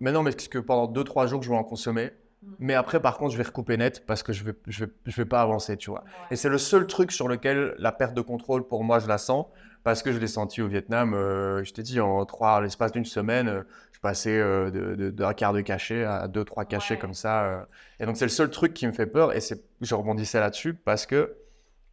mais 0.00 0.10
non, 0.10 0.22
mais 0.22 0.32
que 0.32 0.58
pendant 0.58 0.86
2-3 0.90 1.26
jours, 1.26 1.42
je 1.42 1.50
vais 1.50 1.56
en 1.56 1.64
consommer. 1.64 2.12
Mm. 2.42 2.54
Mais 2.60 2.74
après, 2.74 3.00
par 3.00 3.18
contre, 3.18 3.32
je 3.32 3.36
vais 3.36 3.44
recouper 3.44 3.76
net 3.76 4.06
parce 4.06 4.22
que 4.22 4.32
je 4.32 4.42
vais, 4.42 4.54
je 4.66 4.86
vais, 4.86 4.90
je 5.04 5.16
vais 5.16 5.26
pas 5.26 5.42
avancer, 5.42 5.76
tu 5.76 5.90
vois. 5.90 6.04
Et 6.30 6.36
c'est 6.36 6.48
le 6.48 6.58
seul 6.58 6.86
truc 6.86 7.12
sur 7.12 7.28
lequel 7.28 7.74
la 7.78 7.92
perte 7.92 8.14
de 8.14 8.20
contrôle, 8.22 8.66
pour 8.66 8.84
moi, 8.84 8.98
je 9.00 9.06
la 9.06 9.18
sens 9.18 9.46
parce 9.88 10.02
que 10.02 10.12
je 10.12 10.18
l'ai 10.18 10.26
senti 10.26 10.60
au 10.60 10.68
Vietnam. 10.68 11.14
Euh, 11.14 11.64
je 11.64 11.72
t'ai 11.72 11.82
dit, 11.82 11.98
en 11.98 12.22
trois, 12.26 12.60
l'espace 12.60 12.92
d'une 12.92 13.06
semaine, 13.06 13.48
euh, 13.48 13.62
je 13.92 14.00
passais 14.00 14.38
euh, 14.38 15.10
d'un 15.10 15.32
quart 15.32 15.54
de 15.54 15.62
cachet 15.62 16.04
à 16.04 16.28
deux, 16.28 16.44
trois 16.44 16.66
cachets 16.66 16.98
comme 16.98 17.14
ça. 17.14 17.66
Et 17.98 18.04
donc, 18.04 18.18
c'est 18.18 18.26
le 18.26 18.30
seul 18.30 18.50
truc 18.50 18.74
qui 18.74 18.86
me 18.86 18.92
fait 18.92 19.06
peur. 19.06 19.34
Et 19.34 19.40
je 19.80 19.94
rebondissais 19.94 20.40
là-dessus 20.40 20.74
parce 20.74 21.06
que 21.06 21.36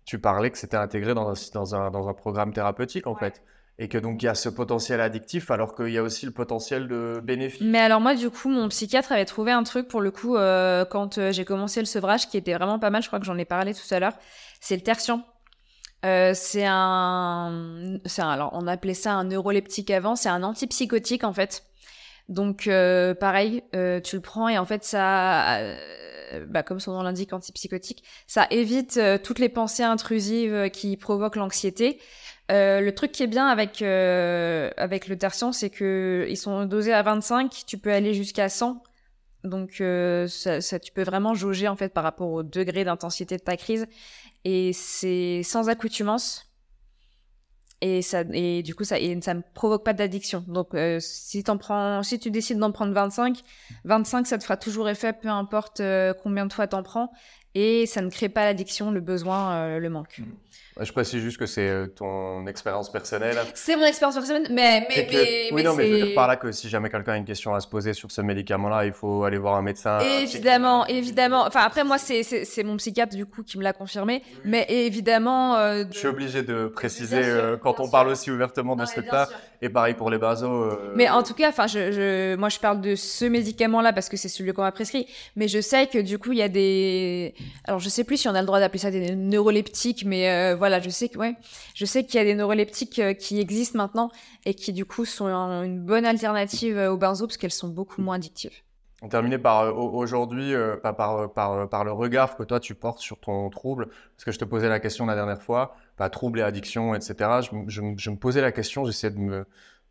tu 0.03 0.19
parlais 0.19 0.51
que 0.51 0.57
c'était 0.57 0.75
intégré 0.75 1.13
dans 1.13 1.29
un, 1.29 1.33
dans 1.53 1.75
un, 1.75 1.89
dans 1.89 2.09
un 2.09 2.13
programme 2.13 2.51
thérapeutique, 2.51 3.07
en 3.07 3.15
fait 3.15 3.41
et 3.77 3.89
que 3.89 3.97
donc 3.97 4.23
il 4.23 4.25
y 4.25 4.29
a 4.29 4.35
ce 4.35 4.47
potentiel 4.47 5.01
addictif 5.01 5.51
alors 5.51 5.75
qu'il 5.75 5.89
y 5.89 5.97
a 5.97 6.01
aussi 6.01 6.25
le 6.25 6.31
potentiel 6.31 6.87
de 6.87 7.19
bénéfice. 7.21 7.59
Mais 7.59 7.79
alors 7.79 7.99
moi 7.99 8.15
du 8.15 8.29
coup 8.29 8.47
mon 8.47 8.69
psychiatre 8.69 9.11
avait 9.11 9.25
trouvé 9.25 9.51
un 9.51 9.63
truc 9.63 9.89
pour 9.89 9.99
le 9.99 10.11
coup 10.11 10.35
quand 10.35 11.19
j'ai 11.31 11.43
commencé 11.43 11.81
le 11.81 11.85
sevrage 11.85 12.29
qui 12.29 12.37
était 12.37 12.53
vraiment 12.53 12.79
pas 12.79 12.89
mal, 12.89 13.01
je 13.01 13.07
crois 13.07 13.19
que 13.19 13.25
j'en 13.25 13.37
ai 13.37 13.43
parlé 13.43 13.73
tout 13.73 13.93
à 13.93 13.99
l'heure, 13.99 14.13
c'est 14.61 14.77
le 14.77 14.81
tertian. 14.81 15.25
Euh, 16.05 16.31
c'est 16.33 16.65
un, 16.65 17.99
c'est 18.05 18.21
alors 18.21 18.51
on 18.53 18.67
appelait 18.67 18.93
ça 18.93 19.13
un 19.13 19.25
neuroleptique 19.25 19.91
avant, 19.91 20.15
c'est 20.15 20.29
un 20.29 20.43
antipsychotique 20.43 21.23
en 21.23 21.33
fait. 21.33 21.63
Donc 22.29 22.65
pareil, 23.19 23.63
tu 23.71 24.15
le 24.15 24.19
prends 24.21 24.47
et 24.47 24.57
en 24.57 24.65
fait 24.65 24.83
ça, 24.83 25.59
bah, 26.47 26.63
comme 26.63 26.79
son 26.79 26.93
nom 26.93 27.03
l'indique, 27.03 27.33
antipsychotique, 27.33 28.03
ça 28.25 28.47
évite 28.49 28.99
toutes 29.23 29.37
les 29.37 29.49
pensées 29.49 29.83
intrusives 29.83 30.69
qui 30.71 30.97
provoquent 30.97 31.35
l'anxiété. 31.35 31.99
Euh, 32.51 32.79
le 32.79 32.93
truc 32.93 33.11
qui 33.11 33.23
est 33.23 33.27
bien 33.27 33.47
avec, 33.47 33.81
euh, 33.81 34.69
avec 34.77 35.07
le 35.07 35.17
tertian, 35.17 35.51
c'est 35.51 35.69
que 35.69 36.27
ils 36.29 36.37
sont 36.37 36.65
dosés 36.65 36.93
à 36.93 37.01
25, 37.01 37.63
tu 37.65 37.77
peux 37.77 37.91
aller 37.91 38.13
jusqu'à 38.13 38.49
100. 38.49 38.81
Donc 39.45 39.81
euh, 39.81 40.27
ça, 40.27 40.79
tu 40.79 40.91
peux 40.91 41.03
vraiment 41.03 41.33
jauger 41.33 41.67
en 41.67 41.75
fait 41.75 41.93
par 41.93 42.03
rapport 42.03 42.29
au 42.29 42.43
degré 42.43 42.83
d'intensité 42.83 43.37
de 43.37 43.43
ta 43.43 43.57
crise. 43.57 43.87
Et 44.43 44.73
c'est 44.73 45.41
sans 45.43 45.69
accoutumance. 45.69 46.51
Et, 47.81 48.01
ça, 48.01 48.23
et 48.31 48.63
du 48.63 48.73
coup, 48.73 48.83
ça 48.83 48.99
et 48.99 49.19
ça 49.21 49.35
provoque 49.53 49.83
pas 49.83 49.93
d'addiction. 49.93 50.43
Donc 50.47 50.73
euh, 50.73 50.99
si, 50.99 51.43
en 51.47 51.57
prends, 51.57 52.01
si 52.03 52.19
tu 52.19 52.31
décides 52.31 52.57
d'en 52.57 52.71
prendre 52.71 52.93
25, 52.93 53.43
25, 53.83 54.25
ça 54.25 54.37
te 54.37 54.43
fera 54.43 54.57
toujours 54.57 54.89
effet, 54.89 55.13
peu 55.13 55.27
importe 55.27 55.81
euh, 55.81 56.13
combien 56.23 56.45
de 56.45 56.53
fois 56.53 56.67
t'en 56.67 56.83
prends. 56.83 57.11
Et 57.53 57.85
ça 57.85 58.01
ne 58.01 58.09
crée 58.09 58.29
pas 58.29 58.43
l'addiction, 58.45 58.91
le 58.91 59.01
besoin, 59.01 59.77
le 59.77 59.89
manque. 59.89 60.19
Mmh. 60.19 60.25
Je 60.81 60.91
précise 60.91 61.21
juste 61.21 61.37
que 61.37 61.45
c'est 61.45 61.69
euh, 61.69 61.87
ton 61.87 62.45
expérience 62.47 62.91
personnelle. 62.91 63.37
C'est 63.53 63.77
mon 63.77 63.85
expérience 63.85 64.15
personnelle, 64.15 64.47
mais. 64.51 64.85
mais, 64.89 65.07
mais 65.09 65.49
oui, 65.53 65.63
non, 65.63 65.73
mais 65.73 65.87
je 65.87 65.91
veux 65.93 66.05
dire 66.07 66.15
par 66.15 66.27
là 66.27 66.35
que 66.35 66.51
si 66.51 66.67
jamais 66.67 66.89
quelqu'un 66.89 67.13
a 67.13 67.15
une 67.15 67.23
question 67.23 67.55
à 67.55 67.61
se 67.61 67.67
poser 67.67 67.93
sur 67.93 68.11
ce 68.11 68.19
médicament-là, 68.19 68.85
il 68.85 68.91
faut 68.91 69.23
aller 69.23 69.37
voir 69.37 69.55
un 69.55 69.61
médecin. 69.61 69.99
Évidemment, 69.99 70.85
évidemment. 70.87 71.45
Enfin, 71.47 71.61
après, 71.61 71.85
moi, 71.85 71.97
c'est 71.97 72.63
mon 72.65 72.75
psychiatre, 72.75 73.15
du 73.15 73.25
coup, 73.25 73.41
qui 73.41 73.57
me 73.57 73.63
l'a 73.63 73.71
confirmé. 73.71 74.21
Mais 74.43 74.65
évidemment. 74.67 75.55
Euh, 75.55 75.85
je 75.93 75.97
suis 75.97 76.07
obligé 76.09 76.43
de 76.43 76.67
préciser 76.67 77.21
euh, 77.23 77.55
quand 77.55 77.79
on 77.79 77.89
parle 77.89 78.09
aussi 78.09 78.29
ouvertement 78.29 78.75
de 78.75 78.83
ce 78.83 78.95
truc-là. 78.95 79.29
Et 79.61 79.69
pareil 79.69 79.93
pour 79.93 80.09
les 80.09 80.17
basos. 80.17 80.77
Mais 80.95 81.09
en 81.09 81.23
tout 81.23 81.33
cas, 81.33 81.47
enfin, 81.47 81.67
je, 81.67 81.93
je, 81.93 82.35
moi, 82.35 82.49
je 82.49 82.59
parle 82.59 82.81
de 82.81 82.95
ce 82.95 83.23
médicament-là 83.23 83.93
parce 83.93 84.09
que 84.09 84.17
c'est 84.17 84.27
celui 84.27 84.51
qu'on 84.51 84.63
m'a 84.63 84.73
prescrit. 84.73 85.07
Mais 85.37 85.47
je 85.47 85.61
sais 85.61 85.87
que, 85.87 85.99
du 85.99 86.19
coup, 86.19 86.33
il 86.33 86.39
y 86.39 86.43
a 86.43 86.49
des. 86.49 87.33
Alors, 87.63 87.79
je 87.79 87.87
sais 87.87 88.03
plus 88.03 88.17
si 88.17 88.27
on 88.27 88.35
a 88.35 88.41
le 88.41 88.45
droit 88.45 88.59
d'appeler 88.59 88.79
ça 88.79 88.91
des 88.91 89.15
neuroleptiques, 89.15 90.03
mais 90.05 90.53
voilà, 90.53 90.64
je 90.81 90.89
sais 90.89 91.09
que 91.09 91.17
ouais, 91.17 91.35
je 91.73 91.85
sais 91.85 92.03
qu'il 92.03 92.15
y 92.15 92.21
a 92.21 92.23
des 92.23 92.35
neuroleptiques 92.35 92.99
euh, 92.99 93.13
qui 93.13 93.39
existent 93.39 93.77
maintenant 93.77 94.11
et 94.45 94.53
qui 94.53 94.73
du 94.73 94.85
coup 94.85 95.05
sont 95.05 95.27
une 95.27 95.79
bonne 95.79 96.05
alternative 96.05 96.77
euh, 96.77 96.91
aux 96.91 96.97
benzo 96.97 97.27
parce 97.27 97.37
qu'elles 97.37 97.51
sont 97.51 97.67
beaucoup 97.67 98.01
moins 98.01 98.15
addictives. 98.15 98.53
On 99.01 99.09
terminait 99.09 99.37
par 99.37 99.61
euh, 99.61 99.71
aujourd'hui, 99.71 100.53
par, 100.81 100.95
par, 101.33 101.69
par, 101.69 101.83
le 101.83 101.91
regard 101.91 102.37
que 102.37 102.43
toi 102.43 102.59
tu 102.59 102.75
portes 102.75 102.99
sur 102.99 103.19
ton 103.19 103.49
trouble, 103.49 103.87
parce 104.15 104.25
que 104.25 104.31
je 104.31 104.39
te 104.39 104.45
posais 104.45 104.69
la 104.69 104.79
question 104.79 105.05
la 105.05 105.15
dernière 105.15 105.41
fois, 105.41 105.75
pas 105.97 106.09
trouble 106.09 106.39
et 106.39 106.43
addiction, 106.43 106.95
etc. 106.95 107.29
Je, 107.67 107.81
me 107.81 108.15
posais 108.15 108.41
la 108.41 108.51
question, 108.51 108.85
j'essayais 108.85 109.13
de 109.13 109.19
me, 109.19 109.45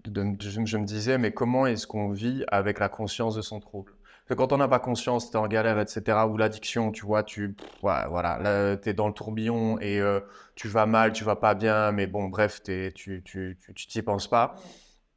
je, 0.07 0.79
me 0.79 0.85
disais, 0.85 1.19
mais 1.19 1.33
comment 1.33 1.67
est-ce 1.67 1.87
qu'on 1.87 2.11
vit 2.11 2.45
avec 2.49 2.79
la 2.79 2.89
conscience 2.89 3.35
de 3.35 3.43
son 3.43 3.61
trouble? 3.61 3.93
Que 4.27 4.35
quand 4.35 4.53
on 4.53 4.57
n'a 4.57 4.69
pas 4.69 4.79
conscience, 4.79 5.31
tu 5.31 5.37
es 5.37 5.41
en 5.41 5.47
galère, 5.49 5.79
etc., 5.79 6.19
ou 6.29 6.37
l'addiction, 6.37 6.93
tu 6.93 7.05
vois, 7.05 7.23
tu 7.23 7.57
voilà, 7.83 8.79
es 8.85 8.95
dans 8.95 9.09
le 9.09 9.15
tourbillon 9.15 9.79
et 9.81 10.01
euh, 10.01 10.21
tu 10.55 10.69
vas 10.69 10.87
mal, 10.87 11.13
tu 11.13 11.25
vas 11.25 11.37
pas 11.37 11.55
bien, 11.55 11.93
mais 11.93 12.07
bon, 12.07 12.29
bref, 12.29 12.63
tu 12.63 12.93
tu 12.95 13.23
tu 13.23 13.87
t'y 13.87 14.03
penses 14.03 14.29
pas. 14.29 14.57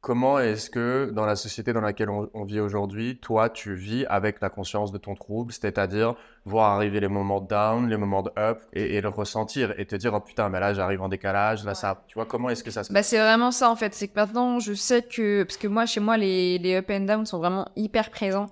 Comment 0.00 0.38
est-ce 0.38 0.70
que 0.70 1.10
dans 1.12 1.26
la 1.26 1.34
société 1.34 1.72
dans 1.72 1.80
laquelle 1.80 2.08
on, 2.08 2.44
vit 2.44 2.60
aujourd'hui, 2.60 3.18
toi, 3.18 3.50
tu 3.50 3.74
vis 3.74 4.06
avec 4.06 4.40
la 4.40 4.48
conscience 4.48 4.92
de 4.92 4.98
ton 4.98 5.16
trouble, 5.16 5.52
c'est-à-dire 5.52 6.14
voir 6.44 6.70
arriver 6.70 7.00
les 7.00 7.08
moments 7.08 7.40
de 7.40 7.48
down, 7.48 7.88
les 7.88 7.96
moments 7.96 8.22
de 8.22 8.30
up 8.38 8.62
et, 8.72 9.00
le 9.00 9.08
ressentir 9.08 9.74
et 9.76 9.86
te 9.86 9.96
dire 9.96 10.14
oh 10.14 10.20
putain 10.20 10.50
mais 10.50 10.60
là 10.60 10.72
j'arrive 10.72 11.02
en 11.02 11.08
décalage, 11.08 11.64
là 11.64 11.74
ça, 11.74 12.04
tu 12.06 12.14
vois 12.14 12.26
comment 12.26 12.48
est-ce 12.48 12.62
que 12.62 12.70
ça 12.70 12.84
se 12.84 12.92
bah, 12.92 13.02
c'est 13.02 13.18
vraiment 13.18 13.50
ça 13.50 13.70
en 13.70 13.76
fait, 13.76 13.92
c'est 13.92 14.06
que 14.06 14.14
maintenant 14.14 14.60
je 14.60 14.72
sais 14.72 15.02
que 15.02 15.42
parce 15.42 15.56
que 15.56 15.66
moi 15.66 15.84
chez 15.84 16.00
moi 16.00 16.16
les, 16.16 16.58
les 16.58 16.76
up 16.76 16.90
and 16.90 17.00
down 17.00 17.26
sont 17.26 17.38
vraiment 17.38 17.68
hyper 17.74 18.10
présents. 18.10 18.48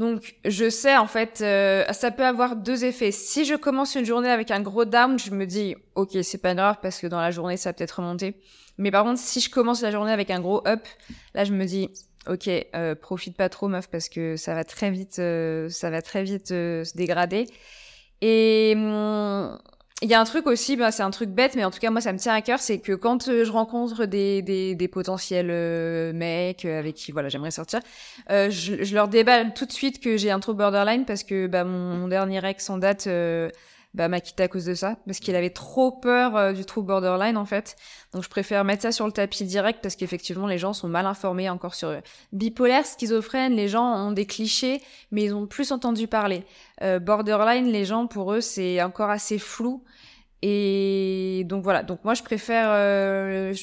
Donc, 0.00 0.36
je 0.46 0.70
sais, 0.70 0.96
en 0.96 1.06
fait, 1.06 1.42
euh, 1.42 1.84
ça 1.92 2.10
peut 2.10 2.24
avoir 2.24 2.56
deux 2.56 2.86
effets. 2.86 3.10
Si 3.10 3.44
je 3.44 3.54
commence 3.54 3.96
une 3.96 4.06
journée 4.06 4.30
avec 4.30 4.50
un 4.50 4.62
gros 4.62 4.86
down, 4.86 5.18
je 5.18 5.30
me 5.30 5.44
dis, 5.44 5.76
ok, 5.94 6.16
c'est 6.22 6.40
pas 6.40 6.54
grave 6.54 6.76
parce 6.80 7.00
que 7.00 7.06
dans 7.06 7.20
la 7.20 7.30
journée, 7.30 7.58
ça 7.58 7.68
va 7.68 7.74
peut-être 7.74 7.98
remonter. 7.98 8.34
Mais 8.78 8.90
par 8.90 9.04
contre, 9.04 9.20
si 9.20 9.40
je 9.40 9.50
commence 9.50 9.82
la 9.82 9.90
journée 9.90 10.10
avec 10.10 10.30
un 10.30 10.40
gros 10.40 10.66
up, 10.66 10.80
là, 11.34 11.44
je 11.44 11.52
me 11.52 11.66
dis, 11.66 11.90
ok, 12.26 12.48
euh, 12.74 12.94
profite 12.94 13.36
pas 13.36 13.50
trop, 13.50 13.68
meuf, 13.68 13.90
parce 13.90 14.08
que 14.08 14.36
ça 14.36 14.54
va 14.54 14.64
très 14.64 14.90
vite, 14.90 15.18
euh, 15.18 15.68
ça 15.68 15.90
va 15.90 16.00
très 16.00 16.22
vite 16.22 16.48
se 16.48 16.96
dégrader. 16.96 17.44
Et 18.22 18.72
hum, 18.76 19.58
il 20.02 20.08
y 20.08 20.14
a 20.14 20.20
un 20.20 20.24
truc 20.24 20.46
aussi, 20.46 20.76
bah, 20.76 20.90
c'est 20.92 21.02
un 21.02 21.10
truc 21.10 21.28
bête, 21.30 21.54
mais 21.56 21.64
en 21.64 21.70
tout 21.70 21.78
cas, 21.78 21.90
moi, 21.90 22.00
ça 22.00 22.12
me 22.12 22.18
tient 22.18 22.32
à 22.32 22.40
cœur, 22.40 22.58
c'est 22.58 22.78
que 22.78 22.92
quand 22.92 23.28
euh, 23.28 23.44
je 23.44 23.52
rencontre 23.52 24.06
des, 24.06 24.40
des, 24.42 24.88
potentiels 24.88 25.50
euh, 25.50 26.12
mecs 26.14 26.64
euh, 26.64 26.78
avec 26.78 26.94
qui, 26.94 27.12
voilà, 27.12 27.28
j'aimerais 27.28 27.50
sortir, 27.50 27.80
je, 28.28 28.82
je, 28.82 28.94
leur 28.94 29.08
déballe 29.08 29.52
tout 29.52 29.66
de 29.66 29.72
suite 29.72 30.00
que 30.00 30.16
j'ai 30.16 30.30
un 30.30 30.40
trouble 30.40 30.58
borderline 30.58 31.04
parce 31.04 31.22
que 31.22 31.46
bah, 31.46 31.64
mon, 31.64 32.08
dernier 32.08 32.44
ex 32.46 32.70
en 32.70 32.78
date 32.78 33.08
bah, 33.94 34.08
m'a 34.08 34.20
quitté 34.20 34.42
à 34.42 34.48
cause 34.48 34.64
de 34.64 34.74
ça, 34.74 34.96
parce 35.06 35.18
qu'il 35.18 35.34
avait 35.34 35.50
trop 35.50 35.90
peur 35.92 36.54
du 36.54 36.64
trouble 36.64 36.88
borderline, 36.88 37.36
en 37.36 37.44
fait. 37.44 37.76
Donc, 38.12 38.22
je 38.22 38.28
préfère 38.28 38.64
mettre 38.64 38.82
ça 38.82 38.92
sur 38.92 39.06
le 39.06 39.12
tapis 39.12 39.44
direct 39.44 39.80
parce 39.82 39.96
qu'effectivement, 39.96 40.46
les 40.46 40.58
gens 40.58 40.72
sont 40.72 40.88
mal 40.88 41.06
informés 41.06 41.50
encore 41.50 41.74
sur 41.74 42.00
bipolaire, 42.32 42.86
schizophrène, 42.86 43.54
les 43.54 43.68
gens 43.68 43.84
ont 43.84 44.12
des 44.12 44.26
clichés, 44.26 44.80
mais 45.10 45.24
ils 45.24 45.34
ont 45.34 45.46
plus 45.46 45.72
entendu 45.72 46.06
parler. 46.06 46.44
borderline, 47.00 47.66
les 47.66 47.84
gens, 47.84 48.06
pour 48.06 48.32
eux, 48.32 48.40
c'est 48.40 48.82
encore 48.82 49.10
assez 49.10 49.38
flou. 49.38 49.82
Et 50.42 51.44
donc 51.48 51.62
voilà, 51.62 51.82
donc 51.82 52.04
moi 52.04 52.14
je 52.14 52.22
préfère... 52.22 52.68
Euh, 52.70 53.54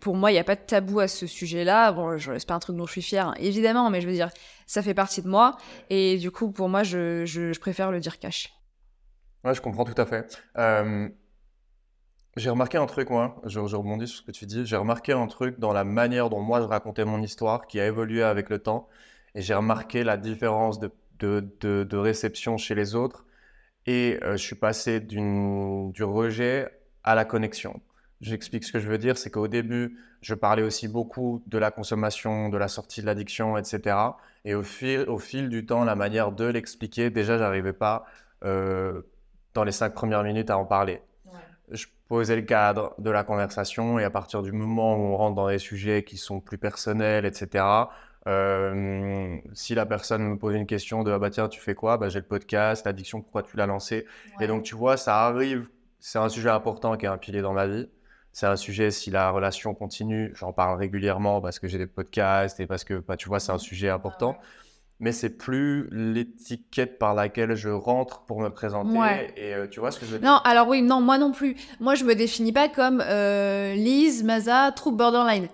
pour 0.00 0.14
moi, 0.14 0.30
il 0.30 0.34
n'y 0.34 0.40
a 0.40 0.44
pas 0.44 0.54
de 0.54 0.60
tabou 0.60 1.00
à 1.00 1.08
ce 1.08 1.26
sujet-là. 1.26 1.90
Bon, 1.90 2.16
je 2.16 2.38
c'est 2.38 2.46
pas 2.46 2.54
un 2.54 2.58
truc 2.58 2.76
dont 2.76 2.86
je 2.86 2.92
suis 2.92 3.02
fière, 3.02 3.28
hein, 3.28 3.34
évidemment, 3.38 3.90
mais 3.90 4.00
je 4.00 4.06
veux 4.06 4.12
dire, 4.12 4.30
ça 4.66 4.82
fait 4.82 4.94
partie 4.94 5.22
de 5.22 5.28
moi. 5.28 5.56
Et 5.90 6.18
du 6.18 6.30
coup, 6.30 6.50
pour 6.52 6.68
moi, 6.68 6.82
je, 6.82 7.24
je, 7.24 7.58
préfère 7.58 7.90
le 7.90 7.98
dire 7.98 8.18
cash. 8.18 8.55
Ouais, 9.44 9.54
je 9.54 9.60
comprends 9.60 9.84
tout 9.84 10.00
à 10.00 10.06
fait. 10.06 10.40
J'ai 12.36 12.50
remarqué 12.50 12.76
un 12.76 12.84
truc, 12.84 13.08
moi, 13.08 13.40
je, 13.46 13.66
je, 13.66 13.76
rebondis 13.76 14.08
sur 14.08 14.18
ce 14.18 14.22
que 14.22 14.30
tu 14.30 14.44
dis. 14.44 14.66
J'ai 14.66 14.76
remarqué 14.76 15.12
un 15.12 15.26
truc 15.26 15.58
dans 15.58 15.72
la 15.72 15.84
manière 15.84 16.28
dont 16.28 16.42
moi 16.42 16.60
je 16.60 16.66
racontais 16.66 17.06
mon 17.06 17.22
histoire 17.22 17.66
qui 17.66 17.80
a 17.80 17.86
évolué 17.86 18.22
avec 18.22 18.50
le 18.50 18.58
temps. 18.58 18.88
Et 19.34 19.40
j'ai 19.40 19.54
remarqué 19.54 20.04
la 20.04 20.18
différence 20.18 20.78
de, 20.78 21.96
réception 21.96 22.58
chez 22.58 22.74
les 22.74 22.94
autres 22.94 23.24
et 23.86 24.18
euh, 24.22 24.32
je 24.32 24.42
suis 24.42 24.56
passé 24.56 25.00
du 25.00 26.02
rejet 26.02 26.68
à 27.04 27.14
la 27.14 27.24
connexion. 27.24 27.80
J'explique 28.20 28.64
ce 28.64 28.72
que 28.72 28.80
je 28.80 28.88
veux 28.88 28.98
dire, 28.98 29.16
c'est 29.16 29.30
qu'au 29.30 29.48
début, 29.48 29.98
je 30.20 30.34
parlais 30.34 30.62
aussi 30.62 30.88
beaucoup 30.88 31.42
de 31.46 31.56
la 31.58 31.70
consommation, 31.70 32.50
de 32.50 32.58
la 32.58 32.68
sortie 32.68 33.00
de 33.00 33.06
l'addiction, 33.06 33.56
etc. 33.56 33.96
Et 34.44 34.54
au 34.54 34.62
fil, 34.62 35.00
au 35.08 35.18
fil 35.18 35.48
du 35.48 35.64
temps, 35.64 35.84
la 35.84 35.94
manière 35.94 36.32
de 36.32 36.44
l'expliquer, 36.44 37.10
déjà, 37.10 37.38
j'arrivais 37.38 37.72
pas 37.74 38.04
euh, 38.44 39.02
dans 39.56 39.64
les 39.64 39.72
cinq 39.72 39.94
premières 39.94 40.22
minutes 40.22 40.50
à 40.50 40.58
en 40.58 40.64
parler. 40.64 41.00
Je 41.70 41.86
posais 42.08 42.36
le 42.36 42.42
cadre 42.42 42.94
de 42.98 43.10
la 43.10 43.24
conversation 43.24 43.98
et 43.98 44.04
à 44.04 44.10
partir 44.10 44.42
du 44.42 44.52
moment 44.52 44.94
où 44.94 45.00
on 45.00 45.16
rentre 45.16 45.34
dans 45.34 45.48
des 45.48 45.58
sujets 45.58 46.04
qui 46.04 46.16
sont 46.18 46.40
plus 46.40 46.58
personnels, 46.58 47.24
etc., 47.24 47.64
euh, 48.28 49.36
si 49.52 49.74
la 49.74 49.86
personne 49.86 50.22
me 50.22 50.36
pose 50.36 50.56
une 50.56 50.66
question 50.66 51.04
de 51.04 51.12
ah 51.12 51.18
bah 51.20 51.30
tiens 51.30 51.48
tu 51.48 51.60
fais 51.60 51.76
quoi? 51.76 51.96
Bah 51.96 52.08
j'ai 52.08 52.18
le 52.18 52.24
podcast 52.24 52.84
l'addiction 52.84 53.20
pourquoi 53.20 53.44
tu 53.44 53.56
l'as 53.56 53.66
lancé 53.66 54.04
et 54.40 54.48
donc 54.48 54.64
tu 54.64 54.74
vois 54.74 54.96
ça 54.96 55.26
arrive. 55.26 55.68
C'est 56.00 56.18
un 56.18 56.28
sujet 56.28 56.48
important 56.50 56.96
qui 56.96 57.06
est 57.06 57.08
un 57.08 57.18
pilier 57.18 57.40
dans 57.40 57.52
ma 57.52 57.68
vie. 57.68 57.88
C'est 58.32 58.46
un 58.46 58.56
sujet 58.56 58.90
si 58.90 59.12
la 59.12 59.30
relation 59.30 59.74
continue 59.74 60.32
j'en 60.34 60.52
parle 60.52 60.76
régulièrement 60.76 61.40
parce 61.40 61.60
que 61.60 61.68
j'ai 61.68 61.78
des 61.78 61.86
podcasts 61.86 62.58
et 62.58 62.66
parce 62.66 62.82
que 62.82 62.94
bah, 62.94 63.16
tu 63.16 63.28
vois 63.28 63.38
c'est 63.38 63.52
un 63.52 63.58
sujet 63.58 63.90
important 63.90 64.36
mais 64.98 65.12
c'est 65.12 65.30
plus 65.30 65.88
l'étiquette 65.90 66.98
par 66.98 67.14
laquelle 67.14 67.54
je 67.54 67.68
rentre 67.68 68.22
pour 68.22 68.40
me 68.40 68.48
présenter. 68.48 68.90
Et 69.36 69.54
euh, 69.54 69.66
tu 69.66 69.80
vois 69.80 69.90
ce 69.90 69.98
que 69.98 70.06
je 70.06 70.12
veux 70.12 70.18
dire? 70.18 70.28
Non, 70.28 70.38
alors 70.44 70.68
oui, 70.68 70.82
non, 70.82 71.00
moi 71.00 71.18
non 71.18 71.32
plus. 71.32 71.56
Moi, 71.80 71.94
je 71.94 72.04
me 72.04 72.14
définis 72.14 72.52
pas 72.52 72.68
comme 72.68 73.02
euh, 73.06 73.74
Lise, 73.74 74.24
Maza, 74.24 74.72
troupe 74.72 74.96
borderline. 74.96 75.48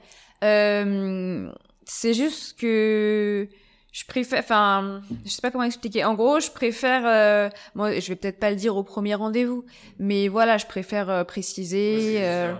Euh, 0.44 1.50
c'est 1.84 2.14
juste 2.14 2.58
que 2.58 3.48
je 3.92 4.04
préfère, 4.06 4.38
enfin, 4.38 5.02
je 5.24 5.30
sais 5.30 5.42
pas 5.42 5.50
comment 5.50 5.64
expliquer. 5.64 6.04
En 6.04 6.14
gros, 6.14 6.40
je 6.40 6.50
préfère, 6.50 7.02
euh, 7.04 7.50
moi, 7.74 7.98
je 7.98 8.08
vais 8.08 8.16
peut-être 8.16 8.40
pas 8.40 8.50
le 8.50 8.56
dire 8.56 8.76
au 8.76 8.82
premier 8.82 9.14
rendez-vous, 9.14 9.64
mais 9.98 10.28
voilà, 10.28 10.56
je 10.56 10.66
préfère 10.66 11.10
euh, 11.10 11.24
préciser. 11.24 12.16
Euh, 12.20 12.54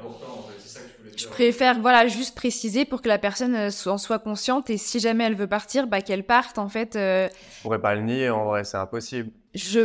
je 1.17 1.27
préfère, 1.27 1.79
voilà, 1.81 2.07
juste 2.07 2.35
préciser 2.35 2.85
pour 2.85 3.03
que 3.03 3.09
la 3.09 3.19
personne 3.19 3.71
en 3.87 3.99
soit 3.99 4.19
consciente 4.19 4.71
et 4.71 4.77
si 4.77 5.01
jamais 5.01 5.25
elle 5.25 5.35
veut 5.35 5.47
partir, 5.47 5.87
bah 5.87 6.01
qu'elle 6.01 6.25
parte 6.25 6.59
en 6.59 6.69
fait. 6.69 6.93
Je 6.95 7.29
pourrais 7.63 7.81
pas 7.81 7.95
le 7.95 8.03
nier, 8.03 8.31
en 8.31 8.45
vrai, 8.45 8.65
c'est 8.65 8.77
impossible. 8.77 9.31
Je 9.55 9.81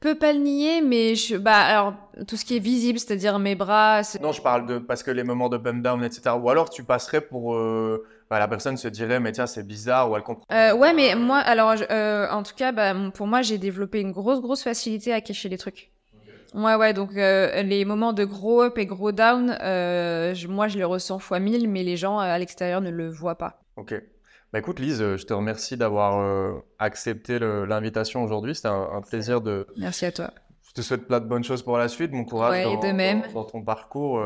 peux 0.00 0.14
pas 0.14 0.32
le 0.32 0.40
nier, 0.40 0.82
mais 0.82 1.14
je, 1.14 1.36
bah 1.36 1.56
alors 1.56 1.94
tout 2.26 2.36
ce 2.36 2.44
qui 2.44 2.56
est 2.56 2.60
visible, 2.60 2.98
c'est-à-dire 2.98 3.38
mes 3.38 3.54
bras. 3.54 4.02
Non, 4.20 4.32
je 4.32 4.42
parle 4.42 4.66
de 4.66 4.78
parce 4.78 5.02
que 5.02 5.10
les 5.10 5.24
moments 5.24 5.48
de 5.48 5.56
bump 5.56 5.82
down, 5.82 6.04
etc. 6.04 6.36
Ou 6.40 6.50
alors 6.50 6.70
tu 6.70 6.84
passerais 6.84 7.20
pour 7.20 7.56
bah, 8.30 8.38
la 8.38 8.48
personne 8.48 8.76
se 8.76 8.88
dirait 8.88 9.20
mais 9.20 9.32
tiens 9.32 9.46
c'est 9.46 9.66
bizarre 9.66 10.10
ou 10.10 10.16
elle 10.16 10.22
comprend. 10.22 10.44
Euh, 10.52 10.74
ouais 10.74 10.92
mais 10.92 11.14
moi 11.14 11.38
alors 11.38 11.74
euh, 11.90 12.28
en 12.30 12.42
tout 12.42 12.54
cas 12.56 12.72
bah, 12.72 12.94
pour 13.14 13.26
moi 13.26 13.42
j'ai 13.42 13.58
développé 13.58 14.00
une 14.00 14.12
grosse 14.12 14.40
grosse 14.40 14.62
facilité 14.62 15.12
à 15.12 15.20
cacher 15.20 15.48
les 15.48 15.58
trucs. 15.58 15.92
Ouais 16.54 16.74
ouais 16.76 16.92
donc 16.92 17.16
euh, 17.16 17.62
les 17.62 17.84
moments 17.84 18.12
de 18.12 18.24
gros 18.24 18.62
up 18.62 18.78
et 18.78 18.86
gros 18.86 19.12
down 19.12 19.46
moi 20.48 20.68
je 20.68 20.78
les 20.78 20.84
ressens 20.84 21.18
fois 21.18 21.40
mille 21.40 21.68
mais 21.68 21.82
les 21.82 21.96
gens 21.96 22.18
à 22.18 22.38
l'extérieur 22.38 22.80
ne 22.80 22.90
le 22.90 23.08
voient 23.10 23.36
pas. 23.36 23.60
Ok. 23.76 23.94
Bah 24.52 24.60
écoute 24.60 24.78
Lise, 24.78 25.00
je 25.16 25.24
te 25.24 25.34
remercie 25.34 25.76
d'avoir 25.76 26.62
accepté 26.78 27.38
l'invitation 27.40 28.22
aujourd'hui. 28.22 28.54
C'était 28.54 28.68
un, 28.68 29.02
plaisir 29.02 29.40
de. 29.40 29.66
Merci 29.76 30.06
à 30.06 30.12
toi. 30.12 30.30
Je 30.68 30.72
te 30.72 30.80
souhaite 30.80 31.06
plein 31.06 31.20
de 31.20 31.26
bonnes 31.26 31.44
choses 31.44 31.62
pour 31.62 31.76
la 31.76 31.88
suite, 31.88 32.12
bon 32.12 32.24
courage 32.24 32.66
ouais, 32.66 32.88
de 32.88 32.92
même. 32.92 33.22
dans, 33.32 33.44
ton 33.44 33.62
parcours. 33.62 34.22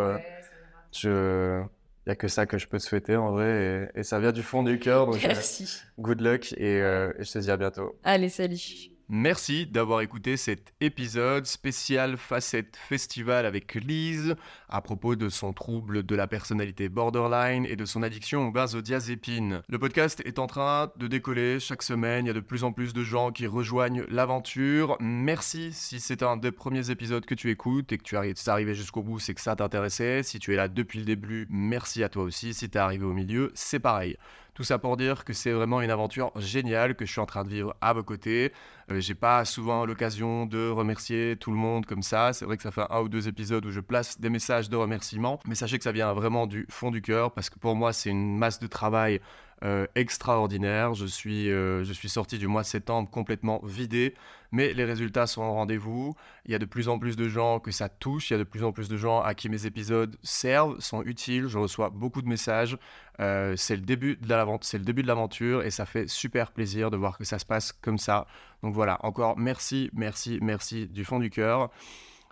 je 0.93 1.63
il 2.09 2.13
n'y 2.13 2.13
a 2.13 2.17
que 2.17 2.29
ça 2.29 2.47
que 2.47 2.57
je 2.57 2.67
peux 2.67 2.79
te 2.79 2.83
souhaiter 2.85 3.17
en 3.17 3.33
vrai. 3.33 3.93
Et, 3.95 4.03
ça 4.03 4.19
vient 4.19 4.33
du 4.33 4.43
fond 4.43 4.63
du 4.63 4.79
cœur. 4.79 5.11
Merci. 5.11 5.83
good 5.99 6.23
luck 6.23 6.55
et, 6.55 6.81
euh, 6.81 7.13
et 7.19 7.25
je 7.25 7.31
te 7.31 7.39
dis 7.39 7.51
à 7.51 7.59
bientôt. 7.59 7.99
Allez, 8.03 8.31
salut. 8.31 8.97
Merci 9.11 9.65
d'avoir 9.65 10.03
écouté 10.03 10.37
cet 10.37 10.75
épisode 10.83 11.47
spécial 11.47 12.19
Facette 12.19 12.77
Festival 12.77 13.47
avec 13.47 13.75
Lise 13.75 14.37
à 14.69 14.83
propos 14.83 15.17
de 15.17 15.31
son 15.31 15.55
trouble 15.55 16.03
de 16.03 16.15
la 16.15 16.27
personnalité 16.27 16.91
borderline 16.91 17.65
et 17.65 17.75
de 17.75 17.87
son 17.87 18.03
addiction 18.03 18.47
aux 18.47 18.51
benzodiazépines. 18.51 19.63
Le 19.67 19.79
podcast 19.79 20.21
est 20.27 20.39
en 20.39 20.47
train 20.47 20.93
de 20.99 21.07
décoller 21.07 21.59
chaque 21.59 21.83
semaine, 21.83 22.27
il 22.27 22.29
y 22.29 22.31
a 22.33 22.35
de 22.35 22.41
plus 22.41 22.65
en 22.65 22.73
plus 22.73 22.93
de 22.93 23.03
gens 23.03 23.33
qui 23.33 23.47
rejoignent 23.47 24.05
l'aventure. 24.11 24.99
Merci 25.01 25.73
si 25.73 26.01
c'est 26.01 26.23
un 26.23 26.37
des 26.37 26.53
premiers 26.53 26.91
épisodes 26.91 27.25
que 27.25 27.35
tu 27.35 27.51
écoutes 27.51 27.91
et 27.93 27.97
que 27.97 28.03
tu 28.03 28.15
es 28.15 28.49
arrivé 28.49 28.75
jusqu'au 28.75 29.03
bout, 29.03 29.21
c'est 29.21 29.33
que 29.33 29.41
ça 29.41 29.57
t'intéressait. 29.57 30.23
Si 30.23 30.39
tu 30.39 30.53
es 30.53 30.57
là 30.57 30.69
depuis 30.69 30.99
le 30.99 31.07
début, 31.07 31.47
merci 31.49 32.05
à 32.05 32.11
toi 32.11 32.25
aussi. 32.25 32.53
Si 32.53 32.69
tu 32.69 32.77
es 32.77 32.81
arrivé 32.81 33.07
au 33.07 33.15
milieu, 33.15 33.53
c'est 33.55 33.81
pareil. 33.81 34.19
Tout 34.59 34.65
ça 34.65 34.81
pour 34.81 34.97
dire 34.97 35.25
que 35.25 35.33
c'est 35.33 35.53
vraiment 35.53 35.81
une 35.83 35.91
aventure 35.93 36.33
géniale 36.35 36.97
que 36.97 37.07
je 37.07 37.13
suis 37.13 37.21
en 37.21 37.27
train 37.27 37.45
de 37.45 37.49
vivre 37.49 37.77
à 37.81 37.93
vos 37.93 38.03
côtés. 38.03 38.53
Euh, 38.91 38.99
j'ai 38.99 39.15
pas 39.15 39.45
souvent 39.45 39.87
l'occasion 39.87 40.47
de 40.47 40.69
remercier 40.69 41.37
tout 41.37 41.53
le 41.53 41.57
monde 41.57 41.87
comme 41.87 42.03
ça. 42.03 42.33
C'est 42.33 42.45
vrai 42.45 42.57
que 42.57 42.65
ça 42.65 42.73
fait 42.73 42.83
un 42.91 43.03
ou 43.03 43.09
deux 43.09 43.29
épisodes 43.29 43.65
où 43.65 43.71
je 43.71 43.79
place 43.79 44.21
des 44.21 44.31
messages 44.31 44.69
de 44.69 44.75
remerciement, 44.75 45.39
mais 45.47 45.55
sachez 45.55 45.79
que 45.79 45.85
ça 45.85 45.93
vient 45.93 46.13
vraiment 46.13 46.49
du 46.49 46.67
fond 46.71 46.91
du 46.91 47.01
cœur 47.03 47.31
parce 47.31 47.51
que 47.51 47.59
pour 47.61 47.77
moi 47.77 47.93
c'est 47.93 48.11
une 48.11 48.37
masse 48.37 48.59
de 48.59 48.67
travail 48.67 49.21
euh, 49.63 49.87
extraordinaire. 49.95 50.95
Je 50.95 51.07
suis, 51.07 51.53
euh, 51.53 51.85
je 51.85 51.93
suis 51.93 52.09
sorti 52.09 52.37
du 52.37 52.49
mois 52.49 52.63
de 52.63 52.67
septembre 52.67 53.09
complètement 53.09 53.61
vidé, 53.63 54.17
mais 54.53 54.73
les 54.73 54.85
résultats 54.85 55.27
sont 55.27 55.43
au 55.43 55.53
rendez-vous. 55.53 56.15
Il 56.45 56.53
y 56.53 56.55
a 56.55 56.59
de 56.59 56.65
plus 56.65 56.89
en 56.89 56.99
plus 56.99 57.17
de 57.17 57.29
gens 57.29 57.61
que 57.61 57.71
ça 57.71 57.89
touche, 57.89 58.31
il 58.31 58.35
y 58.35 58.37
a 58.37 58.39
de 58.39 58.45
plus 58.45 58.65
en 58.65 58.73
plus 58.73 58.89
de 58.89 58.97
gens 58.97 59.21
à 59.21 59.35
qui 59.35 59.49
mes 59.49 59.67
épisodes 59.67 60.17
servent, 60.23 60.79
sont 60.81 61.03
utiles. 61.03 61.49
Je 61.49 61.59
reçois 61.59 61.91
beaucoup 61.91 62.23
de 62.23 62.29
messages. 62.29 62.79
Euh, 63.21 63.55
c'est 63.57 63.77
le 63.77 63.83
début 63.83 64.17
de 64.17 64.29
l'aventure 64.29 65.63
et 65.63 65.71
ça 65.71 65.87
fait 65.87 66.09
super 66.09 66.53
plaisir 66.53 66.91
de 66.91 66.97
voir 66.97 67.19
que 67.19 67.25
ça 67.25 67.39
se 67.39 67.47
passe 67.47 67.73
comme 67.73 67.99
ça. 67.99 68.27
Donc 68.63 68.75
voilà, 68.75 68.99
encore 69.05 69.39
merci, 69.39 69.91
merci, 69.93 70.39
merci 70.41 70.87
du 70.87 71.05
fond 71.05 71.19
du 71.19 71.31
cœur. 71.31 71.71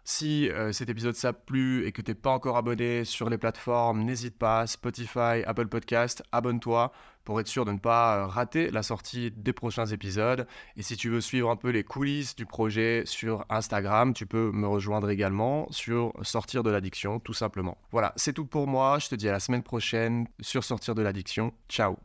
Si 0.08 0.48
euh, 0.50 0.70
cet 0.70 0.88
épisode 0.88 1.16
t'a 1.16 1.32
plu 1.32 1.84
et 1.84 1.90
que 1.90 2.00
t'es 2.00 2.14
pas 2.14 2.30
encore 2.30 2.56
abonné 2.56 3.04
sur 3.04 3.28
les 3.28 3.38
plateformes, 3.38 4.04
n'hésite 4.04 4.38
pas, 4.38 4.68
Spotify, 4.68 5.42
Apple 5.44 5.66
Podcast, 5.66 6.22
abonne-toi 6.30 6.92
pour 7.24 7.40
être 7.40 7.48
sûr 7.48 7.64
de 7.64 7.72
ne 7.72 7.78
pas 7.78 8.18
euh, 8.18 8.26
rater 8.26 8.70
la 8.70 8.84
sortie 8.84 9.32
des 9.32 9.52
prochains 9.52 9.86
épisodes. 9.86 10.46
Et 10.76 10.82
si 10.82 10.96
tu 10.96 11.10
veux 11.10 11.20
suivre 11.20 11.50
un 11.50 11.56
peu 11.56 11.70
les 11.70 11.82
coulisses 11.82 12.36
du 12.36 12.46
projet 12.46 13.02
sur 13.04 13.44
Instagram, 13.50 14.14
tu 14.14 14.26
peux 14.26 14.52
me 14.52 14.68
rejoindre 14.68 15.10
également 15.10 15.66
sur 15.72 16.12
Sortir 16.22 16.62
de 16.62 16.70
l'addiction, 16.70 17.18
tout 17.18 17.34
simplement. 17.34 17.76
Voilà, 17.90 18.12
c'est 18.14 18.32
tout 18.32 18.46
pour 18.46 18.68
moi. 18.68 19.00
Je 19.00 19.08
te 19.08 19.16
dis 19.16 19.28
à 19.28 19.32
la 19.32 19.40
semaine 19.40 19.64
prochaine 19.64 20.28
sur 20.40 20.62
Sortir 20.62 20.94
de 20.94 21.02
l'addiction. 21.02 21.52
Ciao 21.68 21.96